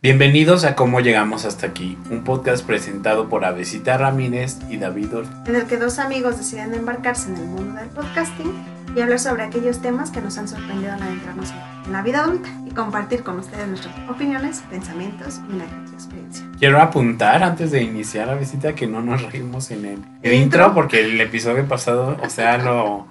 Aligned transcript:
Bienvenidos 0.00 0.64
a 0.64 0.76
Cómo 0.76 1.00
Llegamos 1.00 1.44
Hasta 1.44 1.66
Aquí, 1.66 1.98
un 2.08 2.22
podcast 2.22 2.64
presentado 2.64 3.28
por 3.28 3.44
Avesita 3.44 3.98
Ramírez 3.98 4.58
y 4.70 4.76
David 4.76 5.12
Ortiz. 5.12 5.32
en 5.46 5.56
el 5.56 5.66
que 5.66 5.76
dos 5.76 5.98
amigos 5.98 6.38
deciden 6.38 6.72
embarcarse 6.72 7.30
en 7.30 7.36
el 7.36 7.46
mundo 7.46 7.80
del 7.80 7.88
podcasting 7.88 8.52
y 8.94 9.00
hablar 9.00 9.18
sobre 9.18 9.42
aquellos 9.42 9.82
temas 9.82 10.12
que 10.12 10.20
nos 10.20 10.38
han 10.38 10.46
sorprendido 10.46 10.92
al 10.92 11.02
adentrarnos 11.02 11.52
en 11.84 11.92
la 11.92 12.02
vida 12.02 12.20
adulta 12.20 12.48
y 12.64 12.70
compartir 12.70 13.24
con 13.24 13.40
ustedes 13.40 13.66
nuestras 13.66 13.92
opiniones, 14.08 14.62
pensamientos 14.70 15.40
y 15.50 15.54
una 15.54 15.64
experiencia. 15.92 16.46
Quiero 16.60 16.80
apuntar 16.80 17.42
antes 17.42 17.72
de 17.72 17.82
iniciar 17.82 18.28
la 18.28 18.36
visita 18.36 18.76
que 18.76 18.86
no 18.86 19.02
nos 19.02 19.20
reímos 19.32 19.72
en 19.72 19.84
el, 19.84 19.98
el 20.22 20.32
intro? 20.32 20.60
¿Intro? 20.60 20.74
porque 20.74 21.00
el 21.00 21.20
episodio 21.20 21.66
pasado, 21.66 22.16
o 22.22 22.30
sea, 22.30 22.56
lo 22.58 23.08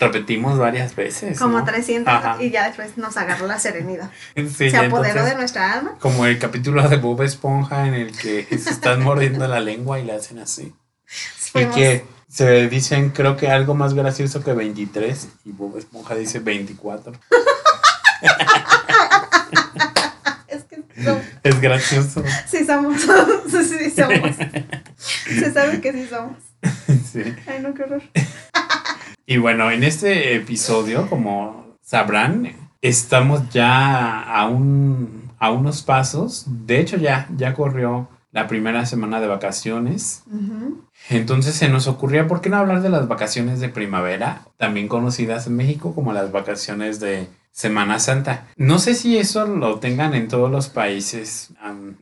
repetimos 0.00 0.58
varias 0.58 0.94
veces. 0.96 1.38
Como 1.38 1.58
¿no? 1.58 1.64
300 1.64 2.12
Ajá. 2.12 2.42
y 2.42 2.50
ya 2.50 2.66
después 2.66 2.96
nos 2.96 3.16
agarró 3.16 3.46
la 3.46 3.58
serenidad. 3.58 4.10
Sí, 4.36 4.70
Se 4.70 4.76
apoderó 4.76 5.04
entonces, 5.10 5.30
de 5.30 5.36
nuestra 5.36 5.72
alma. 5.72 5.96
Como 6.00 6.26
el 6.26 6.38
capítulo 6.38 6.86
de 6.88 6.96
Bob 6.96 7.22
Esponja 7.22 7.86
en 7.86 7.94
el 7.94 8.16
que 8.16 8.44
se 8.58 8.70
están 8.70 9.02
mordiendo 9.02 9.46
la 9.48 9.60
lengua 9.60 9.98
y 10.00 10.04
le 10.04 10.12
hacen 10.12 10.38
así. 10.38 10.74
Y 11.54 11.64
que 11.66 12.04
se 12.28 12.68
dicen, 12.68 13.10
creo 13.10 13.36
que 13.36 13.48
algo 13.48 13.74
más 13.74 13.94
gracioso 13.94 14.42
que 14.42 14.52
23 14.52 15.28
y 15.44 15.52
Bob 15.52 15.78
Esponja 15.78 16.14
dice 16.16 16.40
24. 16.40 17.12
Es 20.48 20.64
que 20.64 20.82
no, 20.96 21.20
Es 21.42 21.60
gracioso. 21.60 22.22
sí 22.46 22.64
somos. 22.64 23.00
sí, 23.50 23.64
sí 23.64 23.90
somos. 23.90 24.36
Se 25.26 25.52
sabe 25.52 25.80
que 25.80 25.92
sí 25.92 26.06
somos. 26.08 26.36
Sí. 27.12 27.22
Ay, 27.46 27.60
no, 27.62 27.74
qué 27.74 27.84
horror. 27.84 28.02
Y 29.26 29.38
bueno, 29.38 29.70
en 29.70 29.84
este 29.84 30.34
episodio, 30.34 31.08
como 31.08 31.78
sabrán, 31.80 32.52
estamos 32.82 33.48
ya 33.48 34.20
a, 34.20 34.46
un, 34.48 35.32
a 35.38 35.50
unos 35.50 35.80
pasos. 35.80 36.44
De 36.46 36.78
hecho, 36.78 36.98
ya, 36.98 37.26
ya 37.34 37.54
corrió 37.54 38.08
la 38.32 38.48
primera 38.48 38.84
semana 38.84 39.20
de 39.20 39.28
vacaciones. 39.28 40.24
Entonces 41.08 41.54
se 41.54 41.70
nos 41.70 41.86
ocurría, 41.86 42.28
¿por 42.28 42.42
qué 42.42 42.50
no 42.50 42.58
hablar 42.58 42.82
de 42.82 42.90
las 42.90 43.08
vacaciones 43.08 43.60
de 43.60 43.70
primavera? 43.70 44.42
También 44.58 44.88
conocidas 44.88 45.46
en 45.46 45.56
México 45.56 45.94
como 45.94 46.12
las 46.12 46.30
vacaciones 46.30 47.00
de 47.00 47.28
Semana 47.50 48.00
Santa. 48.00 48.48
No 48.56 48.78
sé 48.78 48.94
si 48.94 49.16
eso 49.16 49.46
lo 49.46 49.78
tengan 49.78 50.12
en 50.12 50.28
todos 50.28 50.50
los 50.50 50.68
países 50.68 51.50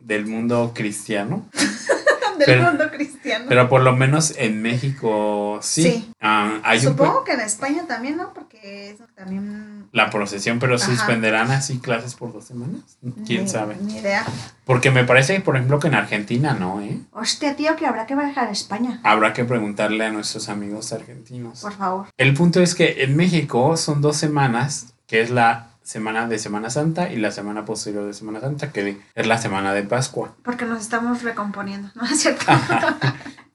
del 0.01 0.27
mundo 0.27 0.73
cristiano. 0.75 1.47
Del 2.39 2.47
Pero- 2.47 2.63
mundo 2.65 2.91
cristiano. 2.91 3.47
Pero 3.49 3.69
por 3.69 3.83
lo 3.83 3.95
menos 3.95 4.35
en 4.39 4.63
México 4.63 5.59
sí. 5.63 5.83
Sí. 5.83 6.13
Ah, 6.21 6.61
hay 6.65 6.79
un 6.87 6.93
Supongo 6.93 7.25
que 7.25 7.33
en 7.33 7.41
España 7.41 7.85
también, 7.87 8.17
¿no? 8.17 8.33
Porque 8.35 8.91
eso 8.91 9.05
también. 9.15 9.87
la 9.93 10.09
procesión, 10.11 10.59
pero 10.59 10.77
Ajá. 10.77 10.87
suspenderán 10.87 11.51
así 11.51 11.79
clases 11.79 12.15
por 12.15 12.33
dos 12.33 12.45
semanas. 12.45 12.81
¿Quién 13.27 13.43
ni- 13.45 13.49
sabe? 13.49 13.77
Ni 13.81 13.99
idea. 13.99 14.25
Porque 14.65 14.91
me 14.91 15.05
parece, 15.05 15.41
por 15.41 15.57
ejemplo, 15.57 15.79
que 15.79 15.89
en 15.89 15.95
Argentina 15.95 16.55
no, 16.55 16.81
¿eh? 16.81 16.99
Hostia, 17.13 17.57
tío, 17.57 17.75
que 17.77 17.87
habrá 17.87 18.07
que 18.07 18.15
viajar 18.15 18.49
a 18.49 18.53
España. 18.53 19.01
Habrá 19.03 19.33
que 19.33 19.45
preguntarle 19.45 20.05
a 20.07 20.11
nuestros 20.11 20.49
amigos 20.49 20.93
argentinos. 20.93 21.61
Por 21.61 21.73
favor. 21.75 22.07
El 22.17 22.35
punto 22.35 22.61
es 22.63 22.75
que 22.75 23.03
en 23.03 23.17
México 23.17 23.77
son 23.77 24.01
dos 24.01 24.17
semanas, 24.17 24.95
que 25.07 25.21
es 25.21 25.31
la 25.31 25.72
semana 25.83 26.29
de 26.29 26.39
Semana 26.39 26.71
Santa 26.71 27.11
y 27.13 27.17
la 27.17 27.31
semana 27.31 27.65
posterior 27.65 28.07
de 28.07 28.13
Semana 28.15 28.41
Santa, 28.41 28.73
que 28.73 28.99
es 29.15 29.27
la 29.27 29.39
semana 29.39 29.73
de 29.75 29.83
Pascua. 29.83 30.35
Porque 30.45 30.65
nos 30.65 30.81
estamos 30.81 31.23
recomponiendo, 31.23 31.91
¿no 31.95 32.05
es 32.11 32.21
cierto? 32.21 32.45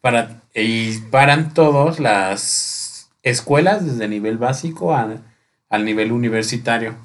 Para, 0.02 0.42
y 0.54 0.98
paran 1.12 1.54
todas 1.54 2.00
las 2.00 3.10
escuelas 3.24 3.86
desde 3.86 4.08
nivel 4.08 4.38
básico 4.38 4.94
a- 4.96 5.18
al 5.70 5.84
nivel 5.84 6.14
universitario 6.14 6.96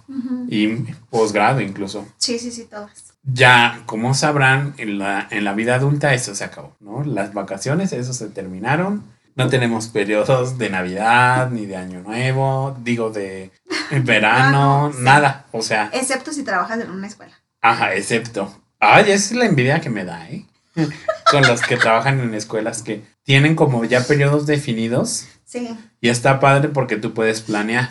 y 0.48 0.68
posgrado 1.10 1.60
incluso. 1.60 2.06
Sí, 2.18 2.38
sí, 2.38 2.52
sí, 2.52 2.64
todas. 2.70 3.14
Ya, 3.24 3.82
como 3.86 4.14
sabrán, 4.14 4.74
en 4.78 4.98
la, 5.00 5.26
en 5.30 5.44
la 5.44 5.52
vida 5.52 5.74
adulta 5.74 6.14
eso 6.14 6.34
se 6.36 6.44
acabó, 6.44 6.76
¿no? 6.80 7.02
Las 7.02 7.34
vacaciones, 7.34 7.92
eso 7.92 8.12
se 8.12 8.28
terminaron. 8.28 9.02
No 9.34 9.48
tenemos 9.48 9.88
periodos 9.88 10.58
de 10.58 10.69
Navidad 10.70 11.50
ni 11.50 11.67
de 11.67 11.77
Año 11.77 12.01
Nuevo, 12.02 12.77
digo 12.83 13.11
de 13.11 13.51
verano, 14.05 14.89
no, 14.89 14.92
sí. 14.92 14.98
nada. 15.02 15.46
O 15.52 15.62
sea, 15.62 15.90
Excepto 15.92 16.33
si 16.33 16.42
trabajas 16.42 16.80
en 16.80 16.90
una 16.90 17.06
escuela. 17.06 17.33
ajá, 17.61 17.95
excepto. 17.95 18.52
Ay, 18.79 19.05
esa 19.05 19.12
es 19.14 19.33
la 19.33 19.46
envidia 19.46 19.80
que 19.80 19.90
me 19.90 20.05
da, 20.05 20.29
¿eh? 20.29 20.45
Con 21.30 21.42
los 21.46 21.61
que 21.62 21.77
trabajan 21.77 22.20
en 22.20 22.34
escuelas 22.34 22.83
que 22.83 23.05
tienen 23.23 23.55
como 23.55 23.84
ya 23.84 24.05
periodos 24.06 24.46
definidos 24.46 25.29
Sí. 25.45 25.68
y 26.01 26.08
está 26.08 26.40
padre 26.40 26.68
porque 26.70 26.96
tú 26.96 27.12
puedes 27.12 27.42
planear. 27.42 27.90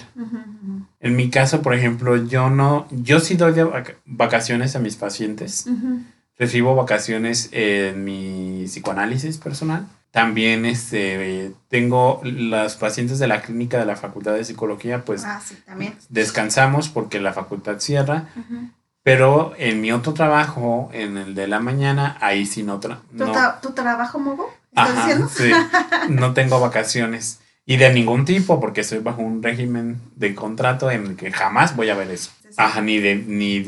En 0.99 1.15
mi 1.15 1.29
caso, 1.29 1.61
por 1.61 1.75
ejemplo, 1.75 2.17
yo 2.17 2.49
no, 2.49 2.87
yo 2.89 3.19
sí 3.19 3.35
doy 3.35 3.53
vacaciones 4.05 4.75
a 4.75 4.79
mis 4.79 4.95
pacientes. 4.95 5.67
Recibo 6.39 6.75
vacaciones 6.75 7.49
en 7.51 8.03
mi 8.03 8.63
psicoanálisis 8.65 9.37
personal. 9.37 9.85
También 10.11 10.65
este, 10.65 11.53
tengo 11.69 12.19
los 12.23 12.75
pacientes 12.75 13.17
de 13.19 13.27
la 13.27 13.41
clínica 13.41 13.77
de 13.79 13.85
la 13.85 13.95
Facultad 13.95 14.33
de 14.33 14.43
Psicología, 14.43 15.05
pues 15.05 15.23
Ah, 15.25 15.41
sí, 15.43 15.57
también. 15.65 15.95
descansamos 16.09 16.89
porque 16.89 17.19
la 17.21 17.31
facultad 17.33 17.79
cierra. 17.79 18.27
Pero 19.03 19.53
en 19.57 19.81
mi 19.81 19.91
otro 19.91 20.13
trabajo, 20.13 20.89
en 20.93 21.17
el 21.17 21.33
de 21.33 21.47
la 21.47 21.59
mañana, 21.59 22.17
ahí 22.21 22.45
sí 22.45 22.61
no, 22.61 22.79
tra- 22.79 22.99
¿Tu, 23.17 23.23
no, 23.25 23.33
tra- 23.33 23.59
tu 23.61 23.71
trabajo, 23.71 24.19
Mogo? 24.19 24.53
¿Estás 24.69 24.89
Ajá, 24.89 25.01
diciendo? 25.07 25.29
sí, 25.29 25.51
no 26.09 26.33
tengo 26.33 26.59
vacaciones. 26.59 27.39
Y 27.65 27.77
de 27.77 27.91
ningún 27.93 28.25
tipo, 28.25 28.59
porque 28.59 28.81
estoy 28.81 28.99
bajo 28.99 29.21
un 29.21 29.41
régimen 29.41 29.99
de 30.15 30.35
contrato 30.35 30.91
en 30.91 31.05
el 31.07 31.15
que 31.15 31.31
jamás 31.31 31.75
voy 31.75 31.89
a 31.89 31.95
ver 31.95 32.11
eso. 32.11 32.31
Sí, 32.41 32.47
sí. 32.49 32.55
Ajá, 32.57 32.81
ni, 32.81 32.99
de, 32.99 33.15
ni 33.15 33.63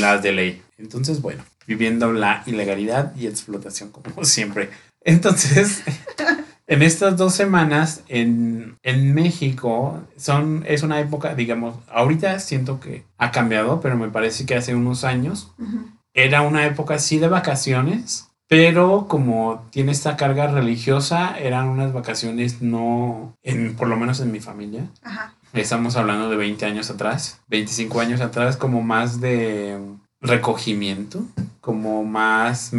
las 0.00 0.22
de 0.22 0.32
ley. 0.32 0.62
Entonces, 0.76 1.22
bueno, 1.22 1.44
viviendo 1.66 2.12
la 2.12 2.42
ilegalidad 2.46 3.14
y 3.16 3.26
explotación 3.26 3.90
como 3.90 4.24
siempre. 4.24 4.70
Entonces, 5.04 5.82
en 6.66 6.82
estas 6.82 7.16
dos 7.16 7.34
semanas 7.34 8.02
en, 8.08 8.76
en 8.82 9.14
México 9.14 10.02
son, 10.16 10.64
es 10.66 10.82
una 10.82 10.98
época, 11.00 11.34
digamos, 11.34 11.76
ahorita 11.92 12.38
siento 12.40 12.80
que 12.80 13.04
ha 13.18 13.30
cambiado, 13.30 13.80
pero 13.80 13.96
me 13.96 14.08
parece 14.08 14.46
que 14.46 14.56
hace 14.56 14.74
unos 14.74 15.04
años 15.04 15.52
Ujú. 15.58 15.90
era 16.14 16.42
una 16.42 16.64
época 16.66 16.98
sí 16.98 17.18
de 17.18 17.28
vacaciones, 17.28 18.28
pero 18.48 19.06
como 19.08 19.66
tiene 19.70 19.92
esta 19.92 20.16
carga 20.16 20.46
religiosa, 20.46 21.38
eran 21.38 21.68
unas 21.68 21.92
vacaciones 21.92 22.62
no, 22.62 23.36
en, 23.42 23.74
por 23.76 23.88
lo 23.88 23.96
menos 23.96 24.20
en 24.20 24.32
mi 24.32 24.40
familia. 24.40 24.88
Ajá. 25.02 25.34
Estamos 25.52 25.94
hablando 25.96 26.28
de 26.30 26.36
20 26.36 26.66
años 26.66 26.90
atrás, 26.90 27.40
25 27.46 28.00
años 28.00 28.20
atrás, 28.20 28.56
como 28.56 28.82
más 28.82 29.20
de 29.20 29.78
recogimiento, 30.20 31.22
como 31.60 32.04
más 32.04 32.72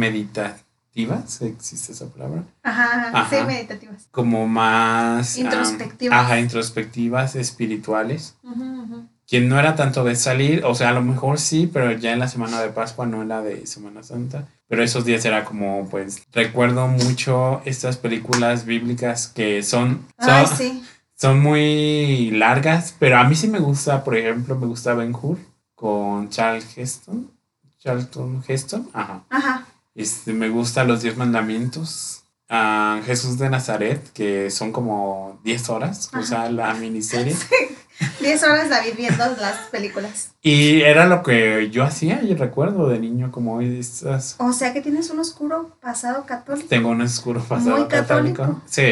meditativas, 1.04 1.42
existe 1.42 1.92
esa 1.92 2.06
palabra, 2.08 2.44
Ajá, 2.62 3.10
ajá. 3.12 3.38
Sí, 3.38 3.44
meditativas. 3.46 4.08
como 4.10 4.46
más... 4.48 5.36
ah, 5.36 5.40
Introspectivas. 5.40 6.18
ajá, 6.18 6.40
introspectivas, 6.40 7.36
espirituales 7.36 8.36
Ujú, 8.42 8.62
ujú. 8.82 9.08
quien 9.28 9.48
no 9.48 9.58
era 9.58 9.74
tanto 9.76 10.04
de 10.04 10.16
salir, 10.16 10.64
o 10.64 10.74
sea, 10.74 10.90
a 10.90 10.92
lo 10.92 11.02
mejor 11.02 11.38
sí, 11.38 11.68
pero 11.72 11.92
ya 11.92 12.12
en 12.12 12.18
la 12.20 12.28
semana 12.28 12.60
de 12.62 12.68
Pascua 12.70 13.06
no 13.06 13.22
era 13.22 13.42
de 13.42 13.66
Semana 13.66 14.02
Santa. 14.02 14.48
Pero 14.68 14.82
esos 14.82 15.04
días 15.04 15.24
era 15.24 15.44
como, 15.44 15.88
pues, 15.88 16.24
recuerdo 16.32 16.88
mucho 16.88 17.60
estas 17.64 17.96
películas 17.98 18.64
bíblicas 18.66 19.28
que 19.28 19.62
son, 19.62 20.04
son, 20.18 20.30
Ay, 20.34 20.46
sí. 20.56 20.82
son 21.14 21.40
muy 21.40 22.30
largas, 22.32 22.94
pero 22.98 23.18
a 23.18 23.24
mí 23.24 23.34
sí 23.36 23.46
me 23.48 23.60
gusta, 23.60 24.02
por 24.02 24.16
ejemplo, 24.16 24.56
me 24.56 24.66
gusta 24.66 24.94
Ben 24.94 25.14
Hur 25.14 25.38
con 25.76 26.30
Charles 26.30 26.66
Heston. 26.76 27.30
Charlton 27.78 28.42
Heston, 28.48 28.88
ajá. 28.92 29.22
Ajá. 29.30 29.66
Este, 29.96 30.32
me 30.32 30.48
gusta 30.50 30.84
Los 30.84 31.02
Diez 31.02 31.16
Mandamientos. 31.16 32.22
a 32.48 33.00
Jesús 33.04 33.38
de 33.38 33.50
Nazaret, 33.50 34.00
que 34.12 34.52
son 34.52 34.70
como 34.70 35.40
10 35.42 35.68
horas, 35.70 36.10
o 36.16 36.22
sea, 36.22 36.48
la 36.48 36.72
miniserie. 36.74 37.34
10 38.20 38.42
horas 38.44 38.68
David 38.70 38.92
viendo 38.96 39.24
las 39.40 39.56
películas. 39.72 40.30
Y 40.42 40.82
era 40.82 41.06
lo 41.06 41.24
que 41.24 41.70
yo 41.70 41.82
hacía, 41.82 42.22
y 42.22 42.34
recuerdo 42.34 42.88
de 42.88 43.00
niño 43.00 43.32
como 43.32 43.54
hoy 43.56 43.80
estas... 43.80 44.36
O 44.38 44.52
sea 44.52 44.72
que 44.72 44.80
tienes 44.80 45.10
un 45.10 45.18
oscuro 45.18 45.76
pasado 45.80 46.24
católico. 46.24 46.68
Tengo 46.68 46.90
un 46.90 47.00
oscuro 47.00 47.42
pasado 47.42 47.78
Muy 47.78 47.88
católico. 47.88 48.42
católico. 48.42 48.62
Sí, 48.66 48.82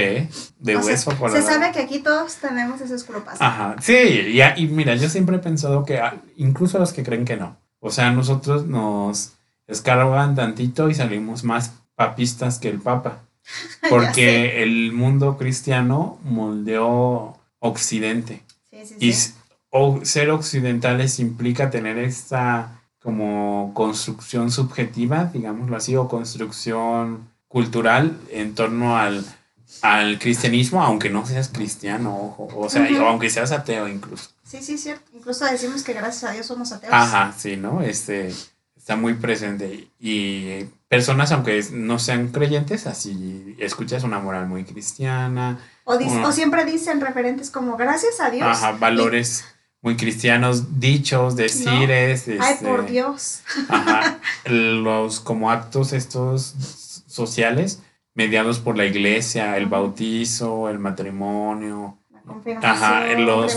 de 0.59 0.77
O 0.77 0.83
sea, 0.83 0.91
hueso 0.93 1.11
por 1.13 1.31
Se 1.31 1.43
sabe 1.43 1.71
que 1.71 1.81
aquí 1.81 2.01
todos 2.01 2.35
tenemos 2.37 2.81
ese 2.81 2.95
oscuro 2.95 3.25
pasado. 3.25 3.45
Ajá, 3.45 3.77
sí, 3.81 3.93
y, 3.93 4.41
y 4.43 4.67
mira, 4.67 4.97
yo 4.97 5.09
siempre 5.09 5.37
he 5.37 5.41
pensado 5.41 5.85
que 5.85 5.99
ah, 6.01 6.21
incluso 6.37 6.79
los 6.81 6.93
que 6.93 7.05
creen 7.05 7.25
que 7.25 7.37
no. 7.37 7.57
O 7.79 7.91
sea, 7.93 8.11
nosotros 8.11 8.67
nos 8.67 9.35
escarban 9.67 10.35
tantito 10.35 10.89
y 10.89 10.95
salimos 10.95 11.45
más 11.45 11.73
papistas 11.95 12.59
que 12.59 12.69
el 12.69 12.81
Papa. 12.81 13.23
Porque 13.91 14.63
el 14.63 14.93
mundo 14.93 15.37
cristiano 15.37 16.19
moldeó 16.25 17.39
Occidente. 17.59 18.43
Sí, 18.71 18.87
sí, 18.87 18.95
Y 19.01 19.13
sí. 19.13 19.35
o 19.71 20.01
ser 20.05 20.31
occidentales 20.31 21.19
implica 21.19 21.71
tener 21.71 21.99
esta 21.99 22.81
como 23.03 23.73
construcción 23.75 24.51
subjetiva, 24.51 25.27
digámoslo 25.27 25.77
así, 25.77 25.95
o 25.95 26.09
construcción 26.09 27.29
cultural 27.49 28.19
en 28.31 28.55
torno 28.55 28.97
al, 28.97 29.25
al 29.83 30.19
cristianismo, 30.19 30.83
aunque 30.83 31.11
no 31.11 31.27
seas 31.27 31.49
cristiano, 31.49 32.17
ojo, 32.17 32.49
o 32.57 32.69
sea, 32.71 32.89
aunque 33.07 33.29
seas 33.31 33.53
ateo 33.53 33.89
incluso. 33.89 34.31
Sí, 34.43 34.63
sí, 34.63 34.79
cierto. 34.79 35.05
Incluso 35.15 35.45
decimos 35.45 35.83
que 35.83 35.93
gracias 35.93 36.25
a 36.25 36.33
Dios 36.33 36.47
somos 36.47 36.73
ateos. 36.73 36.93
Ajá, 36.93 37.35
sí, 37.37 37.57
¿no? 37.57 37.83
Este, 37.83 38.33
está 38.85 38.97
muy 38.97 39.15
presente. 39.15 39.89
Y 39.99 40.67
personas, 40.89 41.33
aunque 41.33 41.65
no 41.73 41.99
sean 41.99 42.29
creyentes, 42.29 42.87
así 42.87 43.57
escuchas 43.59 44.05
una 44.05 44.19
moral 44.19 44.47
muy 44.47 44.65
cristiana. 44.65 45.59
O, 45.85 45.95
o 45.95 46.33
siempre 46.33 46.67
dicen 46.67 47.01
referentes 47.01 47.51
como 47.51 47.79
gracias 47.79 48.21
a 48.21 48.29
Dios. 48.29 48.47
Ajá, 48.47 48.73
valores 48.73 49.47
muy 49.81 49.97
cristianos, 49.97 50.81
dichos, 50.81 51.35
decires. 51.35 52.29
Ay, 52.39 52.57
por 52.61 52.81
este, 52.81 52.93
Dios. 52.93 53.41
Ajá, 53.71 54.19
los 54.45 55.21
como 55.21 55.51
actos 55.51 55.95
estos 55.95 56.43
sociales 57.07 57.81
mediados 58.13 58.59
por 58.59 58.77
la 58.77 58.85
iglesia, 58.85 59.57
el 59.57 59.65
bautizo, 59.65 60.69
el 60.69 60.79
matrimonio. 60.79 61.97
Ajá, 62.63 63.07
los, 63.15 63.57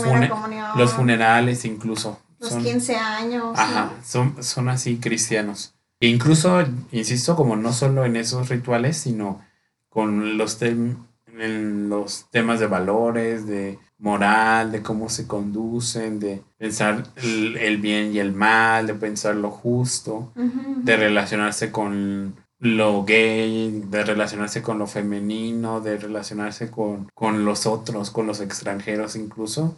los 0.74 0.92
funerales 0.94 1.66
incluso. 1.66 2.18
Los 2.40 2.54
15 2.54 2.96
años. 2.96 3.58
Ajá, 3.58 3.92
son, 4.04 4.42
son 4.42 4.68
así 4.68 4.98
cristianos. 4.98 5.74
E 6.00 6.06
incluso, 6.06 6.64
insisto, 6.92 7.34
como 7.34 7.56
no 7.56 7.72
solo 7.72 8.04
en 8.04 8.16
esos 8.16 8.48
rituales, 8.48 8.96
sino 8.96 9.40
con 9.88 10.38
los, 10.38 10.62
en 10.62 11.88
los 11.88 12.26
temas 12.30 12.60
de 12.60 12.66
valores, 12.66 13.46
de 13.46 13.78
moral, 13.98 14.70
de 14.70 14.82
cómo 14.82 15.08
se 15.08 15.26
conducen, 15.26 16.20
de 16.20 16.42
pensar 16.56 17.02
el, 17.16 17.78
bien 17.78 18.14
y 18.14 18.20
el 18.20 18.32
mal, 18.32 18.86
de 18.86 18.94
pensar 18.94 19.34
lo 19.34 19.50
justo, 19.50 20.32
de 20.36 20.96
relacionarse 20.96 21.72
con 21.72 22.36
lo 22.60 23.04
gay, 23.04 23.84
de 23.88 24.04
relacionarse 24.04 24.62
con 24.62 24.78
lo 24.78 24.86
femenino, 24.86 25.80
de 25.80 25.96
relacionarse 25.96 26.70
con, 26.70 27.08
con 27.14 27.44
los 27.44 27.66
otros, 27.66 28.10
con 28.10 28.26
los 28.26 28.40
extranjeros 28.40 29.16
incluso, 29.16 29.76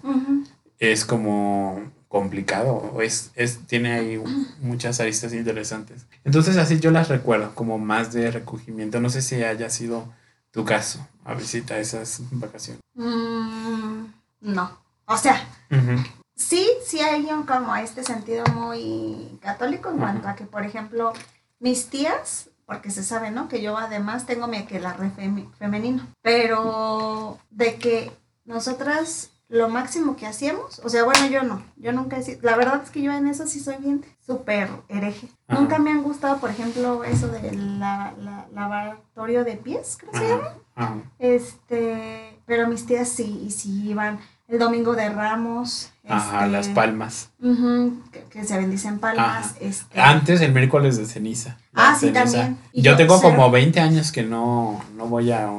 es 0.79 1.05
como 1.07 1.81
complicado, 2.11 3.01
es, 3.01 3.31
es, 3.37 3.65
tiene 3.69 3.93
ahí 3.93 4.21
muchas 4.61 4.99
aristas 4.99 5.33
interesantes. 5.33 6.07
Entonces 6.25 6.57
así 6.57 6.81
yo 6.81 6.91
las 6.91 7.09
recuerdo 7.09 7.55
como 7.55 7.79
más 7.79 8.13
de 8.13 8.33
recogimiento. 8.33 9.01
No 9.01 9.09
sé 9.11 9.23
si 9.23 9.37
haya 9.45 9.71
sido 9.71 10.13
tu 10.51 10.65
caso 10.65 11.07
a 11.25 11.35
visitar 11.35 11.79
esas 11.79 12.21
vacaciones. 12.33 12.83
Mm, 12.95 14.07
no, 14.41 14.77
o 15.07 15.17
sea, 15.17 15.41
sí, 16.35 16.69
sí 16.85 16.99
hay 16.99 17.27
un 17.27 17.45
como 17.45 17.77
este 17.77 18.03
sentido 18.03 18.45
muy 18.55 19.39
católico 19.41 19.89
en 19.89 19.99
cuanto 19.99 20.27
a 20.27 20.35
que, 20.35 20.45
por 20.45 20.65
ejemplo, 20.65 21.13
mis 21.61 21.91
tías, 21.91 22.51
porque 22.67 22.91
se 22.91 23.05
sabe, 23.05 23.31
¿no? 23.31 23.49
Que 23.49 23.63
yo 23.63 23.79
además 23.79 24.27
tengo 24.27 24.49
mi 24.49 24.57
aquelarre 24.57 25.13
femenino, 25.61 26.09
pero 26.23 27.39
de 27.51 27.77
que 27.77 28.11
nosotras 28.45 29.30
lo 29.51 29.69
máximo 29.69 30.17
que 30.17 30.27
hacíamos, 30.27 30.81
o 30.85 30.89
sea, 30.89 31.05
bueno, 31.05 31.27
yo 31.27 31.43
no, 31.43 31.61
yo 31.77 31.93
nunca 31.93 32.17
he 32.17 32.23
sido, 32.23 32.39
la 32.43 32.57
verdad 32.57 32.81
es 32.85 32.91
que 32.91 33.03
yo 33.03 33.13
en 33.13 33.27
eso 33.27 33.49
sí 33.49 33.59
soy 33.59 33.77
bien 33.79 34.05
súper 34.25 34.71
hereje. 34.89 35.29
Nunca 35.49 35.81
me 35.81 35.91
han 35.91 36.05
gustado, 36.05 36.39
por 36.39 36.51
ejemplo, 36.51 37.03
eso 37.03 37.27
del 37.27 37.81
la, 37.81 38.15
lavatorio 38.55 39.45
de 39.45 39.57
pies, 39.57 39.99
creo 39.99 40.13
que 40.13 40.19
se 40.19 40.29
llama. 40.29 41.03
Este, 41.19 42.39
pero 42.47 42.69
mis 42.69 42.87
tías 42.87 43.09
sí, 43.09 43.43
y 43.45 43.51
sí 43.51 43.89
iban 43.89 44.21
el 44.47 44.61
domingo 44.61 44.95
de 44.95 45.09
Ramos. 45.09 45.91
Ajá, 46.09 46.47
las 46.47 46.69
este, 46.69 46.75
palmas. 46.77 47.31
que, 48.31 48.45
se 48.45 48.57
bendicen 48.57 49.01
palmas. 49.01 49.57
Este. 49.61 50.01
Antes 50.01 50.41
el 50.43 50.53
miércoles 50.53 50.97
de 50.97 51.07
ceniza. 51.07 51.59
Ah, 51.75 51.97
sí, 51.99 52.13
también. 52.13 52.57
yo, 52.73 52.97
tengo 52.97 53.21
como 53.21 53.51
20 53.51 53.81
años 53.81 54.13
que 54.13 54.23
no, 54.23 54.81
no 54.95 55.07
voy 55.07 55.33
a, 55.33 55.51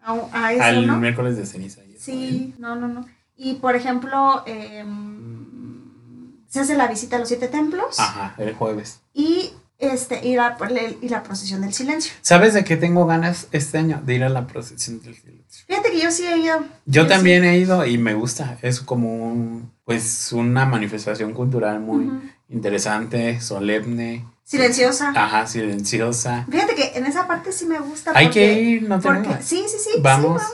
al 0.00 1.00
miércoles 1.00 1.36
de 1.36 1.44
ceniza. 1.44 1.82
Sí, 1.98 2.54
no, 2.58 2.76
no, 2.76 2.86
no. 2.86 3.15
Y 3.36 3.54
por 3.54 3.76
ejemplo, 3.76 4.42
em, 4.46 5.26
se 6.48 6.60
hace 6.60 6.76
la 6.76 6.88
visita 6.88 7.16
a 7.16 7.18
los 7.18 7.28
siete 7.28 7.48
templos. 7.48 7.98
Ajá, 8.00 8.34
el 8.38 8.54
jueves. 8.54 9.00
Y 9.12 9.52
este, 9.78 10.26
ir 10.26 10.40
a, 10.40 10.56
y 11.00 11.08
la 11.08 11.22
procesión 11.22 11.60
del 11.60 11.74
silencio. 11.74 12.12
¿Sabes 12.22 12.54
de 12.54 12.64
qué 12.64 12.76
tengo 12.76 13.06
ganas 13.06 13.48
este 13.52 13.78
año? 13.78 14.00
De 14.04 14.14
ir 14.14 14.24
a 14.24 14.28
la 14.28 14.46
procesión 14.46 15.02
del 15.02 15.14
silencio. 15.14 15.64
Fíjate 15.66 15.90
que 15.90 16.00
yo 16.00 16.10
sí 16.10 16.24
he 16.26 16.38
ido. 16.38 16.64
Yo, 16.86 17.06
también 17.06 17.44
he 17.44 17.58
ido 17.58 17.84
y 17.84 17.98
me 17.98 18.14
gusta. 18.14 18.58
Es 18.62 18.80
como 18.80 19.26
un, 19.26 19.72
pues 19.84 20.32
una 20.32 20.64
manifestación 20.64 21.32
cultural 21.34 21.80
muy 21.80 22.10
interesante, 22.48 23.40
solemne. 23.40 24.26
Silenciosa. 24.44 25.12
Ajá, 25.14 25.46
silenciosa. 25.46 26.46
Fíjate 26.50 26.74
que 26.74 26.92
en 26.94 27.04
esa 27.06 27.26
parte 27.26 27.52
sí 27.52 27.66
me 27.66 27.80
gusta. 27.80 28.12
Hay 28.14 28.30
que 28.30 28.60
ir, 28.60 28.88
no 28.88 29.00
porque, 29.00 29.42
Sí, 29.42 29.64
sí, 29.68 29.76
sí. 29.78 30.00
Vamos. 30.00 30.40
Sí, 30.40 30.48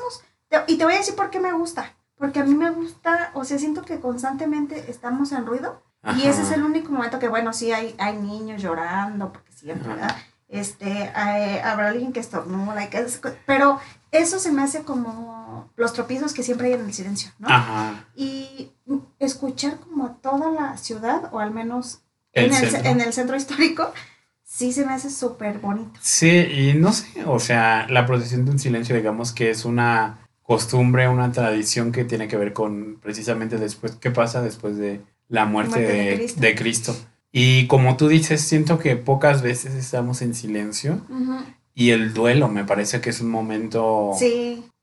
vamos. 0.50 0.68
Y 0.68 0.76
te 0.76 0.84
voy 0.84 0.94
a 0.94 0.98
decir 0.98 1.14
por 1.14 1.30
qué 1.30 1.40
me 1.40 1.52
gusta. 1.52 1.94
Porque 2.22 2.38
a 2.38 2.44
mí 2.44 2.54
me 2.54 2.70
gusta, 2.70 3.32
o 3.34 3.44
sea, 3.44 3.58
siento 3.58 3.82
que 3.82 3.98
constantemente 3.98 4.88
estamos 4.88 5.32
en 5.32 5.44
ruido. 5.44 5.82
Y 6.16 6.28
ese 6.28 6.42
es 6.42 6.52
el 6.52 6.62
único 6.62 6.92
momento 6.92 7.18
que, 7.18 7.26
bueno, 7.26 7.52
sí 7.52 7.72
hay, 7.72 7.96
hay 7.98 8.16
niños 8.16 8.62
llorando, 8.62 9.32
porque 9.32 9.50
siempre, 9.50 9.88
¿verdad? 9.88 10.16
Este, 10.46 11.08
habrá 11.08 11.88
alguien 11.88 12.12
que 12.12 12.20
estornuda, 12.20 12.88
que, 12.90 13.04
pero 13.44 13.80
eso 14.12 14.38
se 14.38 14.52
me 14.52 14.62
hace 14.62 14.84
como 14.84 15.68
los 15.74 15.94
tropiezos 15.94 16.32
que 16.32 16.44
siempre 16.44 16.68
hay 16.68 16.74
en 16.74 16.82
el 16.82 16.94
silencio, 16.94 17.32
¿no? 17.40 17.48
Ajá. 17.48 18.04
Y 18.14 18.70
escuchar 19.18 19.80
como 19.80 20.12
toda 20.12 20.52
la 20.52 20.76
ciudad, 20.76 21.28
o 21.32 21.40
al 21.40 21.50
menos 21.50 22.02
en, 22.34 22.54
el, 22.54 22.86
en 22.86 23.00
el 23.00 23.12
centro 23.12 23.34
histórico, 23.34 23.92
sí 24.44 24.72
se 24.72 24.86
me 24.86 24.92
hace 24.92 25.10
súper 25.10 25.58
bonito. 25.58 25.98
Sí, 26.00 26.30
y 26.30 26.74
no 26.74 26.92
sé, 26.92 27.24
o 27.26 27.40
sea, 27.40 27.88
la 27.88 28.06
procesión 28.06 28.44
de 28.44 28.52
un 28.52 28.60
silencio, 28.60 28.94
digamos 28.94 29.32
que 29.32 29.50
es 29.50 29.64
una 29.64 30.21
costumbre, 30.52 31.08
una 31.08 31.32
tradición 31.32 31.92
que 31.92 32.04
tiene 32.04 32.28
que 32.28 32.36
ver 32.36 32.52
con 32.52 32.98
precisamente 33.02 33.56
después, 33.56 33.96
qué 33.96 34.10
pasa 34.10 34.42
después 34.42 34.76
de 34.76 35.00
la 35.30 35.46
muerte, 35.46 35.80
de, 36.36 36.54
Cristo. 36.54 36.94
Y 37.32 37.66
como 37.68 37.96
tú 37.96 38.06
dices, 38.06 38.42
siento 38.42 38.78
que 38.78 38.96
pocas 38.96 39.40
veces 39.40 39.72
estamos 39.72 40.20
en 40.20 40.34
silencio 40.34 41.00
y 41.74 41.92
el 41.92 42.12
duelo 42.12 42.48
me 42.48 42.64
parece 42.64 43.00
que 43.00 43.08
es 43.08 43.22
un 43.22 43.30
momento 43.30 44.12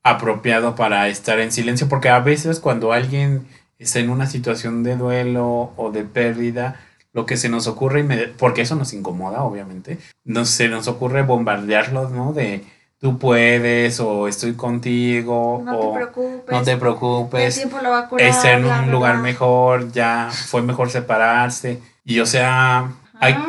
apropiado 0.02 0.74
para 0.74 1.08
estar 1.08 1.40
en 1.40 1.52
silencio, 1.52 1.88
porque 1.88 2.10
a 2.10 2.20
veces 2.20 2.60
cuando 2.60 2.92
alguien 2.92 3.46
está 3.78 4.00
en 4.00 4.10
una 4.10 4.26
situación 4.26 4.82
de 4.82 4.98
duelo 4.98 5.72
o 5.78 5.92
de 5.92 6.04
pérdida, 6.04 6.82
lo 7.14 7.28
que 7.28 7.38
se 7.38 7.48
nos 7.48 7.68
ocurre, 7.68 8.04
porque 8.40 8.64
eso 8.64 8.76
nos 8.76 8.92
incomoda, 8.94 9.44
obviamente, 9.44 10.00
no, 10.26 10.46
se 10.46 10.68
nos 10.68 10.88
ocurre 10.88 11.22
bombardearlos, 11.22 12.10
¿no? 12.10 12.34
De 12.34 12.64
tú 13.00 13.18
puedes 13.18 14.00
o 14.00 14.28
estoy 14.28 14.54
contigo 14.54 15.62
no 15.64 15.80
o 15.80 15.92
te 15.92 15.98
preocupes, 15.98 16.52
no 16.52 16.64
te 16.64 16.78
preocupes, 16.78 17.58
el 17.58 17.64
tiempo 17.70 17.84
lo 17.84 17.92
va 17.92 18.00
a 18.00 18.10
curar, 18.10 18.28
está 18.28 18.54
en 18.54 18.66
un 18.66 18.92
lugar 18.92 19.20
mejor, 19.20 19.92
ya 19.92 20.30
fue 20.32 20.62
mejor 20.62 20.90
separarse. 20.90 21.80
Y 22.04 22.20
o 22.20 22.26
sea, 22.26 22.92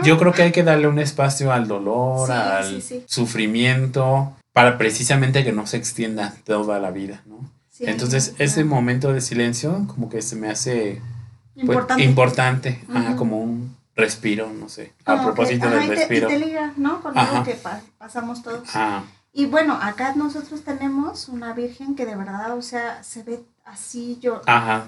yo 0.02 0.18
creo 0.18 0.32
que 0.32 0.42
hay 0.42 0.52
que 0.52 0.62
darle 0.62 0.86
un 0.86 0.98
espacio 0.98 1.52
al 1.52 1.66
dolor, 1.66 2.30
al 2.30 2.82
sufrimiento 3.06 4.34
para 4.52 4.78
precisamente 4.78 5.44
que 5.44 5.52
no 5.52 5.66
se 5.66 5.76
extienda 5.76 6.34
toda 6.44 6.78
la 6.78 6.90
vida, 6.90 7.22
¿no? 7.26 7.38
Entonces, 7.80 8.34
ese 8.38 8.62
momento 8.62 9.12
de 9.12 9.22
silencio 9.22 9.86
como 9.86 10.10
que 10.10 10.20
se 10.20 10.36
me 10.36 10.50
hace 10.50 11.00
pues, 11.64 11.78
importante, 11.98 12.84
como 13.16 13.38
un 13.38 13.74
respiro, 13.96 14.50
no 14.52 14.68
sé, 14.68 14.92
a 15.06 15.22
propósito 15.22 15.70
del 15.70 15.88
respiro. 15.88 16.28
Y 16.28 16.34
te, 16.34 16.46
liga, 16.46 16.74
¿no? 16.76 17.00
Con 17.00 17.16
algo 17.16 17.42
que 17.42 17.56
pasamos 17.96 18.42
todos. 18.42 18.68
Y 19.32 19.46
bueno, 19.46 19.78
acá 19.80 20.14
nosotros 20.16 20.62
tenemos 20.62 21.28
una 21.28 21.52
virgen 21.52 21.94
que 21.94 22.04
de 22.04 22.16
verdad, 22.16 22.56
o 22.56 22.62
sea, 22.62 23.02
se 23.04 23.22
ve 23.22 23.44
así 23.64 24.18
yo 24.20 24.40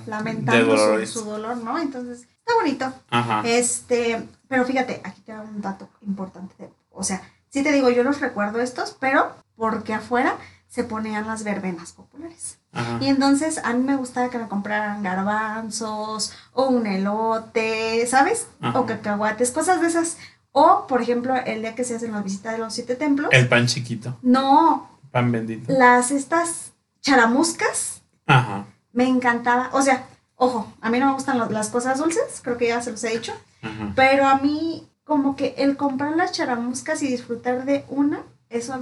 lamentando 0.07 1.07
su, 1.07 1.25
dolor, 1.25 1.59
¿no? 1.59 1.79
Entonces, 1.79 2.23
está 2.39 2.55
bonito. 2.55 2.93
Ajá. 3.11 3.43
Este, 3.45 4.29
pero 4.49 4.65
fíjate, 4.65 5.01
aquí 5.05 5.21
te 5.21 5.33
da 5.33 5.43
un 5.43 5.61
dato 5.61 5.89
importante. 6.01 6.73
o 6.91 7.05
sea, 7.05 7.23
sí 7.51 7.63
te 7.63 7.73
digo, 7.73 7.91
yo 7.91 8.03
los 8.03 8.21
recuerdo 8.21 8.61
estos, 8.61 8.97
pero 8.99 9.33
porque 9.57 9.95
afuera 9.95 10.37
se 10.67 10.85
ponían 10.85 11.27
las 11.27 11.45
verbenas 11.45 11.93
populares. 11.93 12.59
Ajá. 12.73 12.99
Y 13.01 13.09
entonces 13.09 13.61
a 13.63 13.75
mí 13.75 13.85
me 13.85 13.97
gustaba 13.97 14.31
que 14.31 14.39
me 14.39 14.49
compraran 14.49 15.03
garbanzos 15.03 16.33
o 16.53 16.69
un 16.69 16.87
elote, 16.87 18.07
¿sabes? 18.07 18.49
O 18.75 18.87
cacahuates, 18.87 19.51
cosas 19.53 19.81
de 19.83 19.89
esas 19.89 20.17
o, 20.53 20.87
por 20.87 21.03
ejemplo, 21.03 21.35
el 21.35 21.63
día 21.63 21.75
que 21.75 21.85
se 21.85 21.97
hacen 21.97 22.13
la 22.13 22.21
visita 22.21 22.53
de 22.53 22.59
los 22.59 22.75
siete 22.75 22.95
templos. 22.95 23.31
El 23.33 23.49
pan 23.49 23.67
chiquito. 23.67 24.19
No. 24.23 24.99
Pan 25.11 25.33
bendito. 25.33 25.73
Las 25.73 26.11
estas 26.11 26.73
charamuscas. 27.01 28.03
Ajá. 28.27 28.67
Me 28.93 29.09
encantaba. 29.09 29.71
O 29.73 29.83
sea, 29.83 30.07
ojo, 30.37 30.73
a 30.81 30.91
mí 30.91 30.99
no 30.99 31.07
me 31.07 31.15
gustan 31.15 31.39
las 31.39 31.71
cosas 31.71 31.99
dulces, 31.99 32.41
creo 32.43 32.59
que 32.59 32.69
ya 32.69 32.83
se 32.83 32.93
los 32.93 33.03
he 33.05 33.11
dicho. 33.11 33.33
Ajá. 33.63 33.93
Pero 33.97 34.27
a 34.27 34.39
mí, 34.39 34.89
como 35.05 35.37
que 35.37 35.55
el 35.59 35.77
comprar 35.77 36.17
las 36.17 36.33
charamuscas 36.33 37.03
y 37.03 37.09
disfrutar 37.09 37.65
de 37.65 37.85
una, 37.89 38.23
eso 38.51 38.79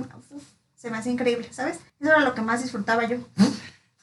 se 0.75 0.91
me 0.91 0.99
hace 0.99 1.11
increíble, 1.11 1.49
¿sabes? 1.53 1.79
Eso 2.01 2.11
era 2.11 2.21
lo 2.21 2.35
que 2.35 2.43
más 2.43 2.63
disfrutaba 2.63 3.05
yo. 3.05 3.19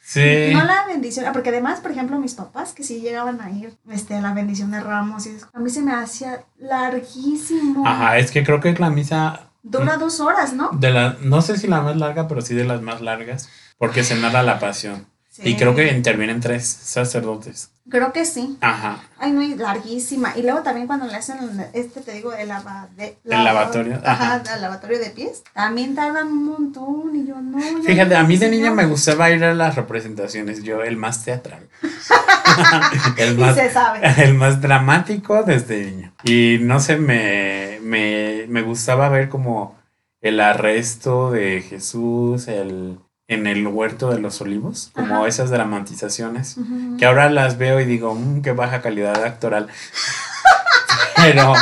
Sí. 0.07 0.51
No 0.53 0.63
la 0.63 0.85
bendición, 0.85 1.25
ah, 1.25 1.33
porque 1.33 1.49
además, 1.49 1.81
por 1.81 1.91
ejemplo, 1.91 2.17
mis 2.17 2.33
papás 2.33 2.71
que 2.71 2.81
sí 2.81 3.01
llegaban 3.01 3.41
a 3.41 3.51
ir 3.51 3.75
este, 3.91 4.21
la 4.21 4.33
bendición 4.33 4.71
de 4.71 4.79
Ramos 4.79 5.25
y 5.25 5.31
eso, 5.31 5.49
a 5.53 5.59
mí 5.59 5.69
se 5.69 5.81
me 5.81 5.93
hacía 5.93 6.45
larguísimo. 6.57 7.85
Ajá, 7.85 8.17
es 8.17 8.31
que 8.31 8.41
creo 8.45 8.61
que 8.61 8.71
la 8.75 8.89
misa... 8.89 9.49
Dura 9.63 9.97
dos 9.97 10.21
horas, 10.21 10.53
¿no? 10.53 10.69
De 10.71 10.91
la, 10.91 11.17
no 11.19 11.41
sé 11.41 11.57
si 11.57 11.67
la 11.67 11.81
más 11.81 11.97
larga, 11.97 12.29
pero 12.29 12.39
sí 12.39 12.55
de 12.55 12.63
las 12.63 12.81
más 12.81 13.01
largas, 13.01 13.49
porque 13.77 14.05
se 14.05 14.15
narra 14.15 14.43
la 14.43 14.59
pasión. 14.59 15.07
Y 15.43 15.55
creo 15.55 15.75
que 15.75 15.91
intervienen 15.91 16.39
tres 16.39 16.67
sacerdotes. 16.67 17.71
Creo 17.89 18.11
que 18.11 18.25
sí. 18.25 18.57
Ajá. 18.59 18.99
Ay, 19.17 19.31
no, 19.31 19.41
y 19.41 19.55
larguísima. 19.55 20.33
Y 20.35 20.41
luego 20.41 20.61
también 20.61 20.87
cuando 20.87 21.07
le 21.07 21.15
hacen 21.15 21.37
este, 21.73 22.01
te 22.01 22.11
digo, 22.13 22.33
el, 22.33 22.49
de, 22.97 23.17
el 23.23 23.43
lavatorio. 23.43 24.01
Ajá, 24.03 24.41
el 24.55 24.61
lavatorio 24.61 24.99
de 24.99 25.09
pies. 25.11 25.43
También 25.53 25.95
tardan 25.95 26.27
un 26.27 26.45
montón 26.45 27.15
y 27.15 27.25
yo 27.25 27.39
no. 27.39 27.59
Fíjate, 27.83 28.15
a 28.15 28.23
mí 28.23 28.35
de 28.35 28.49
niña 28.49 28.71
me 28.71 28.85
gustaba 28.85 29.29
ir 29.29 29.43
a 29.45 29.53
las 29.53 29.75
representaciones. 29.75 30.63
Yo, 30.63 30.83
el 30.83 30.97
más 30.97 31.23
teatral. 31.23 31.69
el 33.17 33.37
más, 33.37 33.55
se 33.55 33.69
sabe. 33.69 34.01
El 34.23 34.33
más 34.33 34.61
dramático 34.61 35.43
desde 35.43 35.85
niño. 35.85 36.13
Y 36.23 36.57
no 36.61 36.81
sé, 36.81 36.97
me, 36.97 37.79
me, 37.81 38.45
me 38.49 38.63
gustaba 38.63 39.07
ver 39.07 39.29
como 39.29 39.77
el 40.19 40.41
arresto 40.41 41.31
de 41.31 41.61
Jesús, 41.61 42.47
el 42.49 42.99
en 43.27 43.45
el 43.47 43.67
huerto 43.67 44.09
de 44.09 44.19
los 44.19 44.39
olivos, 44.41 44.91
como 44.93 45.25
esas 45.25 45.49
dramatizaciones, 45.49 46.57
que 46.97 47.05
ahora 47.05 47.29
las 47.29 47.57
veo 47.57 47.79
y 47.79 47.85
digo, 47.85 48.15
mmm, 48.15 48.41
qué 48.41 48.51
baja 48.51 48.81
calidad 48.81 49.23
actoral. 49.23 49.67
Pero 51.17 51.53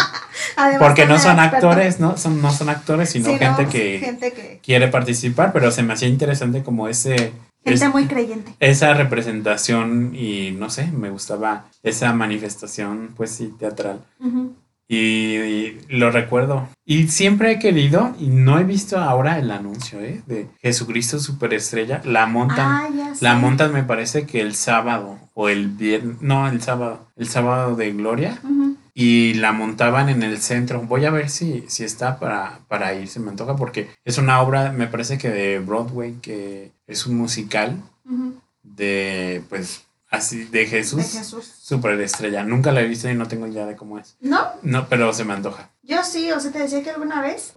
porque 0.79 1.05
no 1.05 1.19
son 1.19 1.39
actores, 1.39 1.99
¿no? 1.99 2.17
Son, 2.17 2.41
no 2.41 2.51
son 2.51 2.69
actores, 2.69 3.09
sino 3.09 3.37
gente, 3.37 3.67
que 3.67 4.59
quiere 4.63 4.87
participar, 4.87 5.51
pero 5.51 5.71
se 5.71 5.83
me 5.83 5.93
hacía 5.93 6.07
interesante 6.07 6.63
como 6.63 6.87
ese... 6.87 7.33
Gente 7.63 7.89
muy 7.89 8.05
creyente. 8.05 8.53
Esa 8.59 8.93
representación 8.93 10.13
y 10.15 10.51
no 10.51 10.69
sé, 10.69 10.85
me 10.91 11.09
gustaba 11.09 11.65
esa 11.81 12.13
manifestación, 12.13 13.13
pues 13.17 13.31
sí, 13.31 13.53
teatral. 13.57 14.01
Y, 14.87 15.77
lo 15.89 16.11
recuerdo. 16.11 16.67
Y 16.85 17.07
siempre 17.07 17.51
he 17.51 17.59
querido, 17.59 18.15
y 18.19 18.27
no 18.27 18.59
he 18.59 18.63
visto 18.63 18.99
ahora 18.99 19.39
el 19.39 19.49
anuncio, 19.49 19.99
¿eh? 20.01 20.21
De 20.27 20.47
Jesucristo 20.61 21.19
Superestrella. 21.19 22.01
La 22.05 22.27
montan. 22.27 22.67
Ah, 22.67 22.89
la 23.21 23.35
montan, 23.35 23.73
me 23.73 23.83
parece 23.83 24.25
que 24.25 24.41
el 24.41 24.53
sábado 24.55 25.17
o 25.33 25.49
el 25.49 25.69
viernes. 25.69 26.21
No, 26.21 26.47
el 26.47 26.61
sábado. 26.61 27.07
El 27.15 27.27
sábado 27.27 27.75
de 27.75 27.91
Gloria. 27.93 28.39
Y 28.93 29.33
la 29.33 29.51
montaban 29.51 30.09
en 30.09 30.23
el 30.23 30.37
centro. 30.37 30.81
Voy 30.81 31.05
a 31.05 31.11
ver 31.11 31.29
si, 31.29 31.65
si 31.67 31.83
está 31.83 32.19
para, 32.19 32.59
para 32.67 32.93
ir, 32.93 33.07
se 33.07 33.19
me 33.19 33.29
antoja, 33.29 33.55
porque 33.55 33.89
es 34.05 34.17
una 34.17 34.39
obra, 34.41 34.71
me 34.71 34.87
parece 34.87 35.17
que 35.17 35.29
de 35.29 35.59
Broadway, 35.59 36.13
que 36.21 36.71
es 36.87 37.05
un 37.05 37.17
musical 37.17 37.81
de, 38.63 39.43
pues, 39.49 39.84
Así, 40.15 40.45
de 40.45 40.65
Jesús. 40.65 40.97
De 40.97 41.19
Jesús. 41.19 41.45
Super 41.45 41.99
estrella. 41.99 42.43
Nunca 42.43 42.71
la 42.71 42.81
he 42.81 42.87
visto 42.87 43.09
y 43.09 43.15
no 43.15 43.27
tengo 43.27 43.47
idea 43.47 43.65
de 43.65 43.75
cómo 43.75 43.99
es. 43.99 44.15
¿No? 44.21 44.47
No, 44.61 44.87
pero 44.87 45.13
se 45.13 45.25
me 45.25 45.33
antoja. 45.33 45.69
Yo 45.83 46.03
sí, 46.03 46.31
o 46.31 46.39
sea, 46.39 46.51
te 46.51 46.59
decía 46.59 46.83
que 46.83 46.91
alguna 46.91 47.21
vez, 47.21 47.53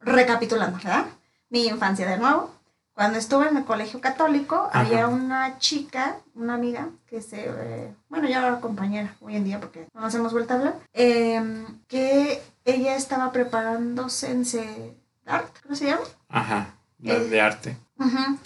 recapitulando, 0.00 0.76
¿verdad? 0.78 1.06
Mi 1.48 1.66
infancia 1.66 2.08
de 2.08 2.18
nuevo. 2.18 2.50
Cuando 2.92 3.18
estuve 3.18 3.48
en 3.48 3.58
el 3.58 3.64
colegio 3.66 4.00
católico, 4.00 4.70
había 4.72 5.06
una 5.06 5.58
chica, 5.58 6.16
una 6.34 6.54
amiga, 6.54 6.88
que 7.06 7.20
se, 7.20 7.44
eh, 7.46 7.94
bueno, 8.08 8.26
ya 8.26 8.38
era 8.38 8.58
compañera 8.58 9.14
hoy 9.20 9.36
en 9.36 9.44
día 9.44 9.60
porque 9.60 9.86
no 9.92 10.00
nos 10.00 10.14
hemos 10.14 10.32
vuelto 10.32 10.54
a 10.54 10.56
hablar, 10.56 10.74
em, 10.94 11.66
que 11.88 12.42
ella 12.64 12.96
estaba 12.96 13.32
preparándose 13.32 14.30
en 14.30 14.96
art, 15.26 15.54
¿cómo 15.62 15.74
se 15.74 15.84
llama? 15.84 16.04
Ajá, 16.30 16.74
la 17.00 17.18
de 17.18 17.38
arte. 17.38 17.76
Ajá. 17.98 18.36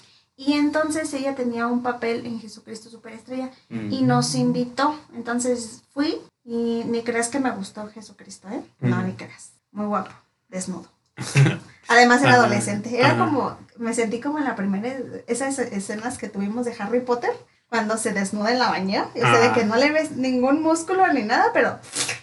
Y 0.40 0.54
entonces 0.54 1.12
ella 1.12 1.34
tenía 1.34 1.66
un 1.66 1.82
papel 1.82 2.24
en 2.24 2.40
Jesucristo 2.40 2.88
Superestrella 2.88 3.50
y 3.68 4.00
nos 4.00 4.34
invitó. 4.34 4.98
Entonces 5.14 5.82
fui 5.92 6.16
y 6.44 6.82
ni 6.86 7.02
creas 7.02 7.28
que 7.28 7.40
me 7.40 7.50
gustó 7.50 7.86
Jesucristo, 7.88 8.48
¿eh? 8.48 8.62
No, 8.80 9.02
ni 9.02 9.12
creas. 9.12 9.50
Muy 9.70 9.84
guapo, 9.84 10.10
desnudo. 10.48 10.88
Además 11.88 12.22
era 12.22 12.36
adolescente. 12.36 12.98
Era 12.98 13.18
como, 13.18 13.58
me 13.76 13.92
sentí 13.92 14.18
como 14.18 14.38
en 14.38 14.44
la 14.44 14.56
primera, 14.56 14.96
esas 15.26 15.58
escenas 15.58 16.16
que 16.16 16.30
tuvimos 16.30 16.64
de 16.64 16.74
Harry 16.78 17.00
Potter, 17.00 17.32
cuando 17.68 17.98
se 17.98 18.14
desnuda 18.14 18.50
en 18.50 18.60
la 18.60 18.70
bañera. 18.70 19.10
Yo 19.14 19.30
sé 19.30 19.40
de 19.42 19.52
que 19.52 19.64
no 19.66 19.76
le 19.76 19.92
ves 19.92 20.12
ningún 20.12 20.62
músculo 20.62 21.06
ni 21.12 21.22
nada, 21.22 21.50
pero 21.52 21.78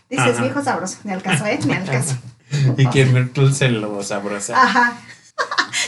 dices, 0.09 0.39
mi 0.39 0.47
hijo 0.47 0.63
sabroso, 0.63 0.97
ni 1.03 1.11
al 1.11 1.21
caso, 1.21 1.45
¿eh? 1.45 1.59
Ni 1.67 1.73
al 1.73 1.85
caso. 1.85 2.15
y 2.77 2.89
que 2.89 3.05
Myrtle 3.05 3.53
se 3.53 3.69
lo 3.69 4.01
sabrosa. 4.01 4.59
Ajá. 4.59 4.97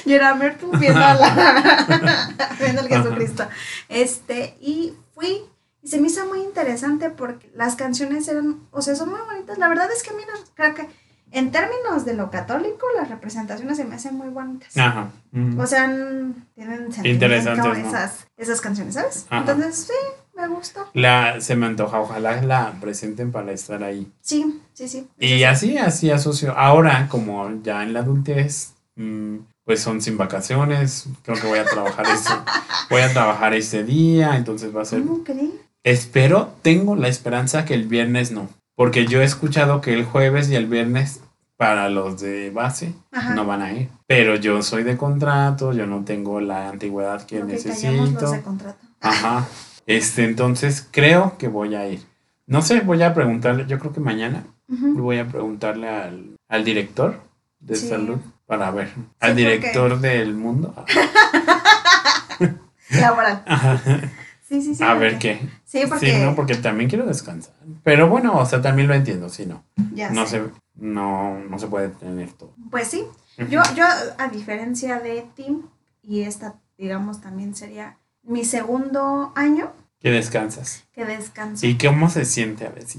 Yo 0.06 0.16
era 0.16 0.36
Mertu 0.36 0.72
viendo, 0.78 1.00
la, 1.00 2.36
viendo 2.60 2.82
al 2.82 2.88
Jesucristo. 2.88 3.48
Este, 3.88 4.58
y 4.62 4.94
fui, 5.14 5.42
y 5.82 5.88
se 5.88 6.00
me 6.00 6.08
hizo 6.08 6.26
muy 6.26 6.42
interesante 6.42 7.10
porque 7.10 7.52
las 7.56 7.76
canciones 7.76 8.28
eran, 8.28 8.62
o 8.72 8.82
sea, 8.82 8.96
son 8.96 9.10
muy 9.10 9.20
bonitas. 9.22 9.58
La 9.58 9.70
verdad 9.70 9.90
es 9.92 10.04
que, 10.04 10.14
mira, 10.14 10.34
creo 10.56 10.74
que 10.74 10.88
en 11.32 11.52
términos 11.52 12.06
de 12.06 12.14
lo 12.14 12.32
católico, 12.32 12.88
las 12.98 13.10
representaciones 13.10 13.78
se 13.78 13.86
me 13.86 13.96
hacen 13.96 14.16
muy 14.16 14.30
bonitas. 14.30 14.76
Ajá. 14.78 15.12
O 15.58 15.68
sea, 15.68 15.86
tienen 16.56 16.92
sentido 16.92 17.74
esas, 17.74 18.28
esas 18.36 18.62
canciones, 18.62 18.96
¿sabes? 18.96 19.28
Entonces, 19.30 19.88
sí, 19.88 19.94
me 20.36 20.48
gustó. 20.48 20.88
La, 20.94 21.40
se 21.40 21.56
me 21.56 21.68
antoja, 21.68 22.00
ojalá 22.00 22.42
la 22.42 22.74
presenten 22.82 23.32
para 23.32 23.52
estar 23.52 23.84
ahí. 23.84 24.12
Sí, 24.22 24.62
sí, 24.74 24.88
sí. 24.88 25.08
Y 25.20 25.44
así, 25.44 25.78
así 25.78 26.10
asocio. 26.10 26.58
Ahora, 26.58 27.08
como 27.10 27.62
ya 27.62 27.84
en 27.84 27.94
la 27.94 28.00
adultez, 28.00 28.74
mm, 28.96 29.38
pues 29.70 29.82
son 29.82 30.02
sin 30.02 30.18
vacaciones, 30.18 31.06
creo 31.22 31.40
que 31.40 31.46
voy 31.46 31.60
a 31.60 31.64
trabajar 31.64 32.08
ese, 32.08 32.34
voy 32.90 33.02
a 33.02 33.14
trabajar 33.14 33.54
ese 33.54 33.84
día, 33.84 34.36
entonces 34.36 34.76
va 34.76 34.82
a 34.82 34.86
ser... 34.86 35.04
¿Cómo 35.04 35.24
crees? 35.24 35.52
Espero, 35.84 36.56
tengo 36.64 36.96
la 36.96 37.08
esperanza 37.08 37.66
que 37.66 37.76
el 37.76 37.88
viernes 37.88 38.32
no, 38.32 38.50
porque 38.74 39.06
yo 39.06 39.22
he 39.22 39.26
escuchado 39.26 39.80
que 39.80 39.94
el 39.94 40.06
jueves 40.06 40.50
y 40.50 40.56
el 40.56 40.66
viernes 40.66 41.22
para 41.56 41.88
los 41.88 42.20
de 42.20 42.50
base 42.50 42.96
no 43.36 43.46
van 43.46 43.62
a 43.62 43.72
ir, 43.74 43.90
pero 44.08 44.38
yo 44.38 44.64
soy 44.64 44.82
de 44.82 44.98
contrato, 44.98 45.72
yo 45.72 45.86
no 45.86 46.04
tengo 46.04 46.42
la 46.42 46.70
antigüedad 46.70 47.22
que 47.28 47.44
necesito. 47.44 48.32
de 48.32 48.42
contrato. 48.42 48.84
Ajá. 49.02 49.48
Este, 49.86 50.24
entonces 50.24 50.88
creo 50.90 51.38
que 51.38 51.48
voy 51.48 51.76
a 51.76 51.88
ir. 51.88 52.02
No 52.48 52.64
sé, 52.64 52.80
voy 52.80 53.04
a 53.04 53.14
preguntarle, 53.14 53.68
yo 53.68 53.78
creo 53.78 53.94
que 53.94 54.00
mañana 54.00 54.48
voy 54.68 55.20
a 55.20 55.28
preguntarle 55.28 55.90
al, 55.90 56.38
al 56.48 56.66
director 56.66 57.22
de 57.60 57.76
salud 57.76 58.18
para 58.50 58.72
ver 58.72 58.90
al 59.20 59.36
director 59.36 60.00
del 60.00 60.34
mundo. 60.34 60.74
Laboral. 62.90 63.44
Sí, 64.50 64.64
sí, 64.64 64.74
sí. 64.74 64.84
A 64.84 64.96
ver 64.96 65.20
qué. 65.20 65.48
Sí, 65.64 65.84
porque... 65.88 66.12
Sí, 66.12 66.18
no, 66.24 66.34
porque 66.36 66.56
también 66.56 66.90
quiero 66.90 67.06
descansar. 67.06 67.54
Pero 67.84 68.10
bueno, 68.10 68.36
o 68.36 68.44
sea, 68.48 68.64
también 68.64 68.88
lo 68.88 68.96
entiendo, 68.96 69.30
sí, 69.30 69.46
no. 69.46 69.64
Ya 69.94 70.10
no 70.10 70.26
Se, 70.26 70.42
no, 70.74 71.38
no 71.38 71.60
se 71.60 71.68
puede 71.68 71.90
tener 71.90 72.34
todo. 72.34 72.52
Pues 72.72 72.88
sí. 72.88 73.06
Yo, 73.38 73.62
yo, 73.76 73.86
a 74.18 74.28
diferencia 74.30 75.00
de 75.02 75.24
Tim, 75.36 75.68
y 76.02 76.22
esta, 76.22 76.56
digamos, 76.80 77.22
también 77.22 77.54
sería 77.54 77.98
mi 78.24 78.44
segundo 78.44 79.34
año. 79.36 79.72
Que 80.00 80.10
descansas. 80.10 80.84
Que 80.94 81.06
descanso. 81.06 81.68
¿Y 81.68 81.78
cómo 81.78 82.10
se 82.10 82.26
siente 82.26 82.66
a 82.66 82.72
veces? 82.72 82.98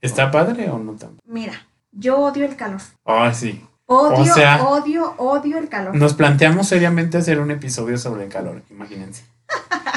¿Está 0.00 0.30
padre 0.30 0.70
o 0.70 0.78
no 0.78 0.92
tanto? 0.92 1.22
Mira, 1.26 1.66
yo 1.92 2.18
odio 2.18 2.46
el 2.46 2.56
calor. 2.56 2.80
Ah, 3.04 3.30
sí. 3.34 3.62
Odio, 3.90 4.34
odio, 4.66 5.14
odio 5.16 5.56
el 5.56 5.70
calor. 5.70 5.96
Nos 5.96 6.12
planteamos 6.12 6.68
seriamente 6.68 7.16
hacer 7.16 7.40
un 7.40 7.50
episodio 7.50 7.96
sobre 7.96 8.24
el 8.24 8.30
calor, 8.30 8.62
imagínense. 8.68 9.24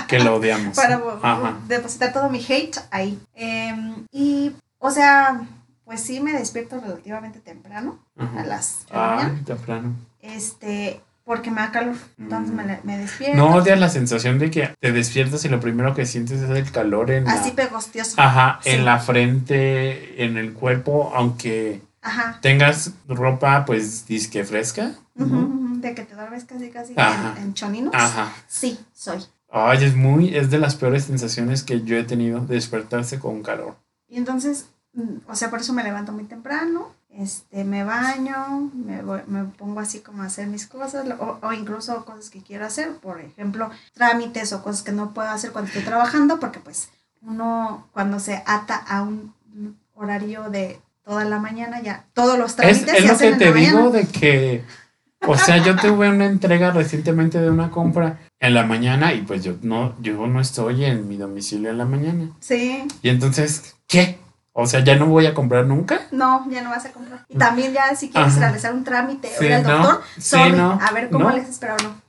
que 0.07 0.19
lo 0.19 0.35
odiamos. 0.35 0.77
Para 1.21 1.57
depositar 1.67 2.13
todo 2.13 2.29
mi 2.29 2.39
hate 2.39 2.77
ahí. 2.89 3.19
Em, 3.35 4.05
y, 4.09 4.53
o 4.79 4.91
sea, 4.91 5.41
pues 5.83 5.99
sí 5.99 6.21
me 6.21 6.31
despierto 6.31 6.79
relativamente 6.79 7.41
temprano, 7.41 7.99
a 8.17 8.43
las 8.45 8.85
Ah, 8.93 9.29
temprano. 9.45 9.93
Este, 10.21 11.01
porque 11.25 11.51
me 11.51 11.59
da 11.59 11.71
calor, 11.71 11.95
entonces 12.17 12.55
me, 12.55 12.79
me, 12.85 12.97
despierto. 12.97 13.35
No 13.35 13.55
odias 13.55 13.77
la 13.77 13.89
sensación 13.89 14.39
de 14.39 14.51
que 14.51 14.73
te 14.79 14.93
despiertas 14.93 15.43
y 15.43 15.49
lo 15.49 15.59
primero 15.59 15.93
que 15.93 16.05
sientes 16.05 16.39
es 16.39 16.49
el 16.49 16.71
calor 16.71 17.11
en 17.11 17.27
Así 17.27 17.51
pegostioso. 17.51 18.15
Ajá, 18.21 18.61
en 18.63 18.85
la 18.85 18.99
frente, 18.99 20.23
en 20.23 20.37
el 20.37 20.53
cuerpo, 20.53 21.11
aunque 21.13 21.81
tengas 22.41 22.91
ropa 23.07 23.65
pues 23.65 24.05
disque 24.07 24.43
fresca. 24.43 24.93
De 25.15 25.95
que 25.95 26.03
te 26.03 26.15
duermes 26.15 26.45
casi 26.45 26.69
casi 26.69 26.93
en, 26.95 27.43
en, 27.43 27.53
choninos. 27.53 27.93
Ajá. 27.95 28.31
Sí, 28.47 28.79
soy. 28.93 29.19
Ay, 29.49 29.83
es 29.83 29.95
muy, 29.95 30.35
es 30.35 30.49
de 30.49 30.59
las 30.59 30.75
peores 30.75 31.05
sensaciones 31.05 31.63
que 31.63 31.81
yo 31.81 31.97
he 31.97 32.03
tenido 32.03 32.39
despertarse 32.39 33.19
con 33.19 33.43
calor. 33.43 33.75
Y 34.07 34.17
entonces, 34.17 34.67
mm, 34.93 35.27
o 35.27 35.35
sea, 35.35 35.49
por 35.49 35.59
eso 35.59 35.73
me 35.73 35.83
levanto 35.83 36.13
muy 36.13 36.23
temprano, 36.23 36.91
este, 37.09 37.65
me 37.65 37.83
baño, 37.83 38.71
me, 38.73 39.01
me 39.03 39.43
pongo 39.45 39.81
así 39.81 39.99
como 39.99 40.23
a 40.23 40.27
hacer 40.27 40.47
mis 40.47 40.67
cosas, 40.67 41.05
o, 41.19 41.39
o, 41.41 41.53
incluso 41.53 42.05
cosas 42.05 42.29
que 42.29 42.41
quiero 42.41 42.65
hacer, 42.65 42.95
por 42.97 43.19
ejemplo, 43.19 43.69
trámites 43.93 44.53
o 44.53 44.63
cosas 44.63 44.83
que 44.83 44.93
no 44.93 45.13
puedo 45.13 45.29
hacer 45.29 45.51
cuando 45.51 45.67
estoy 45.67 45.83
trabajando, 45.83 46.39
porque 46.39 46.59
pues 46.59 46.89
uno 47.21 47.87
cuando 47.91 48.19
se 48.19 48.41
ata 48.45 48.77
a 48.77 49.01
un 49.01 49.33
horario 49.93 50.49
de 50.49 50.79
toda 51.03 51.25
la 51.25 51.39
mañana 51.39 51.81
ya, 51.81 52.05
todos 52.13 52.37
los 52.37 52.55
trámites. 52.55 52.83
Es, 52.87 53.03
es 53.03 53.07
lo 53.11 53.17
que 53.17 53.31
te 53.33 53.53
digo 53.53 53.89
de 53.89 54.07
que, 54.07 54.63
o 55.25 55.37
sea, 55.37 55.57
yo 55.57 55.75
tuve 55.75 56.09
una 56.09 56.25
entrega 56.25 56.71
recientemente 56.71 57.39
de 57.39 57.49
una 57.49 57.69
compra 57.71 58.19
en 58.39 58.53
la 58.53 58.63
mañana 58.63 59.13
y 59.13 59.21
pues 59.21 59.43
yo 59.43 59.55
no, 59.61 59.95
yo 60.01 60.25
no 60.27 60.39
estoy 60.41 60.85
en 60.85 61.07
mi 61.07 61.17
domicilio 61.17 61.69
en 61.69 61.77
la 61.77 61.85
mañana. 61.85 62.29
Sí. 62.39 62.87
Y 63.01 63.09
entonces, 63.09 63.75
¿qué? 63.87 64.19
O 64.53 64.65
sea, 64.67 64.83
ya 64.83 64.95
no 64.95 65.05
voy 65.05 65.25
a 65.27 65.33
comprar 65.33 65.65
nunca. 65.65 66.01
No, 66.11 66.45
ya 66.49 66.61
no 66.61 66.71
vas 66.71 66.85
a 66.85 66.91
comprar. 66.91 67.23
Y 67.29 67.37
también 67.37 67.71
ya 67.71 67.95
si 67.95 68.09
quieres 68.09 68.31
Ajá. 68.33 68.41
realizar 68.41 68.73
un 68.73 68.83
trámite 68.83 69.29
o 69.29 69.39
Sí, 69.39 69.45
ir 69.45 69.53
al 69.53 69.63
¿no? 69.63 69.69
doctor, 69.77 70.01
Sí, 70.15 70.21
sorry, 70.21 70.51
¿no? 70.53 70.77
a 70.81 70.91
ver 70.91 71.09
cómo 71.09 71.29
¿No? 71.29 71.35
les 71.35 71.47
espero 71.47 71.75
o 71.79 71.83
no. 71.83 72.00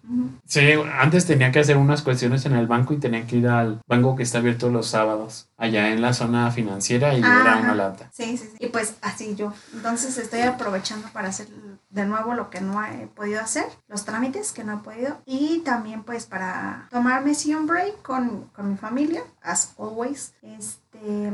Sí, 0.47 0.61
antes 0.99 1.27
tenía 1.27 1.53
que 1.53 1.61
hacer 1.61 1.77
unas 1.77 2.03
cuestiones 2.03 2.45
en 2.45 2.55
el 2.55 2.67
banco 2.67 2.93
y 2.93 2.99
tenía 2.99 3.27
que 3.27 3.37
ir 3.37 3.49
al 3.49 3.81
banco 3.87 4.17
que 4.17 4.23
está 4.23 4.39
abierto 4.39 4.69
los 4.69 4.89
sábados, 4.89 5.49
allá 5.57 5.91
en 5.91 6.03
la 6.03 6.13
zona 6.13 6.51
financiera 6.51 7.15
y 7.15 7.21
era 7.21 7.55
Ajá. 7.55 7.61
una 7.61 7.75
lata. 7.75 8.11
Sí, 8.13 8.37
sí, 8.37 8.49
sí. 8.51 8.57
Y 8.59 8.67
pues 8.69 8.97
así 9.01 9.35
yo. 9.37 9.53
Entonces 9.73 10.19
estoy 10.19 10.41
aprovechando 10.41 11.09
para 11.13 11.29
hacer 11.29 11.49
de 11.91 12.05
nuevo 12.05 12.35
lo 12.35 12.51
que 12.51 12.61
no 12.61 12.85
he 12.85 13.07
podido 13.07 13.41
hacer, 13.41 13.65
los 13.89 14.05
trámites 14.05 14.53
que 14.53 14.65
no 14.65 14.75
he 14.75 14.79
podido. 14.79 15.19
Y 15.25 15.61
también 15.61 16.03
pues 16.03 16.27
para 16.27 16.89
tomarme 16.91 17.35
sí 17.35 17.55
un 17.55 17.67
break 17.67 18.03
con, 18.03 18.49
con 18.55 18.71
mi 18.71 18.77
familia, 18.77 19.23
as 19.43 19.73
always. 19.79 20.35
Este, 20.43 21.33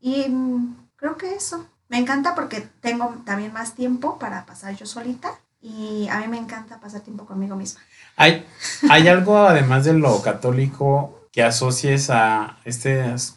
y 0.00 0.26
creo 0.96 1.16
que 1.16 1.34
eso. 1.34 1.66
Me 1.88 1.98
encanta 1.98 2.34
porque 2.34 2.68
tengo 2.80 3.14
también 3.24 3.52
más 3.52 3.74
tiempo 3.74 4.18
para 4.18 4.44
pasar 4.44 4.74
yo 4.74 4.86
solita. 4.86 5.30
Y 5.68 6.06
a 6.08 6.20
mí 6.20 6.28
me 6.28 6.38
encanta 6.38 6.78
pasar 6.78 7.00
tiempo 7.00 7.26
conmigo 7.26 7.56
misma. 7.56 7.80
¿Hay, 8.16 8.46
¿Hay 8.88 9.08
algo 9.08 9.36
además 9.38 9.84
de 9.84 9.94
lo 9.94 10.22
católico 10.22 11.26
que 11.32 11.42
asocies 11.42 12.08
a, 12.08 12.56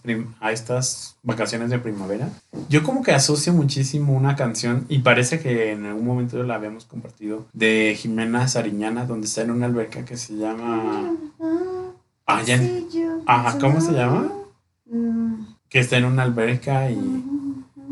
prim- 0.04 0.34
a 0.40 0.52
estas 0.52 1.18
vacaciones 1.24 1.72
de 1.72 1.80
primavera? 1.80 2.30
Yo 2.70 2.84
como 2.84 3.02
que 3.02 3.14
asocio 3.14 3.52
muchísimo 3.52 4.14
una 4.14 4.36
canción 4.36 4.86
y 4.90 5.00
parece 5.00 5.40
que 5.40 5.72
en 5.72 5.86
algún 5.88 6.06
momento 6.06 6.42
la 6.44 6.54
habíamos 6.56 6.86
compartido 6.86 7.48
de 7.54 7.98
Jimena 8.00 8.48
Sariñana 8.48 9.06
donde 9.06 9.26
está 9.26 9.42
en 9.42 9.50
una 9.52 9.66
alberca 9.66 10.06
que 10.06 10.16
se 10.16 10.36
llama... 10.36 11.12
Ah, 12.28 12.44
ya- 12.44 12.60
Sí, 12.60 12.88
yo- 12.94 13.22
Ajá, 13.26 13.58
¿cómo 13.58 13.82
se 13.82 13.92
llama? 13.92 14.32
Mm, 14.86 15.34
que 15.68 15.80
está 15.80 15.98
en 15.98 16.06
una 16.06 16.22
alberca 16.24 16.92
y 16.92 17.24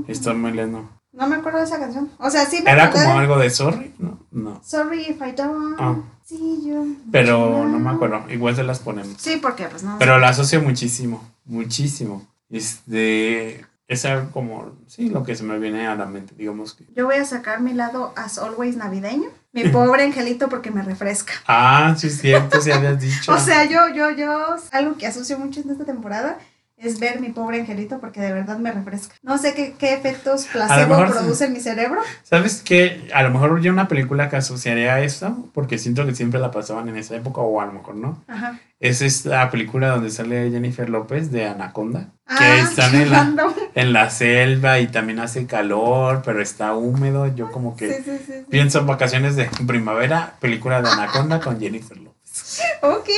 está 0.08 0.34
muy 0.36 0.51
lindo. 0.51 0.88
No 1.18 1.28
me 1.28 1.36
acuerdo 1.38 1.60
de 1.60 1.66
esa 1.66 1.80
canción. 1.80 2.10
O 2.20 2.30
sea, 2.30 2.46
sí 2.46 2.62
me 2.64 2.72
¿Era 2.72 2.90
como 2.92 3.04
de- 3.04 3.12
algo 3.12 3.38
de 3.40 3.50
sorry? 3.50 3.94
No, 4.00 4.20
no. 4.32 4.62
Sorry 4.64 5.02
if 5.10 5.22
I 5.22 5.32
don't. 5.36 5.76
Ah. 5.80 5.96
See 6.24 6.62
you. 6.66 6.98
Pero 7.12 7.66
no 7.68 7.80
me 7.80 7.90
acuerdo. 7.90 8.24
Igual 8.30 8.56
se 8.56 8.64
las 8.64 8.80
ponemos. 8.80 9.16
Sí, 9.18 9.40
porque 9.42 9.66
pues 9.66 9.84
no. 9.84 9.98
Pero 9.98 10.20
la 10.20 10.30
asocio 10.30 10.62
muchísimo, 10.62 11.24
muchísimo. 11.46 12.26
Este, 12.50 13.66
es 13.88 14.06
algo 14.06 14.32
como, 14.32 14.72
sí, 14.88 15.10
lo 15.10 15.24
que 15.24 15.36
se 15.36 15.44
me 15.44 15.58
viene 15.60 15.88
a 15.88 15.96
la 15.96 16.06
mente, 16.06 16.36
digamos 16.38 16.74
que. 16.74 16.86
Yo 16.96 17.06
voy 17.06 17.16
a 17.16 17.26
sacar 17.26 17.62
mi 17.62 17.74
lado 17.74 18.14
as 18.16 18.38
always 18.38 18.76
navideño. 18.76 19.30
Mi 19.54 19.64
pobre 19.70 20.04
angelito 20.04 20.50
porque 20.50 20.70
me 20.72 20.82
refresca. 20.84 21.34
Ah, 21.48 21.96
sí 21.98 22.08
es 22.08 22.20
cierto, 22.20 22.62
sí 22.62 22.72
habías 22.72 23.00
dicho. 23.02 23.32
O 23.34 23.38
sea, 23.40 23.66
yo, 23.66 23.88
yo, 23.94 24.12
yo, 24.12 24.56
algo 24.72 24.98
que 24.98 25.08
asocio 25.08 25.40
mucho 25.40 25.62
en 25.62 25.70
esta 25.72 25.86
temporada 25.86 26.38
es 26.78 27.00
ver 27.00 27.20
mi 27.20 27.30
pobre 27.30 27.60
angelito 27.60 28.00
porque 28.00 28.22
de 28.22 28.32
verdad 28.32 28.60
me 28.60 28.72
refresca. 28.72 29.16
No 29.24 29.38
sé 29.40 29.56
qué, 29.56 29.74
qué 29.78 29.94
efectos 29.94 30.46
placebo 30.46 30.96
sí. 30.96 31.12
produce 31.12 31.46
en 31.46 31.54
mi 31.54 31.60
cerebro. 31.60 32.02
¿Sabes 32.24 32.62
qué? 32.64 33.10
A 33.14 33.24
lo 33.24 33.32
mejor 33.32 33.60
yo 33.62 33.72
una 33.72 33.88
película 33.88 34.30
que 34.30 34.36
asociaría 34.36 34.94
a 34.94 35.02
esto, 35.02 35.50
porque 35.54 35.80
siento 35.80 36.06
que 36.06 36.14
siempre 36.14 36.40
la 36.40 36.52
pasaban 36.52 36.88
en 36.88 36.98
esa 36.98 37.16
época, 37.16 37.42
o 37.42 37.60
a 37.60 37.66
lo 37.66 37.74
mejor 37.74 37.96
no. 37.96 38.24
Ajá. 38.28 38.60
Es 38.80 39.02
esta 39.02 39.50
película 39.50 39.90
donde 39.90 40.12
sale 40.12 40.52
Jennifer 40.52 40.88
López 40.88 41.32
de 41.32 41.48
Anaconda. 41.48 42.12
Que 42.28 42.36
Ah, 42.44 42.58
están 42.58 42.92
qué 42.92 43.02
en 43.04 43.12
la, 43.12 43.54
en 43.74 43.94
la 43.94 44.10
selva 44.12 44.80
y 44.80 44.88
también 44.88 45.20
hace 45.20 45.48
calor, 45.48 46.22
pero 46.24 46.42
está 46.44 46.76
húmedo. 46.76 47.26
Yo 47.34 47.52
como 47.52 47.76
que 47.76 48.04
sí. 48.04 48.12
sí. 48.24 48.34
pienso 48.50 48.80
en 48.80 48.86
vacaciones 48.86 49.36
de 49.36 49.50
primavera, 49.66 50.36
película 50.40 50.82
de 50.84 50.90
Anaconda 50.90 51.40
con 51.40 51.60
Jennifer 51.60 51.98
López. 51.98 52.62
Ok. 52.84 53.10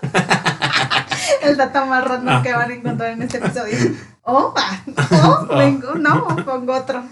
El 1.42 1.56
dato 1.56 1.86
más 1.86 2.04
random 2.04 2.36
Ah. 2.36 2.42
que 2.42 2.52
van 2.52 2.70
a 2.70 2.74
encontrar 2.74 3.10
en 3.12 3.22
este 3.22 3.38
episodio. 3.44 3.76
Oh, 4.22 4.52
ah, 4.56 4.80
oh, 5.50 5.56
vengo, 5.56 5.94
no, 5.94 6.26
pongo 6.44 6.74
otro. 6.74 7.02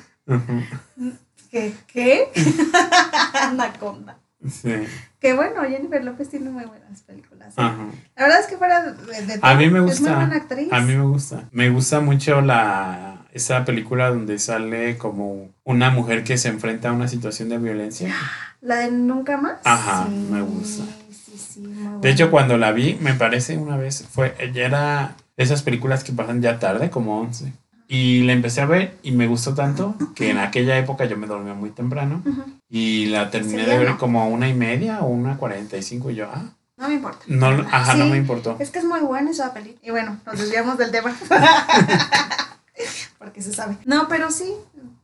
¿Qué? 1.51 1.73
¿Qué? 1.87 2.31
Anaconda. 3.41 4.19
Sí. 4.51 4.73
Que 5.19 5.33
bueno, 5.35 5.63
Jennifer 5.63 6.05
López 6.05 6.29
tiene 6.29 6.51
muy 6.51 6.65
buenas 6.67 7.03
películas. 7.03 7.49
¿eh? 7.51 7.55
Ajá. 7.63 7.87
La 8.17 8.23
verdad 8.25 8.41
es 8.41 8.47
que 8.47 8.57
fuera 8.59 8.83
de, 8.93 9.23
de 9.27 9.39
A 9.43 9.55
mí 9.55 9.69
me 9.71 9.79
es 9.79 9.85
muy 9.85 9.91
gusta. 9.93 10.15
buena 10.15 10.37
actriz. 10.37 10.69
A 10.73 10.81
mí 10.81 10.95
me 10.95 11.05
gusta. 11.05 11.49
Me 11.53 11.71
gusta 11.71 12.01
mucho 12.01 12.41
la 12.43 13.27
esa 13.33 13.65
película 13.65 14.09
donde 14.11 14.39
sale 14.39 14.97
como 14.99 15.51
una 15.65 15.91
mujer 15.91 16.23
que 16.25 16.39
se 16.39 16.49
enfrenta 16.49 16.91
a 16.91 16.93
una 16.93 17.09
situación 17.09 17.49
de 17.49 17.59
violencia. 17.59 18.15
La 18.61 18.77
de 18.77 18.91
Nunca 18.91 19.37
Más. 19.37 19.59
Ajá, 19.65 20.07
Sí, 20.07 20.29
me 20.31 20.43
gusta. 20.43 20.85
Sí, 21.57 21.63
sí, 21.63 21.69
muy 21.69 22.01
De 22.03 22.11
hecho, 22.11 22.31
cuando 22.31 22.57
la 22.59 22.73
vi, 22.73 22.97
me 23.01 23.15
parece 23.15 23.57
una 23.57 23.77
vez, 23.77 24.07
fue, 24.11 24.35
ella 24.39 24.67
era 24.67 25.17
de 25.37 25.45
esas 25.45 25.63
películas 25.63 26.05
que 26.05 26.13
pasan 26.13 26.43
ya 26.43 26.59
tarde, 26.59 26.91
como 26.91 27.21
11. 27.21 27.53
Y 27.89 28.25
la 28.25 28.33
empecé 28.33 28.61
a 28.61 28.67
ver 28.67 28.99
y 29.03 29.13
me 29.13 29.27
gustó 29.29 29.55
tanto 29.55 29.95
que 30.17 30.31
en 30.31 30.39
aquella 30.39 30.77
época 30.77 31.05
yo 31.05 31.17
me 31.17 31.27
dormía 31.29 31.55
muy 31.55 31.71
temprano 31.71 32.21
y 32.69 33.07
la 33.07 33.31
terminé 33.31 33.65
Sí, 33.65 33.71
de 33.71 33.79
ver 33.79 33.91
¿no? 33.91 33.99
como 33.99 34.21
a 34.21 34.27
una 34.27 34.49
y 34.49 34.55
media 34.55 35.01
o 35.03 35.07
una 35.07 35.37
cuarenta 35.37 35.77
y 35.77 35.83
cinco 35.83 36.11
y 36.11 36.17
yo, 36.17 36.29
ah, 36.33 36.47
No 36.77 36.89
me 36.89 36.95
importa. 36.95 37.21
no, 37.29 37.47
ajá, 37.71 37.95
no 37.95 38.07
me 38.07 38.17
importó. 38.17 38.57
Es 38.59 38.71
que 38.71 38.81
es 38.81 38.85
muy 38.85 39.01
buena 39.01 39.31
esa 39.31 39.55
película. 39.55 39.81
Y 39.83 39.91
bueno, 39.93 40.19
nos 40.27 40.37
desviamos 40.39 40.77
del 40.79 40.91
tema. 40.91 41.15
Porque 43.19 43.41
se 43.43 43.53
sabe. 43.53 43.79
No, 43.85 44.09
pero 44.09 44.31
sí, 44.31 44.53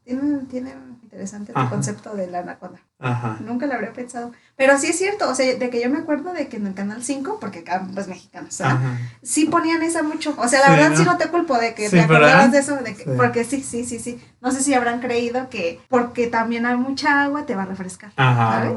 tiene, 0.05 0.41
tiene 0.51 0.75
interesante 1.03 1.53
Ajá. 1.55 1.71
concepto 1.71 2.15
de 2.15 2.27
la 2.27 2.41
anaconda. 2.41 2.81
Ajá. 3.03 3.37
Nunca 3.41 3.67
lo 3.67 3.75
habría 3.75 3.93
pensado. 3.93 4.33
Pero 4.57 4.79
sí 4.79 4.87
es 4.89 4.99
cierto, 4.99 5.29
o 5.29 5.35
sea, 5.35 5.55
de 5.57 5.71
que 5.71 5.83
yo 5.83 5.91
me 5.91 5.99
acuerdo 5.99 6.33
de 6.33 6.49
que 6.49 6.57
en 6.57 6.67
el 6.67 6.75
canal 6.75 7.03
5, 7.03 7.39
porque 7.41 7.61
acá 7.61 7.87
pues 7.93 8.07
mexicanos, 8.09 8.57
¿verdad? 8.59 8.79
Sí 9.23 9.47
ponían 9.47 9.83
esa 9.83 10.03
mucho. 10.03 10.35
O 10.39 10.47
sea, 10.49 10.61
la 10.61 10.67
Sí, 10.67 10.73
verdad 10.73 10.91
¿no? 10.91 10.97
sí 10.97 11.05
no 11.05 11.17
te 11.19 11.29
culpo 11.29 11.59
de 11.59 11.75
que 11.75 11.87
Sí, 11.89 11.97
te 11.97 12.01
acordabas 12.03 12.53
de 12.53 12.59
eso, 12.59 12.77
de 12.77 12.95
que, 12.95 13.05
Sí. 13.05 13.11
porque 13.17 13.45
sí, 13.45 13.63
sí, 13.63 13.85
sí, 13.85 13.99
sí. 13.99 14.23
No 14.41 14.51
sé 14.53 14.63
si 14.63 14.73
habrán 14.75 15.01
creído 15.01 15.51
que 15.51 15.81
porque 15.89 16.27
también 16.29 16.65
hay 16.67 16.77
mucha 16.77 17.23
agua 17.23 17.45
te 17.47 17.55
va 17.55 17.63
a 17.63 17.67
refrescar. 17.67 18.13
Ajá. 18.17 18.73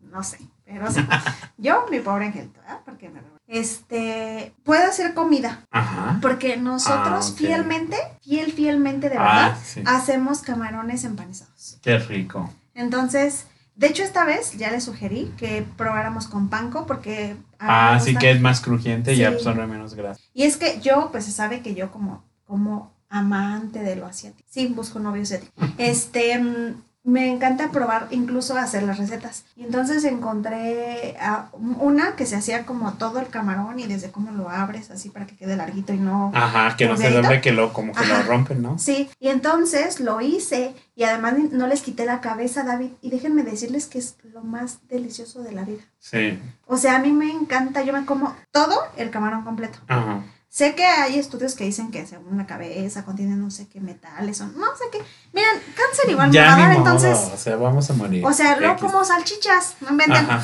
No 0.00 0.22
sé, 0.22 0.38
pero 0.64 0.90
sí. 0.90 1.00
Yo, 1.58 1.84
mi 1.90 2.00
pobre 2.00 2.26
angelito, 2.26 2.60
¿verdad? 2.60 2.80
Porque 2.86 3.10
me 3.10 3.20
Este, 3.46 4.54
puedo 4.64 4.88
hacer 4.88 5.12
comida, 5.14 5.66
Ajá. 5.70 6.18
porque 6.22 6.56
nosotros 6.56 7.30
Ah, 7.32 7.36
fielmente, 7.36 7.96
fiel, 8.22 8.52
fielmente 8.52 9.08
de 9.10 9.16
Ah, 9.18 9.22
verdad, 9.22 9.58
sí. 9.64 9.82
hacemos 9.84 10.40
camarones 10.40 11.04
empanizados. 11.04 11.78
Qué 11.82 11.98
rico. 11.98 12.50
Entonces, 12.74 13.46
de 13.78 13.86
hecho 13.86 14.02
esta 14.02 14.24
vez 14.24 14.58
ya 14.58 14.72
le 14.72 14.80
sugerí 14.80 15.32
que 15.38 15.64
probáramos 15.76 16.26
con 16.26 16.48
panko 16.48 16.84
porque... 16.84 17.36
Ah, 17.60 18.00
sí 18.02 18.16
que 18.16 18.32
es 18.32 18.40
más 18.40 18.60
crujiente 18.60 19.14
y 19.14 19.22
absorbe 19.22 19.66
menos 19.68 19.94
grasa. 19.94 20.20
Y 20.34 20.42
es 20.42 20.56
que 20.56 20.80
yo, 20.80 21.10
pues 21.12 21.24
se 21.24 21.30
sabe 21.30 21.62
que 21.62 21.76
yo 21.76 21.92
como, 21.92 22.24
como 22.44 22.92
amante 23.08 23.78
de 23.78 23.94
lo 23.94 24.06
asiático, 24.06 24.46
sí, 24.50 24.66
busco 24.66 24.98
novio 24.98 25.22
asiático, 25.22 25.52
este, 25.78 26.38
mm, 26.40 26.82
me 27.04 27.30
encanta 27.30 27.70
probar, 27.70 28.08
incluso 28.10 28.56
hacer 28.58 28.82
las 28.82 28.98
recetas. 28.98 29.44
Y 29.56 29.64
entonces 29.64 30.04
encontré 30.04 31.16
a- 31.20 31.48
una 31.52 32.16
que 32.16 32.26
se 32.26 32.36
hacía 32.36 32.66
como 32.66 32.92
todo 32.94 33.18
el 33.18 33.28
camarón 33.28 33.78
y 33.78 33.86
desde 33.86 34.10
cómo 34.10 34.30
lo 34.32 34.50
abres, 34.50 34.90
así 34.90 35.08
para 35.08 35.26
que 35.26 35.36
quede 35.36 35.56
larguito 35.56 35.92
y 35.94 35.98
no... 35.98 36.30
Ajá, 36.34 36.76
que 36.76 36.86
no 36.86 36.96
se 36.96 37.10
doble, 37.10 37.40
que 37.40 37.52
lo, 37.52 37.72
como 37.72 37.92
que 37.92 38.00
Ajá. 38.00 38.18
lo 38.22 38.28
rompen, 38.28 38.60
¿no? 38.62 38.78
Sí, 38.78 39.08
y 39.20 39.28
entonces 39.28 40.00
lo 40.00 40.20
hice 40.20 40.74
y 40.96 41.04
además 41.04 41.34
no 41.52 41.66
les 41.66 41.80
quité 41.82 42.04
la 42.04 42.20
cabeza, 42.20 42.62
David, 42.64 42.90
y 43.00 43.10
déjenme 43.10 43.42
decirles 43.42 43.86
que 43.86 43.98
es 43.98 44.16
lo 44.32 44.42
más 44.42 44.80
delicioso 44.88 45.42
de 45.42 45.52
la 45.52 45.62
vida. 45.64 45.82
Sí. 45.98 46.38
O 46.66 46.76
sea, 46.76 46.96
a 46.96 46.98
mí 46.98 47.12
me 47.12 47.30
encanta, 47.30 47.82
yo 47.82 47.92
me 47.92 48.04
como 48.04 48.34
todo 48.50 48.76
el 48.96 49.10
camarón 49.10 49.44
completo. 49.44 49.78
Ajá. 49.88 50.24
Sé 50.48 50.74
que 50.74 50.84
hay 50.84 51.18
estudios 51.18 51.54
que 51.54 51.64
dicen 51.64 51.90
que 51.90 52.06
según 52.06 52.38
la 52.38 52.46
cabeza 52.46 53.04
contiene 53.04 53.36
no 53.36 53.50
sé 53.50 53.68
qué 53.68 53.80
metales 53.80 54.40
o 54.40 54.46
no 54.46 54.66
sé 54.76 54.84
qué. 54.90 54.98
Miren, 55.32 55.60
cáncer 55.76 56.10
igual 56.10 56.28
me 56.28 56.34
ya 56.34 56.46
va 56.46 56.52
a 56.52 56.56
ni 56.56 56.62
dar, 56.62 56.78
modo, 56.78 56.86
entonces. 56.86 57.30
o 57.32 57.36
sea, 57.36 57.56
vamos 57.56 57.90
a 57.90 57.92
morir. 57.94 58.24
O 58.24 58.32
sea, 58.32 58.56
no 58.56 58.76
como 58.76 59.04
salchichas, 59.04 59.76
no 59.80 59.90
inventen. 59.90 60.30
Ajá. 60.30 60.42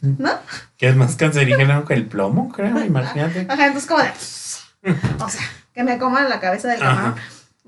¿No? 0.00 0.30
Que 0.76 0.88
es 0.88 0.96
más 0.96 1.16
cancerígeno 1.16 1.84
que 1.84 1.94
el 1.94 2.06
plomo, 2.06 2.50
creo, 2.50 2.82
imagínate. 2.82 3.46
Ajá, 3.48 3.66
entonces 3.66 3.88
como 3.88 4.02
de. 4.02 4.10
O 5.22 5.28
sea, 5.28 5.42
que 5.74 5.82
me 5.82 5.98
coman 5.98 6.28
la 6.28 6.40
cabeza 6.40 6.68
del 6.68 6.80
camarón. 6.80 7.16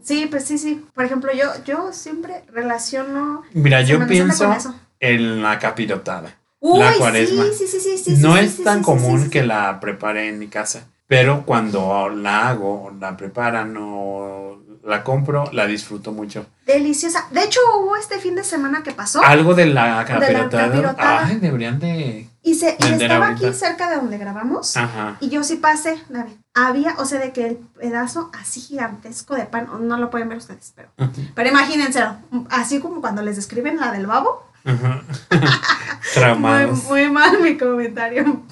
Sí, 0.02 0.26
pues 0.30 0.44
sí, 0.44 0.56
sí. 0.56 0.86
Por 0.94 1.04
ejemplo, 1.04 1.32
yo, 1.32 1.52
yo 1.64 1.92
siempre 1.92 2.44
relaciono. 2.52 3.42
Mira, 3.52 3.82
yo 3.82 4.06
pienso 4.06 4.54
en 5.00 5.42
la 5.42 5.58
capirotada. 5.58 6.36
Uy, 6.60 6.80
la 6.80 6.94
cuaresma. 6.94 7.44
sí, 7.56 7.66
sí, 7.66 7.80
sí, 7.80 7.98
sí, 7.98 8.16
no 8.22 8.36
es 8.36 8.62
tan 8.62 8.82
común 8.82 9.30
que 9.30 9.44
la 9.44 9.78
prepare 9.78 10.28
en 10.28 10.38
mi 10.38 10.48
casa, 10.48 10.86
pero 11.06 11.44
cuando 11.44 12.08
la 12.08 12.48
hago, 12.48 12.92
la 12.98 13.16
preparan 13.16 13.76
o 13.78 14.58
la 14.86 15.02
compro, 15.02 15.50
la 15.52 15.66
disfruto 15.66 16.12
mucho. 16.12 16.46
Deliciosa. 16.64 17.26
De 17.30 17.42
hecho, 17.42 17.60
hubo 17.78 17.96
este 17.96 18.18
fin 18.18 18.34
de 18.34 18.44
semana 18.44 18.82
que 18.82 18.92
pasó. 18.92 19.22
Algo 19.22 19.54
de 19.54 19.66
la 19.66 20.04
capirotada. 20.04 20.68
capirotada. 20.68 21.26
Ay, 21.26 21.36
deberían 21.36 21.78
de. 21.78 22.28
Y, 22.42 22.54
se, 22.54 22.76
y 22.78 22.84
estaba 22.92 23.26
ahorita. 23.26 23.48
aquí 23.48 23.56
cerca 23.56 23.90
de 23.90 23.96
donde 23.96 24.18
grabamos. 24.18 24.76
Ajá. 24.76 25.16
Y 25.20 25.28
yo 25.28 25.42
sí 25.42 25.56
pasé, 25.56 26.00
David. 26.08 26.34
Había, 26.54 26.94
o 26.98 27.04
sea, 27.04 27.18
de 27.18 27.32
que 27.32 27.46
el 27.46 27.56
pedazo 27.56 28.30
así 28.40 28.60
gigantesco 28.60 29.34
de 29.34 29.46
pan, 29.46 29.68
no 29.80 29.96
lo 29.98 30.10
pueden 30.10 30.28
ver 30.28 30.38
ustedes, 30.38 30.72
pero, 30.74 30.88
pero 31.34 31.48
imagínenselo, 31.50 32.16
así 32.50 32.80
como 32.80 33.00
cuando 33.00 33.22
les 33.22 33.36
describen 33.36 33.76
la 33.78 33.92
del 33.92 34.06
babo. 34.06 34.46
Ajá. 34.64 35.02
Muy, 36.38 36.66
muy 36.88 37.10
mal 37.10 37.42
mi 37.42 37.58
comentario. 37.58 38.42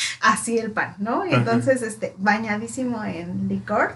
así 0.20 0.58
el 0.58 0.70
pan, 0.70 0.94
¿no? 0.98 1.26
Y 1.26 1.34
entonces, 1.34 1.82
este, 1.82 2.14
bañadísimo 2.18 3.04
en 3.04 3.48
licor, 3.48 3.94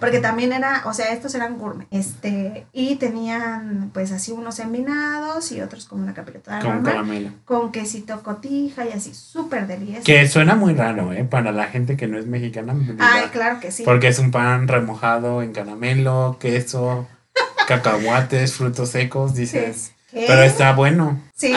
porque 0.00 0.20
también 0.20 0.52
era, 0.52 0.82
o 0.86 0.92
sea, 0.92 1.12
estos 1.12 1.34
eran 1.34 1.58
gourmet, 1.58 1.86
este, 1.90 2.66
y 2.72 2.96
tenían, 2.96 3.90
pues, 3.92 4.12
así 4.12 4.32
unos 4.32 4.58
envinados 4.58 5.52
y 5.52 5.60
otros 5.60 5.86
como 5.86 6.02
una 6.02 6.14
capilota 6.14 6.60
Con 6.60 6.82
caramelo. 6.82 7.30
Con 7.44 7.72
quesito 7.72 8.22
cotija 8.22 8.84
y 8.86 8.92
así, 8.92 9.14
súper 9.14 9.66
delicioso. 9.66 10.04
Que 10.04 10.28
suena 10.28 10.54
muy 10.54 10.74
raro, 10.74 11.12
¿eh? 11.12 11.24
Para 11.24 11.52
la 11.52 11.66
gente 11.66 11.96
que 11.96 12.06
no 12.06 12.18
es 12.18 12.26
mexicana. 12.26 12.74
Ay, 12.98 13.28
claro 13.32 13.60
que 13.60 13.70
sí. 13.70 13.82
Porque 13.84 14.08
es 14.08 14.18
un 14.18 14.30
pan 14.30 14.68
remojado 14.68 15.42
en 15.42 15.52
caramelo, 15.52 16.36
queso, 16.40 17.06
cacahuates, 17.68 18.54
frutos 18.54 18.90
secos, 18.90 19.34
dices... 19.34 19.93
Pero 20.14 20.42
está 20.42 20.72
bueno. 20.72 21.20
Sí. 21.34 21.52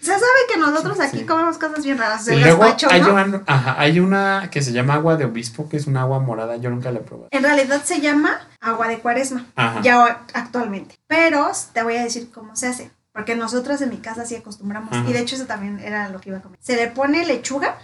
Se 0.00 0.12
sabe 0.12 0.24
que 0.50 0.58
nosotros 0.58 0.98
aquí 1.00 1.26
comemos 1.26 1.58
cosas 1.58 1.84
bien 1.84 1.98
raras. 1.98 2.26
El 2.28 2.40
luego 2.40 2.64
hay, 2.64 3.02
una, 3.02 3.42
ajá, 3.46 3.76
hay 3.78 4.00
una 4.00 4.48
que 4.50 4.62
se 4.62 4.72
llama 4.72 4.94
agua 4.94 5.16
de 5.16 5.26
obispo, 5.26 5.68
que 5.68 5.76
es 5.76 5.86
un 5.86 5.96
agua 5.96 6.20
morada. 6.20 6.56
Yo 6.56 6.70
nunca 6.70 6.90
la 6.90 7.00
he 7.00 7.02
probado. 7.02 7.28
En 7.32 7.42
realidad 7.42 7.82
se 7.84 8.00
llama 8.00 8.40
agua 8.60 8.88
de 8.88 8.98
cuaresma, 9.00 9.46
ya 9.82 10.24
actualmente. 10.32 10.98
Pero 11.06 11.50
te 11.72 11.82
voy 11.82 11.96
a 11.96 12.04
decir 12.04 12.30
cómo 12.32 12.56
se 12.56 12.68
hace. 12.68 12.90
Porque 13.12 13.34
nosotros 13.34 13.80
en 13.82 13.90
mi 13.90 13.98
casa 13.98 14.24
sí 14.24 14.36
acostumbramos. 14.36 14.96
Y 15.08 15.12
de 15.12 15.20
hecho 15.20 15.34
eso 15.36 15.46
también 15.46 15.80
era 15.80 16.08
lo 16.08 16.20
que 16.20 16.30
iba 16.30 16.38
a 16.38 16.42
comer. 16.42 16.58
Se 16.62 16.76
le 16.76 16.86
pone 16.86 17.26
lechuga, 17.26 17.76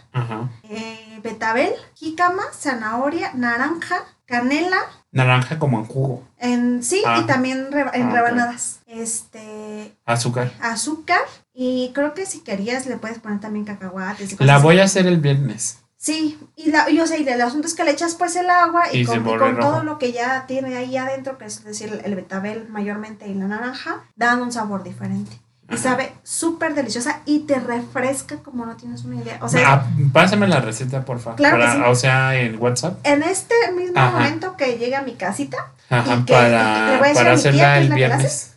eh, 0.63 1.21
betabel, 1.23 1.73
jícama, 1.95 2.45
zanahoria, 2.53 3.33
naranja, 3.35 4.05
canela. 4.27 4.79
Naranja 5.13 5.59
como 5.59 5.79
en 5.79 5.87
jugo. 5.87 6.23
En, 6.39 6.83
sí, 6.83 6.99
y 6.99 7.05
ah. 7.07 7.25
también 7.27 7.69
en 7.73 8.03
ah, 8.09 8.11
rebanadas. 8.11 8.81
Este. 8.87 9.97
Azúcar. 10.05 10.53
Azúcar. 10.61 11.21
Y 11.55 11.93
creo 11.95 12.13
que 12.13 12.27
si 12.27 12.41
querías 12.41 12.87
le 12.87 12.97
puedes 12.97 13.19
poner 13.19 13.41
también 13.41 13.65
cacahuates. 13.65 14.39
la 14.41 14.59
voy 14.59 14.81
a 14.81 14.85
hacer 14.85 15.07
el 15.07 15.19
viernes. 15.19 15.79
Sí, 15.97 16.39
y 16.55 16.71
la, 16.71 16.89
yo 16.91 17.07
sé, 17.07 17.21
y 17.21 17.29
el 17.29 17.41
asunto 17.41 17.67
es 17.67 17.75
que 17.75 17.83
le 17.83 17.91
echas 17.91 18.15
pues 18.15 18.37
el 18.37 18.51
agua 18.51 18.85
y, 18.93 19.05
con, 19.05 19.25
todo 19.59 19.83
lo 19.83 19.99
que 19.99 20.13
ya 20.13 20.45
tiene 20.47 20.77
ahí 20.77 20.97
adentro, 20.97 21.39
que 21.39 21.47
es 21.47 21.65
decir, 21.65 22.01
el 22.05 22.15
betabel 22.15 22.69
mayormente 22.69 23.27
y 23.27 23.35
la 23.35 23.49
naranja, 23.49 24.05
dan 24.15 24.43
un 24.43 24.53
sabor 24.53 24.85
diferente. 24.85 25.41
Y 25.69 25.79
sabe 25.79 26.13
súper 26.23 26.75
deliciosa 26.75 27.23
y 27.25 27.41
te 27.41 27.59
refresca 27.59 28.37
como 28.37 28.65
no 28.67 28.77
tienes 28.77 29.05
una 29.05 29.17
idea. 29.17 29.39
O 29.43 29.49
sea, 29.49 29.73
ah, 29.73 29.87
pásame 30.13 30.47
la 30.47 30.61
receta, 30.61 31.05
por 31.05 31.19
favor. 31.19 31.37
Claro 31.37 31.91
O 31.91 31.95
sea, 31.97 32.37
en 32.37 32.63
WhatsApp. 32.63 33.01
En 33.03 33.25
este 33.25 33.55
mismo 33.73 33.86
momento 33.97 34.57
que 34.57 34.79
llegue 34.79 34.97
a 34.97 35.03
mi 35.03 35.15
casita. 35.15 35.73
Ajá, 35.89 36.25
para, 36.27 37.01
para 37.15 37.33
hacerla 37.33 37.79
el 37.79 37.93
viernes. 37.93 38.57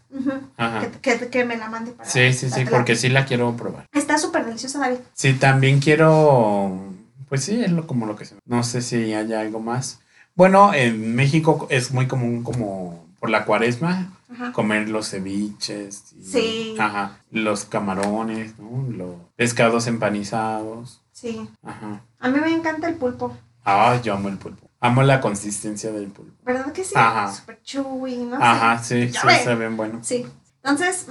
que, 1.01 1.45
me 1.45 1.57
la 1.57 1.69
mande 1.69 1.91
para. 1.91 2.09
Sí, 2.09 2.33
sí, 2.33 2.49
sí, 2.49 2.65
porque 2.69 2.95
sí 2.95 3.09
la 3.09 3.25
quiero 3.25 3.55
probar. 3.55 3.85
Está 3.93 4.17
súper 4.17 4.45
deliciosa, 4.45 4.79
David. 4.79 4.99
Sí, 5.13 5.33
también 5.33 5.79
quiero. 5.79 6.93
Pues 7.27 7.43
sí, 7.43 7.63
es 7.63 7.71
lo, 7.71 7.85
como 7.85 8.05
lo 8.05 8.15
que 8.15 8.25
se. 8.25 8.35
No 8.45 8.63
sé 8.63 8.81
si 8.81 9.13
haya 9.13 9.41
algo 9.41 9.59
más. 9.59 9.99
Bueno, 10.35 10.73
en 10.73 11.15
México 11.15 11.67
es 11.69 11.91
muy 11.91 12.07
común 12.07 12.43
como 12.43 13.05
por 13.19 13.29
la 13.29 13.45
cuaresma 13.45 14.13
comer 14.53 14.89
los 14.89 15.09
ceviches, 15.09 16.13
sí. 16.21 16.75
ajá, 16.79 17.19
los 17.31 17.65
camarones, 17.65 18.57
¿no? 18.59 18.85
los 18.89 19.15
pescados 19.35 19.87
empanizados. 19.87 21.01
Sí. 21.11 21.49
Ajá. 21.63 22.01
A 22.19 22.29
mí 22.29 22.39
me 22.39 22.53
encanta 22.53 22.87
el 22.87 22.95
pulpo. 22.95 23.35
Ah, 23.65 23.99
yo 24.01 24.13
amo 24.13 24.29
el 24.29 24.37
pulpo. 24.37 24.68
Amo 24.81 25.03
la 25.03 25.19
consistencia 25.19 25.91
del 25.91 26.07
pulpo. 26.07 26.33
¿Verdad 26.43 26.71
que 26.71 26.83
sí? 26.83 26.93
Ajá. 26.95 27.33
Súper 27.33 27.61
chewy, 27.61 28.17
¿no? 28.17 28.37
Ajá, 28.41 28.81
sí, 28.81 29.09
sí, 29.09 29.17
se 29.43 29.55
ven 29.55 29.75
bueno. 29.75 29.99
Sí. 30.01 30.25
Entonces, 30.63 31.07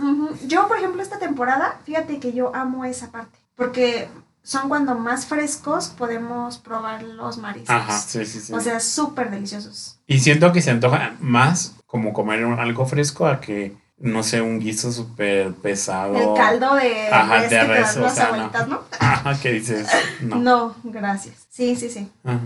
yo, 0.46 0.68
por 0.68 0.78
ejemplo, 0.78 1.02
esta 1.02 1.18
temporada, 1.18 1.80
fíjate 1.84 2.18
que 2.18 2.32
yo 2.32 2.54
amo 2.54 2.84
esa 2.84 3.10
parte. 3.10 3.38
Porque 3.54 4.08
son 4.42 4.68
cuando 4.68 4.94
más 4.94 5.26
frescos 5.26 5.88
podemos 5.88 6.58
probar 6.58 7.02
los 7.02 7.38
mariscos. 7.38 7.70
Ajá, 7.70 7.98
sí, 7.98 8.24
sí, 8.24 8.40
sí. 8.40 8.54
O 8.54 8.60
sea, 8.60 8.80
súper 8.80 9.30
deliciosos. 9.30 10.00
Y 10.06 10.20
siento 10.20 10.52
que 10.52 10.62
se 10.62 10.70
antoja 10.70 11.16
más 11.20 11.74
como 11.86 12.12
comer 12.12 12.44
algo 12.44 12.86
fresco 12.86 13.26
a 13.26 13.40
que, 13.40 13.76
no 14.00 14.22
sé, 14.22 14.40
un 14.40 14.60
guiso 14.60 14.92
súper 14.92 15.52
pesado. 15.54 16.14
El 16.14 16.36
caldo 16.36 16.74
de, 16.74 17.08
Ajá, 17.08 17.42
de, 17.42 17.68
las 17.68 17.96
abuelitas, 17.96 18.68
¿no? 18.68 18.82
Ajá, 18.98 19.38
¿qué 19.40 19.52
dices? 19.52 19.88
No. 20.20 20.36
no, 20.36 20.76
gracias. 20.84 21.46
Sí, 21.50 21.74
sí, 21.74 21.90
sí. 21.90 22.08
Ajá. 22.22 22.40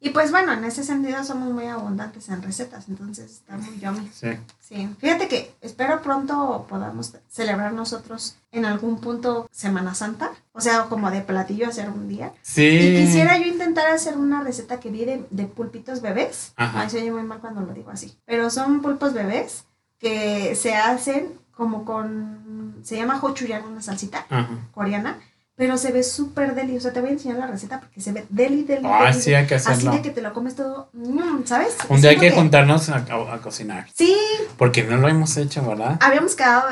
Y 0.00 0.10
pues 0.10 0.30
bueno, 0.30 0.52
en 0.52 0.64
ese 0.64 0.82
sentido 0.82 1.22
somos 1.24 1.52
muy 1.52 1.66
abundantes 1.66 2.28
en 2.30 2.42
recetas, 2.42 2.88
entonces 2.88 3.30
está 3.30 3.56
muy 3.58 3.78
yummy. 3.78 4.08
Sí. 4.12 4.28
Sí. 4.60 4.88
Fíjate 4.98 5.28
que 5.28 5.54
espero 5.60 6.00
pronto 6.00 6.66
podamos 6.68 7.12
celebrar 7.28 7.74
nosotros 7.74 8.36
en 8.50 8.64
algún 8.64 8.98
punto 9.00 9.48
Semana 9.52 9.94
Santa, 9.94 10.32
o 10.52 10.60
sea, 10.62 10.84
como 10.84 11.10
de 11.10 11.20
platillo 11.20 11.68
hacer 11.68 11.90
un 11.90 12.08
día. 12.08 12.32
Sí. 12.40 12.66
Y 12.66 13.04
quisiera 13.04 13.36
yo 13.36 13.44
intentar 13.44 13.88
hacer 13.88 14.16
una 14.16 14.42
receta 14.42 14.80
que 14.80 14.90
vi 14.90 15.04
de, 15.04 15.44
pulpitos 15.44 16.00
bebés. 16.00 16.54
Ajá. 16.56 16.80
Ay, 16.80 16.90
se 16.90 16.98
oye 16.98 17.12
muy 17.12 17.24
mal 17.24 17.40
cuando 17.40 17.60
lo 17.60 17.74
digo 17.74 17.90
así. 17.90 18.16
Pero 18.24 18.48
son 18.48 18.80
pulpos 18.80 19.12
bebés 19.12 19.66
que 20.02 20.54
se 20.54 20.74
hacen 20.74 21.28
como 21.52 21.86
con, 21.86 22.80
se 22.82 22.96
llama 22.96 23.18
hochuyang, 23.22 23.64
una 23.64 23.80
salsita 23.80 24.26
coreana 24.72 25.18
pero 25.62 25.76
se 25.76 25.92
ve 25.92 26.02
súper 26.02 26.56
deli. 26.56 26.76
O 26.76 26.80
sea, 26.80 26.92
te 26.92 27.00
voy 27.00 27.10
a 27.10 27.12
enseñar 27.12 27.38
la 27.38 27.46
receta 27.46 27.78
porque 27.78 28.00
se 28.00 28.10
ve 28.10 28.26
deli, 28.30 28.64
deli. 28.64 28.84
Ah, 28.84 29.12
sí, 29.12 29.32
hay 29.32 29.46
que 29.46 29.54
hacerlo. 29.54 29.90
Así 29.90 29.98
de 29.98 30.02
que 30.02 30.10
te 30.10 30.20
lo 30.20 30.32
comes 30.32 30.56
todo, 30.56 30.90
mm, 30.92 31.44
¿sabes? 31.44 31.76
Un 31.88 32.00
día 32.00 32.10
hay 32.10 32.16
que, 32.16 32.32
juntarnos 32.32 32.88
a, 32.88 33.04
cocinar. 33.40 33.86
Sí. 33.94 34.16
Porque 34.56 34.82
no 34.82 34.96
lo 34.96 35.08
hemos 35.08 35.36
hecho, 35.36 35.64
¿verdad? 35.64 35.98
Habíamos 36.00 36.34
quedado 36.34 36.68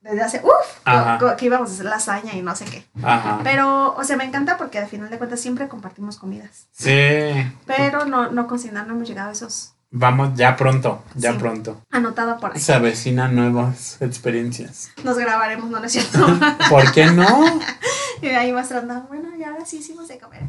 desde 0.00 0.22
hace, 0.22 0.42
uff, 0.42 1.36
que 1.36 1.46
íbamos 1.46 1.70
a 1.70 1.72
hacer 1.72 1.86
lasaña 1.86 2.34
y 2.34 2.42
no 2.42 2.56
sé 2.56 2.64
qué. 2.64 2.84
Ajá. 3.00 3.40
Pero, 3.44 3.94
o 3.94 4.02
sea, 4.02 4.16
me 4.16 4.24
encanta 4.24 4.56
porque 4.56 4.78
al 4.80 4.88
final 4.88 5.08
de 5.08 5.18
cuentas 5.18 5.38
siempre 5.38 5.68
compartimos 5.68 6.16
comidas. 6.16 6.66
Sí. 6.72 7.32
Pero 7.64 8.06
no, 8.06 8.30
no 8.32 8.48
cocinar, 8.48 8.88
no 8.88 8.94
hemos 8.94 9.06
llegado 9.06 9.28
a 9.28 9.32
esos 9.32 9.75
Vamos, 9.98 10.36
ya 10.36 10.54
pronto, 10.56 11.02
ya 11.14 11.38
pronto. 11.38 11.80
Anotado 11.90 12.38
por 12.38 12.52
ahí. 12.52 12.60
Se 12.60 12.74
avecinan 12.74 13.34
nuevas 13.34 13.96
experiencias. 14.02 14.90
Nos 15.02 15.16
grabaremos, 15.16 15.70
no, 15.70 15.82
es 15.82 15.92
cierto. 15.92 16.26
¿Por 16.68 16.92
qué 16.92 17.06
no? 17.06 17.60
y 18.22 18.26
ahí 18.26 18.52
mostrando, 18.52 19.06
bueno, 19.08 19.30
y 19.38 19.42
ahora 19.42 19.64
sí 19.64 19.78
hicimos 19.78 20.06
de 20.08 20.18
comer. 20.18 20.42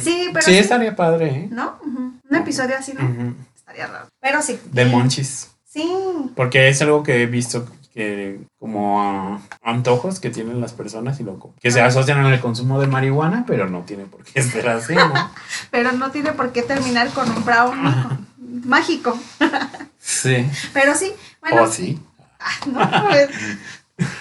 Sí, 0.00 0.30
pero. 0.32 0.46
Sí, 0.46 0.56
estaría 0.56 0.94
padre, 0.94 1.26
¿eh? 1.30 1.48
¿No? 1.50 1.80
Un 1.82 2.36
episodio 2.36 2.76
así, 2.78 2.92
¿no? 2.92 3.34
Estaría 3.56 3.88
raro. 3.88 4.06
Pero 4.20 4.40
sí. 4.40 4.60
De 4.70 4.84
monchis. 4.84 5.50
Sí. 5.64 5.92
Porque 6.36 6.68
es 6.68 6.80
algo 6.80 7.02
que 7.02 7.24
he 7.24 7.26
visto 7.26 7.66
que 7.92 8.38
como 8.60 9.42
antojos 9.62 10.20
que 10.20 10.30
tienen 10.30 10.60
las 10.60 10.74
personas 10.74 11.18
y 11.18 11.24
loco 11.24 11.54
que 11.60 11.70
se 11.70 11.80
asocian 11.80 12.18
al 12.18 12.40
consumo 12.40 12.78
de 12.78 12.86
marihuana, 12.86 13.44
pero 13.46 13.68
no 13.68 13.80
tiene 13.80 14.04
por 14.04 14.22
qué 14.22 14.42
ser 14.42 14.68
así, 14.68 14.94
¿no? 14.94 15.30
pero 15.70 15.92
no 15.92 16.10
tiene 16.10 16.32
por 16.32 16.52
qué 16.52 16.62
terminar 16.62 17.08
con 17.08 17.30
un 17.30 17.42
brown 17.42 18.26
mágico. 18.64 19.18
Sí. 19.98 20.48
Pero 20.72 20.94
sí, 20.94 21.12
bueno. 21.40 21.64
¿O 21.64 21.66
sí? 21.66 22.00
Ah, 22.38 23.06
pues, 23.08 23.30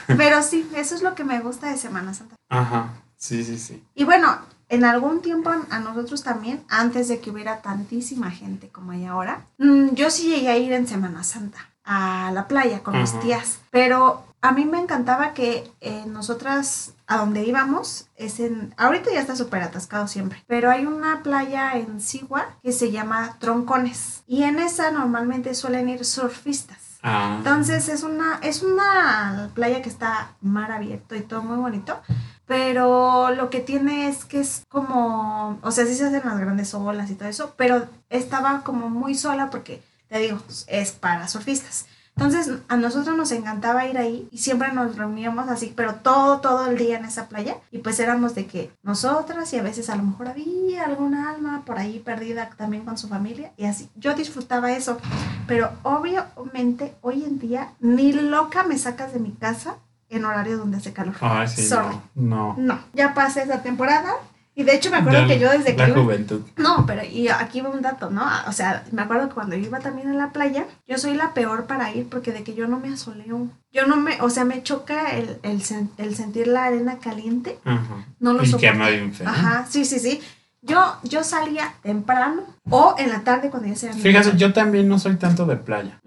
pero 0.07 0.41
sí, 0.41 0.67
eso 0.75 0.95
es 0.95 1.03
lo 1.03 1.13
que 1.13 1.23
me 1.23 1.39
gusta 1.41 1.69
de 1.69 1.77
Semana 1.77 2.13
Santa. 2.13 2.35
Ajá, 2.49 2.89
sí, 3.17 3.43
sí, 3.43 3.59
sí. 3.59 3.83
Y 3.93 4.03
bueno, 4.03 4.39
en 4.69 4.83
algún 4.83 5.21
tiempo 5.21 5.51
a 5.69 5.79
nosotros 5.79 6.23
también, 6.23 6.63
antes 6.69 7.07
de 7.07 7.19
que 7.19 7.29
hubiera 7.29 7.61
tantísima 7.61 8.31
gente 8.31 8.69
como 8.69 8.91
hay 8.91 9.05
ahora, 9.05 9.45
mm, 9.59 9.93
yo 9.93 10.09
sí 10.09 10.27
llegué 10.27 10.49
a 10.49 10.57
ir 10.57 10.73
en 10.73 10.87
Semana 10.87 11.23
Santa 11.23 11.69
a 11.83 12.31
la 12.33 12.47
playa 12.47 12.81
con 12.81 12.99
mis 12.99 13.19
tías, 13.19 13.59
pero 13.69 14.25
a 14.41 14.51
mí 14.51 14.65
me 14.65 14.79
encantaba 14.79 15.33
que 15.33 15.71
eh, 15.81 16.05
nosotras 16.07 16.94
a 17.07 17.17
donde 17.17 17.43
íbamos 17.43 18.07
es 18.15 18.39
en 18.39 18.73
ahorita 18.77 19.11
ya 19.11 19.19
está 19.19 19.35
súper 19.35 19.61
atascado 19.61 20.07
siempre 20.07 20.43
pero 20.47 20.71
hay 20.71 20.85
una 20.85 21.23
playa 21.23 21.73
en 21.73 22.01
Sigua 22.01 22.57
que 22.63 22.71
se 22.71 22.91
llama 22.91 23.37
Troncones 23.39 24.23
y 24.27 24.43
en 24.43 24.59
esa 24.59 24.91
normalmente 24.91 25.53
suelen 25.53 25.89
ir 25.89 26.05
surfistas 26.05 26.99
ah. 27.03 27.35
entonces 27.37 27.89
es 27.89 28.03
una 28.03 28.39
es 28.41 28.63
una 28.63 29.51
playa 29.53 29.81
que 29.81 29.89
está 29.89 30.35
mar 30.41 30.71
abierto 30.71 31.15
y 31.15 31.21
todo 31.21 31.43
muy 31.43 31.57
bonito 31.57 31.99
pero 32.47 33.31
lo 33.31 33.49
que 33.49 33.59
tiene 33.59 34.07
es 34.07 34.25
que 34.25 34.39
es 34.39 34.63
como 34.69 35.59
o 35.61 35.71
sea 35.71 35.85
sí 35.85 35.95
se 35.95 36.05
hacen 36.05 36.23
las 36.25 36.39
grandes 36.39 36.73
olas 36.73 37.09
y 37.11 37.15
todo 37.15 37.29
eso 37.29 37.53
pero 37.57 37.87
estaba 38.09 38.61
como 38.63 38.89
muy 38.89 39.15
sola 39.15 39.49
porque 39.49 39.83
te 40.07 40.19
digo 40.19 40.39
es 40.67 40.91
para 40.91 41.27
surfistas 41.27 41.85
entonces, 42.17 42.59
a 42.69 42.77
nosotros 42.77 43.17
nos 43.17 43.31
encantaba 43.33 43.85
ir 43.87 43.97
ahí 43.97 44.29
y 44.31 44.37
siempre 44.37 44.71
nos 44.71 44.95
reuníamos 44.95 45.49
así, 45.49 45.73
pero 45.75 45.95
todo, 45.95 46.39
todo 46.39 46.67
el 46.67 46.77
día 46.77 46.97
en 46.97 47.03
esa 47.03 47.27
playa. 47.27 47.57
Y 47.71 47.79
pues 47.79 47.99
éramos 47.99 48.35
de 48.35 48.45
que 48.45 48.71
nosotras 48.83 49.51
y 49.51 49.57
a 49.57 49.61
veces 49.61 49.89
a 49.89 49.97
lo 49.97 50.03
mejor 50.03 50.29
había 50.29 50.85
alguna 50.85 51.29
alma 51.29 51.63
por 51.65 51.77
ahí 51.77 51.99
perdida 51.99 52.49
también 52.55 52.85
con 52.85 52.97
su 52.97 53.09
familia 53.09 53.51
y 53.57 53.65
así. 53.65 53.89
Yo 53.95 54.13
disfrutaba 54.13 54.71
eso, 54.71 54.97
pero 55.45 55.71
obviamente 55.83 56.95
hoy 57.01 57.25
en 57.25 57.37
día 57.37 57.73
ni 57.81 58.13
loca 58.13 58.63
me 58.63 58.77
sacas 58.77 59.11
de 59.11 59.19
mi 59.19 59.31
casa 59.31 59.75
en 60.09 60.23
horario 60.23 60.57
donde 60.57 60.77
hace 60.77 60.93
calor. 60.93 61.15
Ah, 61.19 61.45
sí, 61.45 61.67
no, 61.69 62.01
no. 62.15 62.55
No, 62.57 62.79
ya 62.93 63.13
pasé 63.13 63.43
esa 63.43 63.61
temporada 63.61 64.13
Y 64.57 64.63
de 64.63 64.73
hecho 64.75 64.89
me 64.89 64.97
acuerdo 64.97 65.27
que 65.27 65.37
yo 65.37 65.49
desde 65.51 65.75
que... 65.75 65.81
La 65.81 65.89
iba- 65.89 66.01
juventud. 66.01 66.41
No, 66.55 66.85
pero 66.87 67.03
y 67.03 67.27
aquí 67.27 67.59
va 67.59 67.69
un 67.69 67.81
dato, 67.81 68.09
¿no? 68.09 68.23
O 68.47 68.51
sea, 68.53 68.85
me 68.93 69.01
acuerdo 69.01 69.27
que 69.27 69.35
cuando 69.35 69.55
yo 69.57 69.65
iba 69.65 69.79
también 69.79 70.07
a 70.09 70.13
la 70.13 70.31
playa, 70.31 70.65
yo 70.87 70.97
soy 70.97 71.13
la 71.15 71.33
peor 71.33 71.65
para 71.65 71.93
ir 71.93 72.07
porque 72.07 72.31
de 72.31 72.43
que 72.43 72.53
yo 72.55 72.67
no 72.67 72.79
me 72.79 72.87
asoleo. 72.93 73.49
Yo 73.73 73.85
no 73.85 73.97
me, 73.97 74.21
o 74.21 74.29
sea, 74.29 74.45
me 74.45 74.63
choca 74.63 75.11
el, 75.17 75.37
el, 75.43 75.61
sen- 75.61 75.89
el 75.97 76.15
sentir 76.15 76.47
la 76.47 76.65
arena 76.65 76.99
caliente. 76.99 77.59
Ajá. 77.65 78.05
No 78.19 78.31
lo 78.33 78.43
Y 78.43 78.45
soporto. 78.47 78.71
quema 78.71 78.89
bien 78.89 79.13
feo. 79.13 79.27
Ajá, 79.27 79.65
sí, 79.69 79.83
sí, 79.83 79.99
sí. 79.99 80.21
Yo, 80.61 80.81
yo 81.03 81.23
salía 81.23 81.73
temprano 81.83 82.41
o 82.71 82.95
en 82.97 83.09
la 83.09 83.19
tarde 83.23 83.51
cuando 83.51 83.67
ya 83.69 83.75
se 83.75 83.93
Fíjate, 83.93 84.35
yo 84.37 84.51
también 84.53 84.87
no 84.87 84.97
soy 84.97 85.15
tanto 85.17 85.45
de 85.45 85.57
playa. 85.57 85.99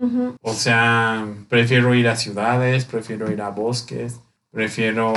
O 0.43 0.53
sea, 0.55 1.27
prefiero 1.49 1.95
ir 1.95 2.09
a 2.09 2.17
ciudades, 2.17 2.85
prefiero 2.87 3.31
ir 3.31 3.41
a 3.43 3.51
bosques, 3.51 4.17
prefiero 4.51 5.13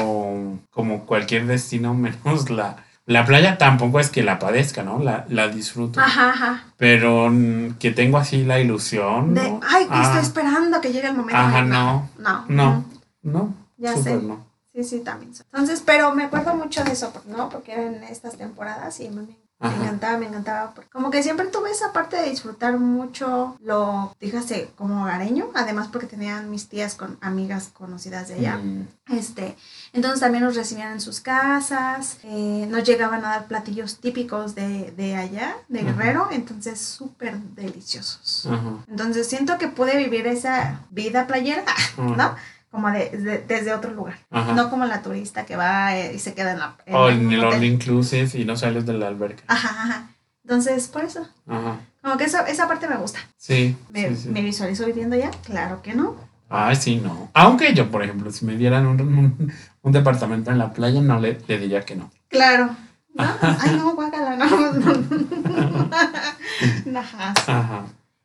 como 0.70 1.06
cualquier 1.06 1.48
destino 1.48 1.94
menos 1.96 2.50
la, 2.50 2.78
la 3.06 3.26
playa. 3.26 3.58
Tampoco 3.58 4.00
es 4.00 4.10
que 4.10 4.24
la 4.24 4.40
padezca, 4.40 4.84
¿no? 4.84 5.00
La, 5.00 5.26
la 5.30 5.48
disfruto. 5.48 6.00
Ajá, 6.00 6.30
ajá. 6.30 6.64
Pero 6.78 7.30
mm, 7.30 7.74
que 7.80 7.92
tengo 7.92 8.18
así 8.18 8.44
la 8.44 8.60
ilusión. 8.60 9.34
De, 9.34 9.50
¿no? 9.50 9.60
ay, 9.68 9.88
Ah, 9.90 10.04
estoy 10.04 10.22
esperando 10.22 10.82
que 10.82 10.92
llegue 10.94 11.08
el 11.08 11.16
momento. 11.16 11.40
Ajá, 11.40 11.62
no. 11.64 12.10
No. 12.18 12.46
No, 12.48 12.86
no. 13.24 13.54
Ya 13.78 13.96
sé. 13.98 14.16
no. 14.16 14.46
Sí, 14.74 14.84
sí, 14.86 15.00
también. 15.02 15.34
Entonces, 15.52 15.84
pero 15.86 16.16
me 16.16 16.24
acuerdo 16.24 16.56
mucho 16.56 16.84
de 16.84 16.94
eso, 16.94 17.12
¿no? 17.26 17.50
Porque 17.50 17.74
eran 17.74 18.04
estas 18.04 18.38
temporadas 18.38 19.00
y 19.02 19.10
me, 19.10 19.28
me 19.62 19.76
encantaba, 19.76 20.18
me 20.18 20.28
encantaba. 20.28 20.72
porque 20.74 20.90
Como 20.90 21.10
que 21.12 21.22
siempre 21.24 21.48
tuve 21.48 21.72
esa 21.72 21.94
parte 21.94 22.18
de 22.18 22.30
disfrutar 22.30 22.78
mucho 22.80 23.58
lo, 23.62 24.16
dígase, 24.20 24.72
como 24.76 25.04
hogareño, 25.04 25.50
además 25.54 25.88
porque 25.92 26.08
tenían 26.08 26.50
mis 26.50 26.68
tías 26.68 26.96
con 26.96 27.18
amigas 27.22 27.70
conocidas 27.74 28.28
de 28.28 28.36
allá. 28.36 28.58
Mm, 28.58 28.88
Este, 29.12 29.56
entonces 29.94 30.20
también 30.22 30.44
nos 30.44 30.56
recibían 30.56 30.94
en 30.94 31.02
sus 31.02 31.20
casas, 31.20 32.18
eh, 32.24 32.66
nos 32.70 32.84
llegaban 32.84 33.24
a 33.26 33.30
dar 33.30 33.48
platillos 33.48 33.98
típicos 34.00 34.56
de, 34.56 34.92
de 34.98 35.16
allá, 35.16 35.56
de 35.68 35.80
Ajá. 35.82 35.92
Guerrero, 35.92 36.28
entonces 36.32 36.80
súper 36.80 37.38
deliciosos. 37.38 38.48
ajá, 38.50 38.84
Entonces 38.88 39.28
siento 39.28 39.58
que 39.58 39.68
pude 39.68 39.98
vivir 39.98 40.28
esa 40.28 40.82
vida 40.90 41.28
playera, 41.28 41.64
¿no? 41.98 42.36
Como 42.72 42.90
de, 42.90 43.10
de- 43.10 43.44
desde 43.48 43.74
otro 43.74 43.92
lugar. 43.92 44.18
Ajá. 44.30 44.54
No 44.54 44.70
como 44.70 44.86
la 44.86 45.02
turista 45.02 45.46
que 45.46 45.56
va 45.58 45.98
eh, 45.98 46.14
y 46.16 46.20
se 46.20 46.34
queda 46.34 46.54
en 46.54 46.60
la... 46.60 46.76
en 46.86 46.96
o 46.96 47.10
en 47.10 47.32
el 47.32 47.44
all 47.44 47.64
inclusive 47.64 48.30
y 48.34 48.46
no 48.46 48.56
sales 48.56 48.86
de 48.86 48.94
la 48.94 49.08
alberca. 49.08 49.44
Ajá, 49.48 49.70
ajá. 49.70 50.08
Entonces, 50.44 50.88
por 50.88 51.04
eso, 51.04 51.28
Ajá. 51.48 51.78
como 52.02 52.18
que 52.18 52.24
eso, 52.24 52.40
esa 52.48 52.68
parte 52.68 52.88
me 52.88 52.98
gusta. 52.98 53.20
Sí. 53.38 53.78
¿Me, 53.92 54.10
sí, 54.10 54.16
sí. 54.24 54.30
me 54.30 54.42
visualizo 54.42 54.86
viviendo 54.86 55.16
allá? 55.16 55.32
Claro 55.44 55.82
que 55.82 55.94
no. 55.94 56.16
Ay, 56.50 56.76
sí, 56.76 56.98
no. 56.98 57.30
Aunque 57.34 57.74
yo, 57.74 57.90
por 57.92 58.04
ejemplo, 58.04 58.32
si 58.32 58.46
me 58.46 58.58
dieran 58.58 58.86
un, 58.88 59.00
un, 59.02 59.54
un 59.82 59.92
departamento 59.92 60.52
en 60.52 60.58
la 60.58 60.74
playa, 60.74 61.02
no 61.02 61.20
le, 61.20 61.40
le 61.48 61.58
diría 61.60 61.86
que 61.86 61.96
no. 61.96 62.10
Claro. 62.30 62.76
¿No? 63.14 63.26
Ay, 63.42 63.76
no, 63.76 63.94
guácala, 63.96 64.38
no. 64.38 64.46
Ajá. 67.00 67.34
sí. 67.46 67.52
Ajá. 67.52 67.84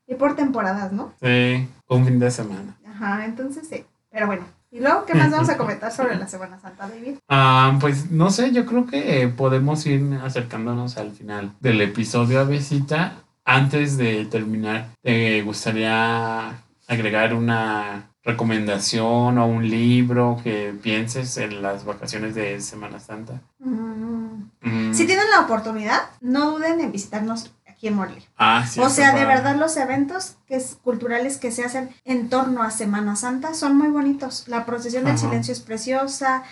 Y 0.09 0.15
por 0.15 0.37
temporadas, 0.37 0.93
¿no? 0.93 1.13
Sí, 1.21 1.69
un 1.89 2.07
fin 2.07 2.19
de 2.21 2.31
semana. 2.31 2.77
Ajá, 2.89 3.25
entonces 3.25 3.67
sí. 3.69 3.85
Pero 4.17 4.29
bueno. 4.29 4.45
¿Y 4.71 4.81
luego 4.81 5.05
qué 5.05 5.13
más 5.13 5.31
vamos 5.31 5.51
a 5.51 5.59
comentar 5.59 5.93
sobre 5.93 6.17
la 6.17 6.27
Semana 6.35 6.59
Santa, 6.59 6.89
David? 6.89 7.17
Ah, 7.29 7.77
pues 7.79 8.11
no 8.11 8.31
sé, 8.31 8.51
yo 8.51 8.65
creo 8.65 8.87
que 8.87 9.29
podemos 9.29 9.85
ir 9.85 10.19
acercándonos 10.25 10.97
al 10.97 11.11
final 11.13 11.53
del 11.61 11.83
episodio 11.83 12.41
a 12.41 12.45
visita. 12.45 13.13
Antes 13.45 13.99
de 13.99 14.25
terminar, 14.25 14.89
¿te 15.03 15.43
gustaría 15.43 16.49
agregar 16.89 17.35
una 17.35 18.09
recomendación 18.25 19.37
o 19.37 19.47
un 19.47 19.69
libro 19.69 20.41
que 20.43 20.75
pienses 20.83 21.37
en 21.37 21.61
las 21.61 21.85
vacaciones 21.85 22.35
de 22.35 22.59
Semana 22.63 22.99
Santa? 22.99 23.43
Mm. 23.59 24.51
Mm, 24.63 24.95
Si 24.95 25.07
tienen 25.07 25.27
la 25.31 25.45
oportunidad, 25.45 26.01
no 26.23 26.53
duden 26.53 26.81
en 26.81 26.91
visitarnos 26.91 27.53
aquí 27.77 27.89
en 27.89 27.95
Morelia. 27.95 28.25
Ah, 28.37 28.67
sí. 28.67 28.81
o 28.81 28.89
sea, 28.89 29.15
de 29.15 29.25
verdad 29.25 29.57
los 29.57 29.77
eventos 29.77 30.37
que 30.47 30.57
es, 30.57 30.79
culturales 30.83 31.37
que 31.37 31.53
se 31.53 31.65
hacen 31.65 31.91
en 32.05 32.29
torno 32.29 32.63
a 32.63 32.71
Semana 32.71 33.17
Santa 33.17 33.55
son 33.55 33.77
muy 33.77 33.89
bonitos. 33.89 34.49
La 34.49 34.65
procesión 34.65 35.05
del 35.05 35.15
Ajá. 35.15 35.27
silencio 35.27 35.53
es 35.53 35.61
preciosa, 35.61 36.43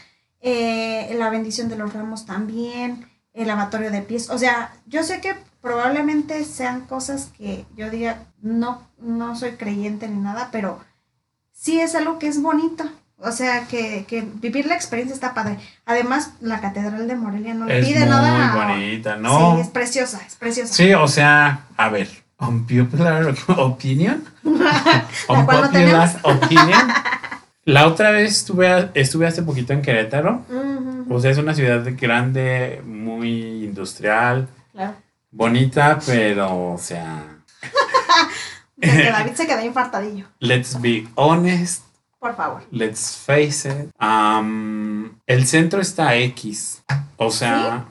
eh, 0.40 1.14
la 1.18 1.30
bendición 1.30 1.68
de 1.68 1.76
los 1.76 1.92
ramos 1.92 2.26
también, 2.26 3.08
el 3.32 3.46
lavatorio 3.48 3.90
de 3.90 4.02
pies. 4.02 4.28
O 4.30 4.38
sea, 4.38 4.74
yo 4.86 5.02
sé 5.02 5.20
que 5.20 5.34
probablemente 5.62 6.44
sean 6.44 6.82
cosas 6.82 7.30
que 7.36 7.64
yo 7.74 7.88
diga, 7.88 8.26
no, 8.42 8.86
no 8.98 9.34
soy 9.34 9.52
creyente 9.52 10.06
ni 10.08 10.20
nada, 10.20 10.50
pero 10.52 10.78
sí 11.52 11.80
es 11.80 11.94
algo 11.94 12.18
que 12.18 12.28
es 12.28 12.42
bonito. 12.42 12.84
O 13.18 13.32
sea, 13.32 13.66
que, 13.68 14.04
que 14.06 14.22
vivir 14.22 14.66
la 14.66 14.74
experiencia 14.74 15.14
está 15.14 15.32
padre. 15.34 15.58
Además, 15.86 16.32
la 16.40 16.60
Catedral 16.60 17.08
de 17.08 17.14
Morelia 17.16 17.54
no 17.54 17.64
le 17.66 17.80
pide 17.82 18.00
muy 18.00 18.08
nada. 18.08 18.52
a- 18.52 18.66
bonita, 18.74 19.16
¿no? 19.16 19.54
Sí, 19.54 19.60
es 19.62 19.68
preciosa, 19.68 20.20
es 20.26 20.34
preciosa. 20.34 20.74
Sí, 20.74 20.92
o 20.94 21.08
sea, 21.08 21.60
a 21.76 21.88
ver, 21.88 22.08
unpopular 22.38 23.34
opinion. 23.56 24.24
Unpopular 25.28 26.10
opinion. 26.22 26.88
La 27.64 27.86
otra 27.86 28.10
vez 28.10 28.32
estuve, 28.32 28.90
estuve 28.94 29.26
hace 29.26 29.42
poquito 29.42 29.72
en 29.72 29.80
Querétaro. 29.80 30.42
O 31.08 31.20
sea, 31.20 31.30
es 31.30 31.38
una 31.38 31.54
ciudad 31.54 31.82
grande, 31.98 32.82
muy 32.84 33.64
industrial, 33.64 34.48
Claro. 34.72 34.94
bonita, 35.30 35.98
pero, 36.04 36.72
o 36.74 36.78
sea, 36.78 37.22
David 38.76 39.32
se 39.34 39.46
quedó 39.46 39.64
infartadillo. 39.64 40.26
let's 40.40 40.78
be 40.80 41.06
honest, 41.14 41.82
Por 42.24 42.36
favor. 42.36 42.62
let's 42.70 43.18
face 43.18 43.68
it. 43.68 43.90
um, 44.00 45.10
el 45.26 45.46
centro 45.46 45.82
está 45.82 46.16
X. 46.16 46.82
O 47.18 47.30
sea, 47.30 47.84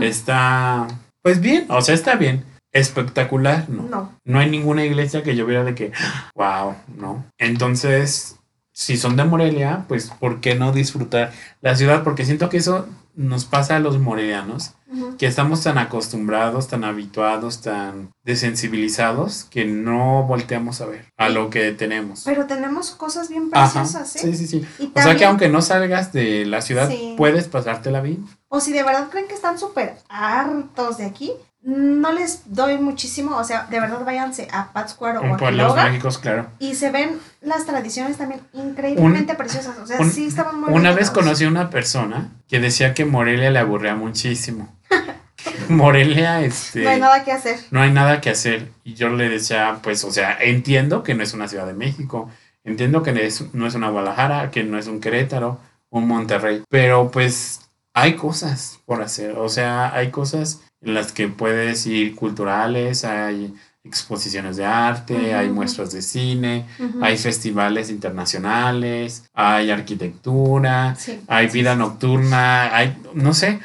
está, 0.00 0.88
pues 1.20 1.42
bien, 1.42 1.66
o 1.68 1.82
sea, 1.82 1.94
está 1.94 2.14
bien. 2.14 2.46
Espectacular, 2.72 3.68
¿no? 3.68 3.82
No. 3.82 4.18
No 4.24 4.38
hay 4.38 4.48
ninguna 4.48 4.86
iglesia 4.86 5.22
que 5.22 5.36
yo 5.36 5.44
viera 5.44 5.62
de 5.62 5.74
que, 5.74 5.92
wow, 6.34 6.74
no. 6.96 7.26
Entonces, 7.36 8.38
si 8.72 8.96
son 8.96 9.14
de 9.14 9.24
Morelia, 9.24 9.84
pues, 9.88 10.10
¿por 10.10 10.40
qué 10.40 10.54
no 10.54 10.72
disfrutar 10.72 11.30
la 11.60 11.76
ciudad? 11.76 12.02
Porque 12.02 12.24
siento 12.24 12.48
que 12.48 12.56
eso 12.56 12.88
nos 13.14 13.44
pasa 13.44 13.76
a 13.76 13.80
los 13.80 13.98
morelianos, 13.98 14.72
Que 15.18 15.26
estamos 15.26 15.62
tan 15.62 15.78
acostumbrados, 15.78 16.68
tan 16.68 16.84
habituados, 16.84 17.60
tan 17.60 18.10
desensibilizados, 18.24 19.44
que 19.44 19.64
no 19.64 20.22
volteamos 20.24 20.80
a 20.80 20.86
ver 20.86 21.06
a 21.16 21.28
lo 21.28 21.50
que 21.50 21.72
tenemos. 21.72 22.22
Pero 22.24 22.46
tenemos 22.46 22.90
cosas 22.92 23.28
bien 23.28 23.48
Ajá, 23.52 23.72
preciosas, 23.82 24.16
¿eh? 24.16 24.18
sí, 24.20 24.34
sí, 24.34 24.46
sí. 24.46 24.66
Y 24.78 24.92
O 24.98 25.02
sea 25.02 25.16
que 25.16 25.24
aunque 25.24 25.48
no 25.48 25.62
salgas 25.62 26.12
de 26.12 26.46
la 26.46 26.60
ciudad, 26.62 26.88
Sí. 26.88 27.14
puedes 27.16 27.48
pasártela 27.48 28.00
bien. 28.00 28.24
O 28.48 28.60
si 28.60 28.72
de 28.72 28.82
verdad 28.82 29.08
creen 29.10 29.26
que 29.28 29.34
están 29.34 29.58
súper 29.58 29.96
hartos 30.08 30.98
de 30.98 31.06
aquí, 31.06 31.32
no 31.64 32.12
les 32.12 32.42
doy 32.46 32.78
muchísimo. 32.78 33.36
O 33.36 33.44
sea, 33.44 33.66
de 33.70 33.80
verdad 33.80 34.04
váyanse 34.04 34.48
a 34.52 34.72
Pátzcuaro 34.72 35.20
o 35.22 35.34
a 35.34 35.36
pueblos 35.36 35.74
mágicos, 35.74 36.18
claro. 36.18 36.46
y 36.58 36.74
se 36.74 36.90
ven 36.90 37.18
las 37.40 37.64
tradiciones 37.66 38.16
también 38.18 38.40
increíblemente 38.52 39.34
preciosas. 39.34 39.78
O 39.78 39.86
sea, 39.86 39.98
un- 39.98 40.10
sí 40.10 40.26
estaban 40.26 40.60
muy 40.60 40.72
Una 40.72 40.92
vez 40.92 41.10
conocí 41.10 41.44
a 41.44 41.48
una 41.48 41.70
persona 41.70 42.30
que 42.48 42.60
decía 42.60 42.92
que 42.94 43.04
Morelia 43.04 43.50
le 43.50 43.58
aburría 43.58 43.94
muchísimo. 43.94 44.74
Morelia, 45.68 46.40
este, 46.42 46.82
No 46.84 46.90
hay 46.90 47.00
nada 47.00 47.24
que 47.24 47.32
hacer. 47.32 47.58
no 47.70 47.80
hay 47.82 47.90
nada 47.92 48.20
que 48.20 48.30
hacer. 48.30 48.70
Y 48.84 48.94
yo 48.94 49.08
le 49.08 49.28
decía, 49.28 49.78
pues, 49.82 50.04
o 50.04 50.10
sea, 50.12 50.36
entiendo 50.40 51.02
que 51.02 51.14
no 51.14 51.22
es 51.22 51.34
una 51.34 51.48
Ciudad 51.48 51.66
de 51.66 51.74
México, 51.74 52.28
entiendo 52.64 53.02
que 53.02 53.12
no 53.12 53.20
es, 53.20 53.54
no 53.54 53.66
es 53.66 53.74
una 53.74 53.88
Guadalajara, 53.90 54.50
que 54.50 54.64
no 54.64 54.78
es 54.78 54.86
un 54.86 55.00
Querétaro, 55.00 55.60
un 55.90 56.08
Monterrey, 56.08 56.62
pero 56.68 57.10
pues 57.10 57.60
hay 57.92 58.14
cosas 58.16 58.80
por 58.86 59.02
hacer. 59.02 59.32
O 59.38 59.48
sea, 59.48 59.94
hay 59.94 60.10
cosas 60.10 60.60
en 60.84 60.94
las 60.94 61.12
que 61.12 61.28
puedes 61.28 61.86
ir 61.86 62.14
culturales, 62.14 63.04
hay 63.04 63.54
exposiciones 63.84 64.56
de 64.56 64.64
arte, 64.64 65.14
Ujú, 65.14 65.36
hay 65.36 65.46
ujú. 65.46 65.54
muestras 65.56 65.92
de 65.92 66.00
cine, 66.02 66.66
Ujú. 66.78 67.04
hay 67.04 67.18
festivales 67.18 67.90
internacionales, 67.90 69.24
hay 69.34 69.70
arquitectura, 69.70 70.94
Sí. 70.96 71.20
hay 71.28 71.48
vida 71.48 71.74
nocturna, 71.76 72.74
hay, 72.74 72.96
no 73.14 73.34
sé. 73.34 73.60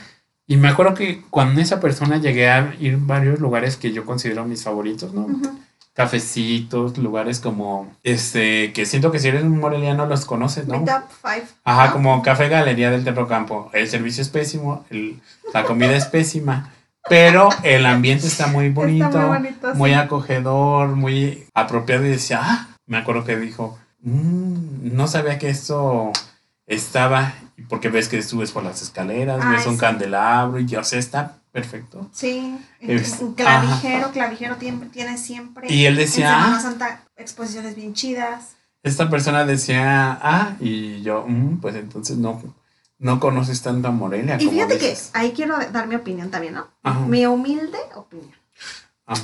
Y 0.48 0.58
me 0.58 0.68
acuerdo 0.68 0.94
que 0.96 1.22
cuando 1.30 1.62
esa 1.62 1.80
persona 1.80 2.18
llegué 2.18 2.50
a 2.50 2.74
ir 2.80 2.96
a 2.96 2.98
varios 3.00 3.40
lugares 3.40 3.78
que 3.78 3.92
yo 3.92 4.04
considero 4.06 4.46
mis 4.46 4.64
favoritos, 4.64 5.14
¿no? 5.14 5.22
Ujú. 5.22 5.60
Cafecitos, 5.94 6.98
lugares 6.98 7.40
como, 7.40 7.92
este, 8.04 8.72
que 8.74 8.86
siento 8.86 9.12
que 9.12 9.20
si 9.20 9.28
eres 9.28 9.44
un 9.44 9.60
moreliano 9.60 10.06
los 10.06 10.26
conoces, 10.26 10.66
¿no? 10.68 10.80
Five. 11.22 11.44
Ajá, 11.66 11.88
¿no? 11.88 11.94
como 11.94 12.22
Café 12.24 12.48
Galería 12.50 12.90
del 12.90 13.04
Terro 13.04 13.28
Campo. 13.28 13.70
El 13.74 13.88
servicio 13.88 14.22
es 14.22 14.30
pésimo, 14.30 14.86
el- 14.90 15.20
la 15.54 15.66
comida 15.66 15.96
es 15.96 16.06
pésima, 16.06 16.72
pero 17.10 17.50
el 17.64 17.86
ambiente 17.86 18.28
está 18.28 18.48
muy 18.48 18.70
bonito, 18.70 19.06
Está 19.06 19.20
muy 19.28 19.38
bonito. 19.38 19.76
muy 19.76 19.90
sí. 19.92 19.96
acogedor, 19.96 20.90
muy 20.96 21.46
apropiado. 21.54 22.06
Y 22.06 22.10
decía, 22.10 22.40
ah, 22.42 22.68
me 22.86 22.98
acuerdo 22.98 23.24
que 23.26 23.38
dijo, 23.38 23.78
"Mm, 24.02 24.96
no 24.96 25.08
sabía 25.08 25.38
que 25.40 25.50
esto 25.50 26.12
estaba, 26.68 27.34
porque 27.68 27.90
ves 27.90 28.08
que 28.08 28.22
subes 28.22 28.52
por 28.52 28.64
las 28.64 28.82
escaleras, 28.82 29.40
Ay, 29.44 29.58
ves 29.58 29.66
un 29.66 29.74
sí. 29.74 29.80
candelabro, 29.80 30.60
y 30.60 30.66
yo, 30.66 30.80
o 30.82 30.84
sea, 30.84 31.00
está 31.00 31.36
perfecto. 31.52 32.08
Sí, 32.14 32.58
Es- 32.80 33.20
clavijero, 33.36 34.12
clavijero 34.12 34.56
tiene, 34.58 34.86
tiene 34.88 35.18
siempre. 35.18 35.72
Y 35.74 35.86
él 35.86 35.94
en 35.94 36.00
decía, 36.00 36.30
Semana 36.30 36.58
ah, 36.58 36.62
Santa, 36.62 37.02
exposiciones 37.18 37.76
bien 37.76 37.94
chidas. 37.94 38.56
esta 38.84 39.10
persona 39.10 39.46
decía, 39.46 40.18
ah, 40.22 40.52
y 40.60 41.02
yo, 41.02 41.26
"Mm, 41.28 41.58
pues 41.60 41.76
entonces 41.76 42.18
no, 42.18 42.42
no 43.00 43.20
conoces 43.20 43.62
tanto 43.62 43.88
a 43.88 43.92
Morelia. 43.92 44.36
Y 44.40 44.46
como 44.46 44.52
fíjate 44.52 44.76
dices. 44.78 45.10
que 45.12 45.18
ahí 45.20 45.32
quiero 45.32 45.58
dar 45.72 45.88
mi 45.88 45.96
opinión 45.96 46.30
también, 46.30 46.54
¿no? 46.54 46.68
Ajá. 46.84 47.00
Mi 47.02 47.26
humilde 47.26 47.78
opinión 47.96 48.32
Ajá. 49.06 49.24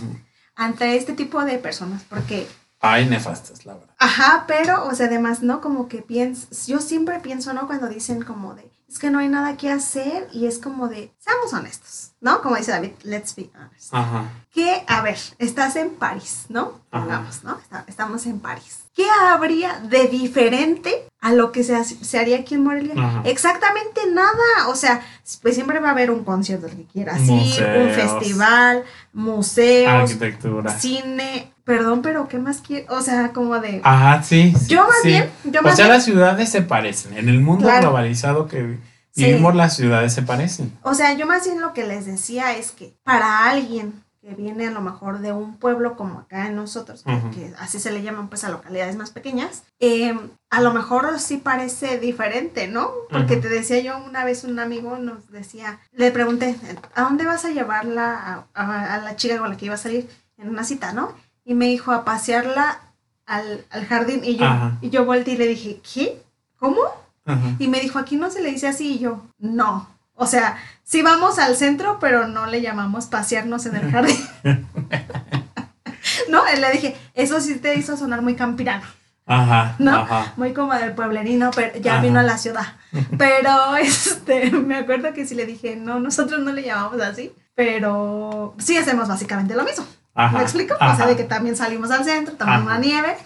ante 0.56 0.96
este 0.98 1.14
tipo 1.14 1.44
de 1.46 1.58
personas, 1.60 2.04
porque 2.10 2.48
Ay, 2.82 3.06
nefastas, 3.08 3.66
la 3.66 3.74
verdad. 3.76 3.96
Ajá, 3.98 4.44
pero, 4.48 4.86
o 4.88 4.94
sea, 4.96 5.08
además, 5.08 5.42
¿no? 5.42 5.60
Como 5.62 5.88
que 5.88 6.02
pienso, 6.02 6.48
yo 6.68 6.80
siempre 6.80 7.20
pienso, 7.20 7.54
¿no? 7.54 7.68
Cuando 7.68 7.88
dicen 7.88 8.22
como 8.24 8.54
de, 8.54 8.70
es 8.88 9.00
que 9.00 9.10
no 9.10 9.20
hay 9.20 9.28
nada 9.28 9.58
que 9.58 9.72
hacer 9.72 10.28
y 10.32 10.46
es 10.46 10.60
como 10.60 10.88
de, 10.88 11.12
seamos 11.18 11.52
honestos, 11.54 12.12
¿no? 12.22 12.42
Como 12.42 12.56
dice 12.58 12.72
David, 12.72 12.92
let's 13.04 13.36
be 13.36 13.50
honest. 13.56 13.92
Ajá. 13.94 14.30
Que, 14.54 14.84
a 14.88 15.02
ver, 15.02 15.18
estás 15.40 15.76
en 15.78 15.96
París, 15.96 16.46
¿no? 16.50 16.80
Ajá. 16.92 17.04
Pongamos, 17.06 17.44
¿no? 17.44 17.58
Está- 17.60 17.86
estamos 17.88 18.26
en 18.28 18.40
París. 18.40 18.84
¿Qué 18.96 19.06
habría 19.10 19.80
de 19.90 20.08
diferente 20.08 21.06
a 21.20 21.34
lo 21.34 21.52
que 21.52 21.64
se, 21.66 21.76
hace- 21.76 22.02
se 22.04 22.18
haría 22.18 22.38
aquí 22.38 22.56
en 22.56 22.64
Morelia? 22.64 22.94
Ajá. 22.98 23.22
Exactamente 23.26 24.02
nada. 24.14 24.70
O 24.70 24.76
sea, 24.76 25.02
pues 25.42 25.56
siempre 25.56 25.80
va 25.80 25.90
a 25.90 25.92
haber 25.92 26.12
un 26.12 26.24
concierto 26.24 26.68
que 26.68 26.86
quieras 26.86 27.20
ir, 27.24 27.64
un 27.78 27.90
festival, 27.90 28.84
museos, 29.12 29.92
Arquitectura. 29.92 30.80
cine. 30.80 31.52
Perdón, 31.66 32.02
pero 32.04 32.28
¿qué 32.28 32.38
más 32.38 32.62
quiero? 32.66 32.96
O 32.96 33.02
sea, 33.02 33.34
como 33.34 33.60
de... 33.60 33.82
Ajá, 33.84 34.22
sí. 34.24 34.54
sí, 34.58 34.68
Yo 34.68 34.84
más 34.84 35.02
sí. 35.02 35.08
bien, 35.10 35.30
yo 35.46 35.60
O 35.62 35.64
más 35.64 35.76
sea, 35.76 35.86
bien- 35.86 35.96
las 35.98 36.06
ciudades 36.06 36.50
se 36.50 36.62
parecen. 36.62 37.18
En 37.18 37.28
el 37.28 37.42
mundo 37.42 37.66
Claro. 37.66 37.88
globalizado 37.88 38.48
que 38.48 38.78
Sí. 39.12 39.26
vivimos, 39.26 39.56
las 39.56 39.76
ciudades 39.76 40.14
se 40.14 40.22
parecen. 40.22 40.78
O 40.84 40.94
sea, 40.94 41.14
yo 41.14 41.26
más 41.26 41.44
bien 41.46 41.60
lo 41.62 41.74
que 41.74 41.86
les 41.88 42.06
decía 42.06 42.56
es 42.56 42.72
que 42.72 42.96
para 43.04 43.50
alguien 43.50 44.05
que 44.26 44.34
viene 44.34 44.66
a 44.66 44.72
lo 44.72 44.82
mejor 44.82 45.20
de 45.20 45.32
un 45.34 45.58
pueblo 45.58 45.96
como 45.96 46.18
acá 46.22 46.48
en 46.48 46.56
nosotros, 46.56 47.04
que, 47.32 47.54
así 47.60 47.80
se 47.80 47.92
le 47.92 48.02
llaman 48.02 48.28
pues 48.28 48.44
a 48.44 48.50
localidades 48.50 48.96
más 48.96 49.12
pequeñas, 49.12 49.62
eh, 49.80 50.18
a 50.50 50.62
lo 50.62 50.74
mejor 50.74 51.20
sí 51.20 51.38
parece 51.38 52.00
diferente, 52.00 52.68
¿no? 52.68 52.90
Porque 53.12 53.38
te 53.38 53.50
decía 53.50 53.80
yo 53.82 54.04
una 54.04 54.26
vez 54.26 54.44
un 54.44 54.58
amigo 54.58 54.98
nos 54.98 55.30
decía, 55.30 55.80
le 55.92 56.10
pregunté, 56.10 56.56
¿a 56.96 57.04
dónde 57.04 57.24
vas 57.26 57.46
a 57.46 57.52
llevarla 57.52 58.48
a, 58.56 58.64
a- 58.64 58.96
a 58.96 58.98
la 58.98 59.16
chica 59.16 59.38
con 59.38 59.52
la 59.52 59.58
que 59.58 59.66
iba 59.68 59.76
a 59.76 59.78
salir 59.78 60.10
en 60.38 60.50
una 60.50 60.64
cita, 60.64 60.92
¿no? 60.92 61.14
Y 61.44 61.54
me 61.54 61.68
dijo 61.68 61.92
a 61.92 62.04
pasearla 62.04 62.80
al, 63.28 63.64
al 63.70 63.86
jardín 63.86 64.22
y 64.26 64.38
yo, 64.38 64.46
Ajá. 64.46 64.80
y 64.82 64.90
yo 64.90 65.06
volteé 65.06 65.36
y 65.36 65.38
le 65.38 65.48
dije, 65.48 65.82
¿qué? 65.94 66.24
¿Cómo? 66.58 66.82
Ajá. 67.26 67.56
Y 67.60 67.68
me 67.68 67.80
dijo, 67.80 68.00
aquí 68.00 68.16
no 68.18 68.32
se 68.32 68.42
le 68.42 68.50
dice 68.50 68.68
así. 68.68 68.96
Y 68.96 69.00
yo, 69.00 69.22
no. 69.38 69.88
O 70.16 70.26
sea, 70.28 70.58
sí 70.84 71.02
vamos 71.02 71.40
al 71.40 71.56
centro, 71.56 71.98
pero 72.00 72.28
no 72.28 72.46
le 72.46 72.62
llamamos 72.62 73.08
pasearnos 73.08 73.66
en 73.66 73.76
el 73.76 73.92
jardín. 73.92 74.28
no, 76.30 76.44
le 76.46 76.72
dije, 76.72 76.96
eso 77.14 77.40
sí 77.42 77.56
te 77.56 77.76
hizo 77.76 77.98
sonar 77.98 78.22
muy 78.22 78.36
campirano, 78.36 78.86
Ajá. 79.26 79.76
¿no? 79.80 79.96
Ajá. 79.96 80.34
Muy 80.38 80.54
como 80.54 80.74
del 80.74 80.94
pueblerino, 80.94 81.52
pero 81.54 81.78
ya 81.80 81.94
Ajá. 81.96 82.02
vino 82.02 82.20
a 82.20 82.24
la 82.24 82.38
ciudad. 82.38 82.66
Pero 83.18 83.76
este, 83.76 84.52
me 84.52 84.78
acuerdo 84.78 85.14
que 85.14 85.26
sí 85.26 85.36
le 85.36 85.46
dije, 85.46 85.76
no, 85.76 86.00
nosotros 86.00 86.40
no 86.40 86.54
le 86.54 86.64
llamamos 86.64 87.02
así, 87.02 87.34
pero 87.54 88.56
sí 88.58 88.78
hacemos 88.78 89.10
básicamente 89.10 89.54
lo 89.54 89.64
mismo. 89.64 89.86
Ajá. 90.14 90.38
¿Me 90.38 90.44
explico? 90.44 90.76
O 90.76 90.96
sea, 90.96 91.06
de 91.06 91.18
que 91.18 91.26
también 91.26 91.58
salimos 91.58 91.92
al 91.92 92.06
centro, 92.06 92.36
tomamos 92.36 92.68
una 92.68 92.78
nieve. 92.78 93.18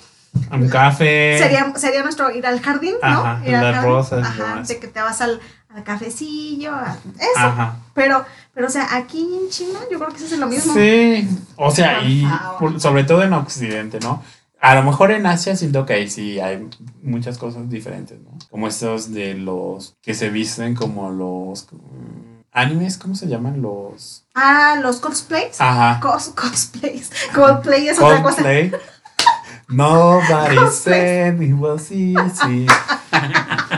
Un 0.52 0.70
café. 0.70 1.38
Sería, 1.38 1.72
sería 1.76 2.02
nuestro 2.02 2.32
ir 2.32 2.48
al 2.48 2.62
jardín, 2.62 2.96
¿no? 3.02 3.08
Ajá, 3.08 3.42
ir 3.46 3.56
al 3.56 3.64
las 3.64 3.76
jardín. 3.76 3.92
rosas 3.92 4.28
Ajá, 4.28 4.62
de 4.68 4.80
que 4.80 4.88
te 4.88 5.02
vas 5.02 5.22
al, 5.22 5.40
al 5.70 5.84
cafecillo, 5.84 6.74
a- 6.74 6.98
eso. 7.20 7.30
Ajá. 7.38 7.78
Pero, 7.94 8.26
pero, 8.54 8.68
o 8.68 8.70
sea, 8.70 8.96
aquí 8.96 9.20
en 9.44 9.50
China 9.50 9.80
yo 9.92 10.00
creo 10.00 10.12
que 10.12 10.20
se 10.20 10.26
hace 10.26 10.38
lo 10.38 10.48
mismo. 10.48 10.74
Sí, 10.74 11.28
o 11.56 11.72
sea, 11.72 12.02
y 12.04 12.28
por- 12.60 12.80
sobre 12.80 13.04
todo 13.04 13.24
en 13.24 13.34
Occidente, 13.34 14.00
¿no? 14.02 14.24
A 14.62 14.76
lo 14.76 14.84
mejor 14.84 15.12
en 15.12 15.26
Asia 15.26 15.56
siento 15.56 15.86
que 15.86 15.94
ahí 15.94 16.10
sí 16.10 16.40
hay 16.40 16.68
muchas 17.02 17.38
cosas 17.38 17.70
diferentes, 17.70 18.20
¿no? 18.20 18.32
Como 18.50 18.68
estos 18.68 19.12
de 19.14 19.36
los 19.36 19.96
que 20.02 20.14
se 20.14 20.30
visten 20.30 20.76
como 20.76 21.12
los 21.12 21.68
mm, 21.72 22.42
animes, 22.52 22.98
¿cómo 22.98 23.16
se 23.16 23.28
llaman? 23.28 23.62
Los... 23.62 24.26
Ah, 24.36 24.76
los 24.82 24.98
cosplays. 24.98 25.62
Ajá. 25.62 26.00
Cos, 26.02 26.30
cosplays. 26.36 27.10
Coldplay 27.34 27.88
es 27.88 28.00
otra 28.00 28.22
cosa. 28.22 28.36
Cosplay. 28.38 28.72
Nobody 29.70 30.56
Cosplay. 30.58 30.72
said 30.72 31.42
it 31.42 31.54
was 31.54 31.92
easy. 31.92 32.66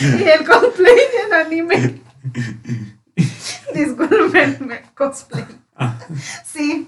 Y 0.00 0.22
el 0.22 0.46
cosplay 0.46 0.96
en 1.26 1.32
anime. 1.34 2.00
Disculpenme, 3.74 4.82
cosplay. 4.94 5.44
Ah. 5.76 5.96
Sí. 6.44 6.86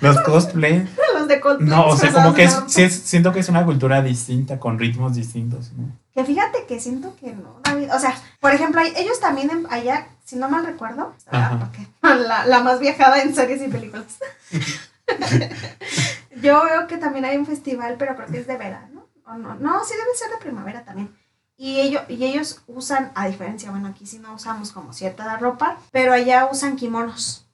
Los 0.00 0.20
cosplay. 0.22 0.88
los 1.14 1.28
de 1.28 1.40
Coldplay. 1.40 1.68
No, 1.68 1.86
o 1.86 1.96
sea, 1.96 2.12
como 2.12 2.34
que 2.34 2.44
es, 2.44 2.58
es- 2.76 2.94
siento 3.04 3.32
que 3.32 3.38
es 3.40 3.48
una 3.48 3.64
cultura 3.64 4.02
distinta, 4.02 4.58
con 4.58 4.78
ritmos 4.78 5.14
distintos, 5.14 5.72
¿no? 5.74 5.96
Que 6.12 6.24
fíjate 6.24 6.66
que 6.66 6.80
siento 6.80 7.14
que 7.16 7.32
no, 7.32 7.60
David. 7.64 7.88
O 7.94 7.98
sea, 7.98 8.14
por 8.40 8.52
ejemplo, 8.52 8.80
hay- 8.80 8.92
ellos 8.96 9.20
también 9.20 9.50
en- 9.50 9.66
allá, 9.70 10.08
si 10.24 10.36
no 10.36 10.48
mal 10.48 10.66
recuerdo, 10.66 11.14
porque 11.60 11.86
la, 12.02 12.46
la 12.46 12.60
más 12.62 12.80
viajada 12.80 13.22
en 13.22 13.34
series 13.34 13.62
y 13.62 13.68
películas. 13.68 14.18
Yo 16.42 16.64
veo 16.64 16.86
que 16.88 16.96
también 16.96 17.24
hay 17.24 17.36
un 17.36 17.46
festival, 17.46 17.94
pero 17.98 18.16
creo 18.16 18.26
que 18.28 18.38
es 18.38 18.46
de 18.48 18.56
verano. 18.56 18.91
¿O 19.26 19.34
no? 19.34 19.54
no, 19.56 19.84
sí 19.84 19.94
debe 19.94 20.14
ser 20.16 20.30
de 20.30 20.36
primavera 20.38 20.84
también. 20.84 21.14
Y 21.56 21.80
ellos, 21.80 22.02
y 22.08 22.24
ellos 22.24 22.62
usan, 22.66 23.12
a 23.14 23.26
diferencia, 23.28 23.70
bueno, 23.70 23.88
aquí 23.88 24.06
sí 24.06 24.18
no 24.18 24.34
usamos 24.34 24.72
como 24.72 24.92
cierta 24.92 25.36
ropa, 25.38 25.76
pero 25.92 26.12
allá 26.12 26.48
usan 26.50 26.76
kimonos 26.76 27.46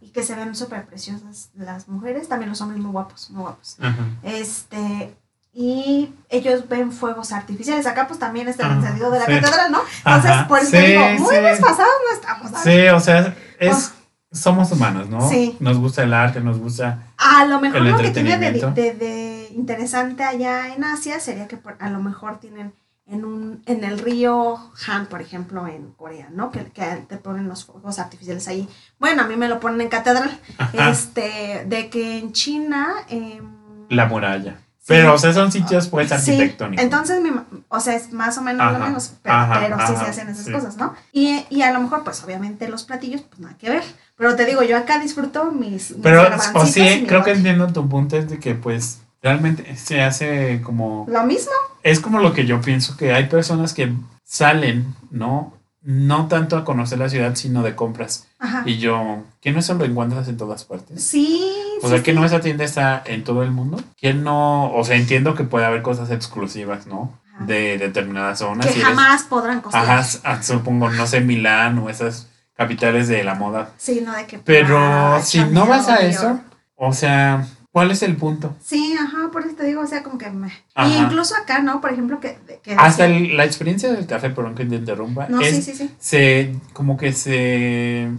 y 0.00 0.10
que 0.10 0.22
se 0.22 0.36
ven 0.36 0.54
súper 0.54 0.86
preciosas 0.86 1.50
las 1.54 1.88
mujeres, 1.88 2.28
también 2.28 2.48
los 2.50 2.60
hombres 2.60 2.80
muy 2.80 2.92
guapos, 2.92 3.30
muy 3.30 3.42
guapos. 3.42 3.76
Este, 4.22 5.16
y 5.52 6.14
ellos 6.28 6.68
ven 6.68 6.92
fuegos 6.92 7.32
artificiales. 7.32 7.86
Acá 7.86 8.06
pues 8.06 8.20
también 8.20 8.46
está 8.46 8.66
el 8.66 8.72
Ajá, 8.72 8.80
encendido 8.80 9.10
de 9.10 9.18
la 9.18 9.26
sí. 9.26 9.32
catedral, 9.40 9.72
¿no? 9.72 9.80
Entonces, 9.98 10.30
Ajá, 10.30 10.46
por 10.48 10.58
eso 10.60 10.70
sí, 10.70 10.76
digo, 10.76 11.00
muy 11.18 11.34
sí. 11.34 11.40
desfasados 11.42 11.92
no 12.08 12.14
estamos. 12.14 12.50
¿sabes? 12.52 12.62
Sí, 12.62 12.88
o 12.88 13.00
sea, 13.00 13.36
es, 13.58 13.92
somos 14.30 14.70
humanos, 14.70 15.08
¿no? 15.08 15.28
Sí. 15.28 15.56
Nos 15.58 15.78
gusta 15.78 16.04
el 16.04 16.14
arte, 16.14 16.40
nos 16.40 16.58
gusta... 16.58 17.02
A 17.16 17.44
lo 17.46 17.60
mejor 17.60 17.78
El 17.78 17.90
lo 17.90 17.98
que 17.98 18.10
tiene 18.10 18.38
de, 18.38 18.52
de- 18.52 18.92
de 18.94 19.37
interesante 19.58 20.22
allá 20.22 20.72
en 20.74 20.84
Asia 20.84 21.20
sería 21.20 21.48
que 21.48 21.56
por- 21.56 21.76
a 21.80 21.90
lo 21.90 22.00
mejor 22.00 22.38
tienen 22.40 22.72
en 23.06 23.24
un 23.24 23.62
en 23.66 23.84
el 23.84 23.98
río 23.98 24.58
Han, 24.86 25.06
por 25.06 25.20
ejemplo, 25.22 25.66
en 25.66 25.92
Corea, 25.92 26.28
¿no? 26.30 26.50
Que, 26.52 26.64
que 26.66 26.84
te 27.08 27.16
ponen 27.16 27.48
los 27.48 27.64
fuegos 27.64 27.98
artificiales 27.98 28.46
ahí. 28.48 28.68
Bueno, 28.98 29.22
a 29.22 29.26
mí 29.26 29.34
me 29.36 29.48
lo 29.48 29.60
ponen 29.60 29.80
en 29.80 29.88
catedral. 29.88 30.38
Ajá, 30.58 30.90
Este, 30.90 31.64
de 31.66 31.88
que 31.90 32.18
en 32.18 32.32
China... 32.32 32.86
em, 33.08 33.86
la 33.88 34.04
muralla. 34.06 34.56
sí. 34.78 34.84
Pero, 34.88 35.14
o 35.14 35.18
sea, 35.18 35.32
son 35.32 35.50
sitios, 35.50 35.88
pues, 35.88 36.08
Sí, 36.10 36.14
arquitectónicos. 36.14 36.84
entonces, 36.84 37.22
mi 37.22 37.30
o 37.68 37.80
sea, 37.80 37.94
es 37.96 38.12
más 38.12 38.36
o 38.36 38.42
menos 38.42 38.70
lo 38.72 38.78
mismo, 38.78 38.98
pero, 39.22 39.34
ajá, 39.36 39.60
pero 39.60 39.76
sí 39.86 39.96
se 39.96 40.04
hacen 40.10 40.28
esas 40.28 40.44
sí. 40.44 40.52
cosas, 40.52 40.76
¿no? 40.76 40.94
Y, 41.12 41.46
y 41.48 41.62
a 41.62 41.72
lo 41.72 41.80
mejor, 41.80 42.04
pues, 42.04 42.22
obviamente, 42.24 42.68
los 42.68 42.82
platillos, 42.84 43.22
pues, 43.22 43.40
nada 43.40 43.56
que 43.56 43.70
ver. 43.70 43.82
Pero 44.16 44.36
te 44.36 44.44
digo, 44.44 44.62
yo 44.62 44.76
acá 44.76 44.98
disfruto 44.98 45.50
mis, 45.50 45.94
Pero, 46.02 46.28
o 46.54 46.66
sí, 46.66 47.04
creo 47.08 47.24
que 47.24 47.32
entiendo 47.32 47.66
tu 47.72 47.88
punto, 47.88 48.16
es 48.18 48.28
de 48.28 48.38
que, 48.38 48.54
pues, 48.54 49.00
realmente 49.22 49.76
se 49.76 50.02
hace 50.02 50.60
como... 50.62 51.06
Lo 51.08 51.24
mismo, 51.24 51.52
Es 51.82 52.00
como 52.00 52.18
lo 52.20 52.32
que 52.32 52.46
yo 52.46 52.60
pienso, 52.60 52.96
que 52.96 53.12
hay 53.12 53.26
personas 53.26 53.72
que 53.74 53.92
salen, 54.24 54.94
¿no? 55.10 55.54
No 55.82 56.26
tanto 56.28 56.56
a 56.56 56.64
conocer 56.64 56.98
la 56.98 57.08
ciudad, 57.08 57.34
sino 57.34 57.62
de 57.62 57.74
compras. 57.74 58.26
ajá. 58.38 58.62
Y 58.66 58.78
yo, 58.78 59.22
¿que 59.40 59.52
no 59.52 59.60
eso 59.60 59.74
lo 59.74 59.84
encuentras 59.84 60.28
en 60.28 60.36
todas 60.36 60.64
partes? 60.64 61.02
Sí, 61.02 61.50
O 61.82 61.86
sí, 61.86 61.94
sea, 61.94 62.02
que 62.02 62.10
sí. 62.12 62.16
no 62.18 62.24
esa 62.24 62.40
tienda 62.40 62.64
está 62.64 63.02
en 63.06 63.24
todo 63.24 63.42
el 63.42 63.50
mundo. 63.52 63.80
Que 63.96 64.12
no, 64.12 64.72
o 64.74 64.84
sea, 64.84 64.96
entiendo 64.96 65.34
que 65.34 65.44
puede 65.44 65.64
haber 65.66 65.82
cosas 65.82 66.10
exclusivas, 66.10 66.86
¿no? 66.86 67.18
Ajá. 67.34 67.44
De 67.46 67.78
determinadas 67.78 68.40
zonas. 68.40 68.66
que 68.66 68.72
si 68.72 68.80
eres- 68.80 68.88
jamás 68.88 69.22
podrán 69.24 69.60
costear. 69.60 69.84
Ajá, 69.84 70.06
ah, 70.24 70.42
supongo, 70.42 70.90
no 70.90 71.06
sé, 71.06 71.20
Milán 71.20 71.78
o 71.78 71.88
esas 71.88 72.28
capitales 72.56 73.06
de 73.08 73.22
la 73.24 73.34
moda. 73.36 73.70
Sí, 73.78 74.02
no 74.04 74.12
de 74.12 74.26
que... 74.26 74.38
Pero 74.40 74.76
ah, 74.78 75.20
si 75.22 75.38
no 75.44 75.64
vas 75.66 75.88
a 75.88 75.98
eso, 76.00 76.40
o 76.74 76.92
sea, 76.92 77.46
¿cuál 77.78 77.90
es 77.92 78.02
el 78.02 78.16
punto? 78.16 78.56
Sí, 78.62 78.94
ajá, 79.00 79.30
por 79.32 79.44
eso 79.46 79.54
te 79.56 79.64
digo, 79.64 79.80
o 79.82 79.86
sea, 79.86 80.02
como 80.02 80.18
que 80.18 80.28
me... 80.30 80.48
Y 80.86 80.96
incluso 80.96 81.34
acá, 81.36 81.60
¿no? 81.60 81.80
Por 81.80 81.92
ejemplo, 81.92 82.18
que... 82.20 82.36
que 82.62 82.74
Hasta 82.74 83.06
el- 83.06 83.36
la 83.36 83.44
experiencia 83.44 83.92
del 83.92 84.06
café, 84.06 84.30
perdón 84.30 84.54
que 84.54 84.64
te 84.64 84.74
interrumpa, 84.76 85.28
No, 85.28 85.40
es, 85.40 85.56
sí, 85.56 85.62
sí, 85.62 85.74
sí. 85.74 85.90
se, 85.98 86.54
como 86.72 86.96
que 86.96 87.12
se 87.12 88.10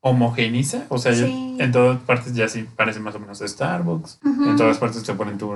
homogeniza, 0.00 0.84
o 0.88 0.98
sea, 0.98 1.12
ya- 1.12 1.26
Sí. 1.26 1.56
en 1.58 1.72
todas 1.72 1.98
partes 2.00 2.34
ya 2.34 2.48
sí 2.48 2.66
parece 2.76 3.00
más 3.00 3.14
o 3.14 3.18
menos 3.20 3.38
Starbucks, 3.40 4.20
en 4.24 4.56
todas 4.56 4.78
partes 4.78 5.02
te 5.02 5.14
ponen 5.14 5.38
tu 5.38 5.54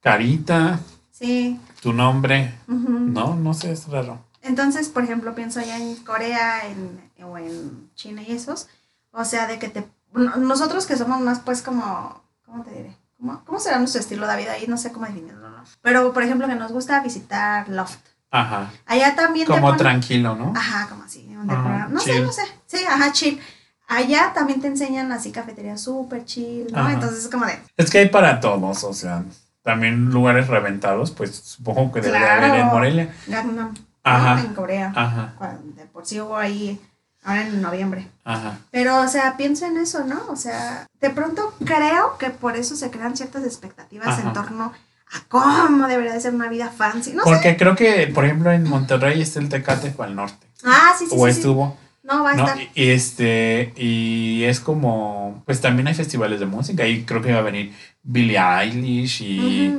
carita, 0.00 0.80
Sí. 1.10 1.60
tu 1.82 1.92
nombre, 1.92 2.54
no, 2.66 3.34
no 3.36 3.52
sé, 3.54 3.72
es 3.72 3.86
raro. 3.88 4.18
Entonces, 4.42 4.88
por 4.88 5.02
ejemplo, 5.04 5.34
pienso 5.34 5.60
ya 5.60 5.76
en 5.76 5.96
Corea 5.96 6.62
en, 6.66 7.24
o 7.24 7.36
en 7.36 7.90
China 7.94 8.22
y 8.26 8.32
esos, 8.32 8.68
o 9.12 9.24
sea, 9.24 9.46
de 9.46 9.58
que 9.58 9.68
te... 9.68 9.84
no- 10.14 10.36
Nosotros 10.36 10.86
que 10.86 10.96
somos 10.96 11.20
más, 11.20 11.40
pues, 11.40 11.60
como... 11.60 12.22
¿Cómo 12.46 12.64
te 12.64 12.70
diré? 12.72 12.96
¿Cómo, 13.20 13.42
cómo 13.44 13.60
será 13.60 13.78
nuestro 13.78 14.00
estilo 14.00 14.26
de 14.26 14.36
vida 14.36 14.52
ahí? 14.52 14.66
No 14.66 14.76
sé 14.78 14.92
cómo 14.92 15.06
definirlo, 15.06 15.50
¿no? 15.50 15.62
Pero, 15.82 16.12
por 16.12 16.22
ejemplo, 16.22 16.48
que 16.48 16.54
nos 16.54 16.72
gusta 16.72 17.00
visitar 17.00 17.68
loft. 17.68 17.98
Ajá, 18.30 18.70
Allá 18.86 19.14
también 19.14 19.46
te 19.46 19.52
como 19.52 19.68
ponen- 19.72 19.78
tranquilo, 19.78 20.34
¿no? 20.36 20.52
Ajá, 20.56 20.88
como 20.88 21.02
así. 21.04 21.28
Ajá, 21.34 21.44
decorado. 21.56 21.88
no 21.90 22.00
sé, 22.00 22.20
no 22.20 22.32
sé. 22.32 22.42
Sí, 22.66 22.78
ajá, 22.88 23.12
chill. 23.12 23.40
Allá 23.88 24.32
también 24.32 24.60
te 24.60 24.68
enseñan 24.68 25.10
así 25.12 25.32
cafeterías 25.32 25.80
súper 25.80 26.24
chill, 26.24 26.68
¿no? 26.72 26.78
Ajá. 26.78 26.92
Entonces 26.92 27.24
es 27.24 27.28
como 27.30 27.44
de... 27.44 27.58
Es 27.76 27.90
que 27.90 27.98
hay 27.98 28.08
para 28.08 28.38
todos, 28.40 28.84
o 28.84 28.94
sea, 28.94 29.24
también 29.62 30.10
lugares 30.10 30.46
reventados, 30.46 31.10
pues 31.10 31.34
supongo 31.36 31.90
que 31.92 32.00
debería 32.00 32.36
haber 32.36 32.54
en 32.60 32.66
Morelia. 32.68 33.14
Gangnam, 33.26 33.74
Ajá. 34.04 34.40
En 34.40 34.54
Corea. 34.54 34.92
Ajá. 34.94 35.34
De 35.76 35.84
por 35.86 36.06
sí 36.06 36.20
hubo 36.20 36.36
ahí 36.36 36.80
ahora 37.22 37.46
en 37.46 37.60
noviembre. 37.60 38.08
Ajá. 38.24 38.58
Pero, 38.70 39.00
o 39.00 39.08
sea, 39.08 39.36
pienso 39.36 39.66
en 39.66 39.76
eso, 39.76 40.04
¿no? 40.04 40.20
O 40.28 40.36
sea, 40.36 40.86
de 41.00 41.10
pronto 41.10 41.54
creo 41.64 42.16
que 42.18 42.30
por 42.30 42.56
eso 42.56 42.76
se 42.76 42.90
crean 42.90 43.16
ciertas 43.16 43.44
expectativas 43.44 44.18
en 44.18 44.32
torno 44.32 44.72
a 45.12 45.24
cómo 45.28 45.88
debería 45.88 46.12
de 46.12 46.20
ser 46.20 46.34
una 46.34 46.48
vida 46.48 46.70
fancy. 46.70 47.12
No 47.12 47.24
Porque 47.24 47.56
creo 47.56 47.74
que, 47.74 48.06
por 48.14 48.24
ejemplo, 48.24 48.52
en 48.52 48.68
Monterrey 48.68 49.20
está 49.20 49.40
el 49.40 49.48
Tecate 49.48 49.90
para 49.90 50.10
el 50.10 50.16
norte. 50.16 50.46
Ah, 50.64 50.94
sí, 50.98 51.06
sí. 51.06 51.14
O 51.16 51.26
estuvo. 51.26 51.76
No, 52.02 52.24
va 52.24 52.30
a 52.30 52.34
estar. 52.34 52.58
Y, 52.74 52.90
este, 52.90 53.72
y 53.76 54.44
es 54.44 54.60
como, 54.60 55.42
pues 55.46 55.60
también 55.60 55.88
hay 55.88 55.94
festivales 55.94 56.40
de 56.40 56.46
música 56.46 56.86
y 56.86 57.04
creo 57.04 57.22
que 57.22 57.32
va 57.32 57.38
a 57.38 57.42
venir 57.42 57.74
Billie 58.02 58.38
Eilish 58.38 59.22
y, 59.22 59.78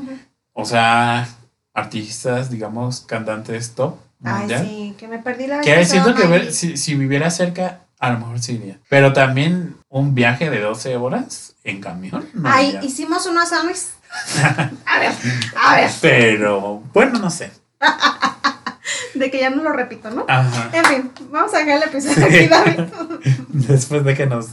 o 0.54 0.66
sea, 0.66 1.28
artistas, 1.74 2.50
digamos, 2.50 3.02
cantantes 3.02 3.74
top. 3.74 3.96
Ay, 4.24 4.48
sí, 4.50 4.96
que 4.98 5.08
me 5.08 5.20
perdí 5.20 5.48
la 5.48 5.62
Que 5.62 5.86
siento 5.86 6.14
que 6.14 6.28
ver, 6.28 6.54
si, 6.54 6.78
si 6.78 6.96
viviera 6.96 7.30
cerca, 7.32 7.82
a 8.00 8.12
lo 8.12 8.20
mejor 8.20 8.40
sí 8.40 8.54
iría. 8.54 8.80
Pero 8.90 9.14
también 9.14 9.76
un 9.90 10.14
viaje 10.16 10.50
de 10.50 10.60
12 10.60 10.96
horas 10.98 11.56
en 11.64 11.82
camión. 11.82 12.28
Ay, 12.44 12.80
hicimos 12.82 13.26
uno 13.26 13.42
a 14.86 15.00
ver, 15.00 15.12
a 15.56 15.76
ver. 15.76 15.92
Pero, 16.02 16.84
bueno, 16.94 17.20
no 17.20 17.30
sé. 17.30 17.52
de 19.16 19.32
que 19.32 19.40
ya 19.40 19.50
no 19.50 19.64
lo 19.64 19.72
repito, 19.72 20.10
¿no? 20.12 20.26
Ajá. 20.28 20.70
En 20.74 20.86
fin, 20.86 21.12
vamos 21.30 21.54
a 21.54 21.60
dejar 21.60 21.78
el 21.78 21.84
episodio 21.84 22.26
aquí, 22.26 22.48
David. 22.48 22.80
Después 23.50 24.04
de 24.04 24.16
que 24.16 24.26
nos 24.26 24.50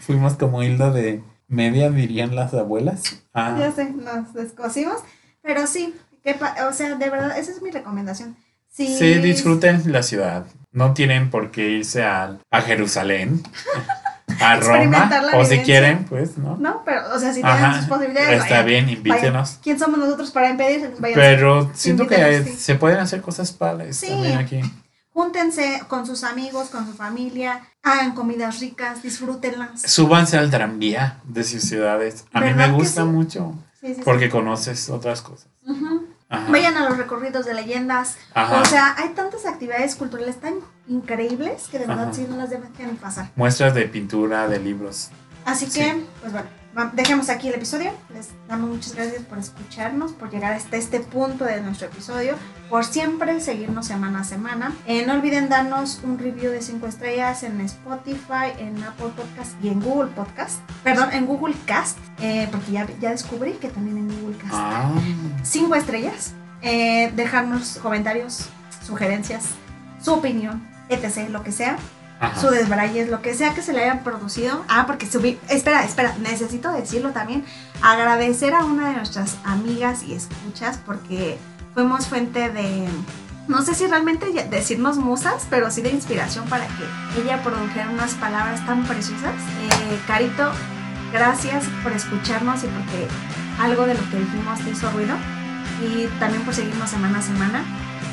fuimos 0.00 0.34
como 0.34 0.62
hilo 0.62 0.92
de 0.92 1.22
media, 1.48 1.90
dirían 1.90 2.34
las 2.34 2.54
abuelas. 2.54 3.02
Ah. 3.32 3.56
Ya 3.58 3.72
sé, 3.72 3.90
nos 3.90 4.32
descosimos. 4.32 5.00
Pero 5.42 5.66
sí, 5.66 5.94
que 6.22 6.36
o 6.66 6.72
sea, 6.72 6.94
de 6.94 7.10
verdad, 7.10 7.38
esa 7.38 7.50
es 7.52 7.60
mi 7.60 7.70
recomendación. 7.70 8.36
Sí, 8.74 8.98
sí 8.98 9.14
disfruten 9.14 9.92
la 9.92 10.02
ciudad. 10.02 10.46
No 10.72 10.94
tienen 10.94 11.30
por 11.30 11.52
qué 11.52 11.70
irse 11.70 12.02
a, 12.02 12.38
a 12.50 12.60
Jerusalén. 12.62 13.40
a 14.40 14.56
Roma 14.56 15.10
o 15.34 15.44
si 15.44 15.58
quieren, 15.60 16.04
pues, 16.06 16.36
¿no? 16.38 16.56
No, 16.56 16.82
pero, 16.84 17.14
o 17.14 17.18
sea, 17.20 17.32
si 17.32 17.40
tienen 17.40 17.74
sus 17.76 17.86
posibilidades. 17.86 18.42
Está 18.42 18.62
bien, 18.62 18.88
invítenos. 18.88 19.60
¿Quién 19.62 19.78
somos 19.78 19.98
nosotros 19.98 20.32
para 20.32 20.50
impedir? 20.50 20.92
pero 21.00 21.70
siento 21.74 22.08
que 22.08 22.42
se 22.44 22.74
pueden 22.74 22.98
hacer 22.98 23.20
cosas 23.22 23.52
padres 23.52 24.00
también 24.00 24.38
aquí. 24.38 24.60
Júntense 25.12 25.82
con 25.86 26.04
sus 26.04 26.24
amigos, 26.24 26.70
con 26.70 26.86
su 26.86 26.94
familia, 26.94 27.60
hagan 27.84 28.14
comidas 28.16 28.58
ricas, 28.58 29.00
disfrútenlas. 29.00 29.82
Súbanse 29.82 30.36
al 30.36 30.50
tranvía 30.50 31.20
de 31.22 31.44
sus 31.44 31.62
ciudades. 31.62 32.24
A 32.32 32.40
mí 32.40 32.52
me 32.52 32.68
gusta 32.72 33.04
mucho 33.04 33.54
porque 34.04 34.28
conoces 34.28 34.90
otras 34.90 35.22
cosas. 35.22 35.46
Vayan 36.28 36.76
a 36.76 36.88
los 36.88 36.98
recorridos 36.98 37.46
de 37.46 37.54
leyendas. 37.54 38.16
O 38.34 38.64
sea, 38.64 38.94
hay 38.98 39.10
tantas 39.10 39.46
actividades 39.46 39.94
culturales 39.94 40.40
tan 40.40 40.54
increíbles 40.88 41.68
que 41.70 41.78
de 41.78 41.86
verdad 41.86 42.12
sí 42.12 42.26
no 42.28 42.36
las 42.36 42.50
deben 42.50 42.96
pasar. 42.96 43.30
Muestras 43.36 43.74
de 43.74 43.82
pintura, 43.86 44.48
de 44.48 44.58
libros. 44.58 45.10
Así 45.44 45.68
que, 45.68 46.04
pues 46.20 46.32
bueno, 46.32 46.48
dejemos 46.92 47.28
aquí 47.28 47.48
el 47.48 47.54
episodio. 47.54 47.92
Les 48.12 48.30
damos 48.48 48.70
muchas 48.70 48.94
gracias 48.94 49.22
por 49.22 49.38
escucharnos, 49.38 50.12
por 50.12 50.30
llegar 50.30 50.52
hasta 50.52 50.76
este 50.76 51.00
punto 51.00 51.44
de 51.44 51.60
nuestro 51.60 51.88
episodio, 51.88 52.34
por 52.68 52.84
siempre 52.84 53.40
seguirnos 53.40 53.86
semana 53.86 54.20
a 54.20 54.24
semana. 54.24 54.74
Eh, 54.86 55.04
no 55.06 55.14
olviden 55.14 55.48
darnos 55.48 56.00
un 56.02 56.18
review 56.18 56.50
de 56.50 56.62
5 56.62 56.86
estrellas 56.86 57.42
en 57.42 57.60
Spotify, 57.60 58.52
en 58.58 58.82
Apple 58.82 59.10
Podcast 59.16 59.52
y 59.62 59.68
en 59.68 59.80
Google 59.80 60.10
Podcast. 60.14 60.60
Perdón, 60.82 61.10
en 61.12 61.26
Google 61.26 61.54
Cast, 61.66 61.98
eh, 62.20 62.48
porque 62.50 62.72
ya, 62.72 62.86
ya 63.00 63.10
descubrí 63.10 63.52
que 63.52 63.68
también 63.68 63.98
en 63.98 64.20
Google 64.20 64.36
Cast. 64.38 64.54
5 65.44 65.74
ah. 65.74 65.78
estrellas. 65.78 66.34
Eh, 66.62 67.12
dejarnos 67.14 67.78
comentarios, 67.82 68.48
sugerencias, 68.86 69.50
su 70.00 70.14
opinión, 70.14 70.66
etc., 70.88 71.28
lo 71.28 71.42
que 71.44 71.52
sea 71.52 71.76
su 72.40 72.50
desbrayes, 72.50 73.08
lo 73.08 73.22
que 73.22 73.34
sea 73.34 73.54
que 73.54 73.62
se 73.62 73.72
le 73.72 73.82
hayan 73.82 74.02
producido. 74.02 74.64
Ah, 74.68 74.84
porque 74.86 75.06
subí. 75.06 75.38
Espera, 75.48 75.84
espera, 75.84 76.14
necesito 76.20 76.72
decirlo 76.72 77.10
también. 77.10 77.44
Agradecer 77.82 78.54
a 78.54 78.64
una 78.64 78.88
de 78.88 78.96
nuestras 78.96 79.36
amigas 79.44 80.02
y 80.02 80.14
escuchas 80.14 80.78
porque 80.84 81.38
fuimos 81.74 82.06
fuente 82.06 82.50
de. 82.50 82.88
No 83.46 83.60
sé 83.62 83.74
si 83.74 83.86
realmente 83.86 84.26
decirnos 84.48 84.96
musas, 84.96 85.46
pero 85.50 85.70
sí 85.70 85.82
de 85.82 85.90
inspiración 85.90 86.46
para 86.48 86.66
que 86.66 87.20
ella 87.20 87.42
produjera 87.42 87.90
unas 87.90 88.14
palabras 88.14 88.64
tan 88.64 88.84
preciosas. 88.84 89.34
Eh, 89.34 90.00
Carito, 90.06 90.50
gracias 91.12 91.64
por 91.82 91.92
escucharnos 91.92 92.64
y 92.64 92.68
porque 92.68 93.06
algo 93.60 93.86
de 93.86 93.94
lo 93.94 94.10
que 94.10 94.18
dijimos 94.18 94.60
te 94.60 94.70
hizo 94.70 94.90
ruido. 94.92 95.14
Y 95.82 96.06
también 96.18 96.42
por 96.44 96.54
seguirnos 96.54 96.88
semana 96.88 97.18
a 97.18 97.22
semana. 97.22 97.64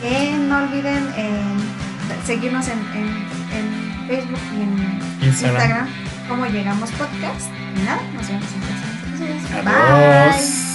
Eh, 0.04 0.36
no 0.38 0.58
olviden 0.58 1.08
eh, 1.16 1.41
seguirnos 2.26 2.68
en 2.68 3.80
Facebook 4.12 4.41
y 4.57 4.62
en 4.62 5.26
Instagram, 5.30 5.88
como 6.28 6.45
Llegamos 6.45 6.91
Podcast. 6.91 7.49
Y 7.78 7.86
nada, 7.86 8.01
nos 8.14 8.28
vemos 8.28 8.45
en 8.51 8.62
próximos 8.62 9.39
episodios. 9.39 9.64
Bye. 9.64 10.70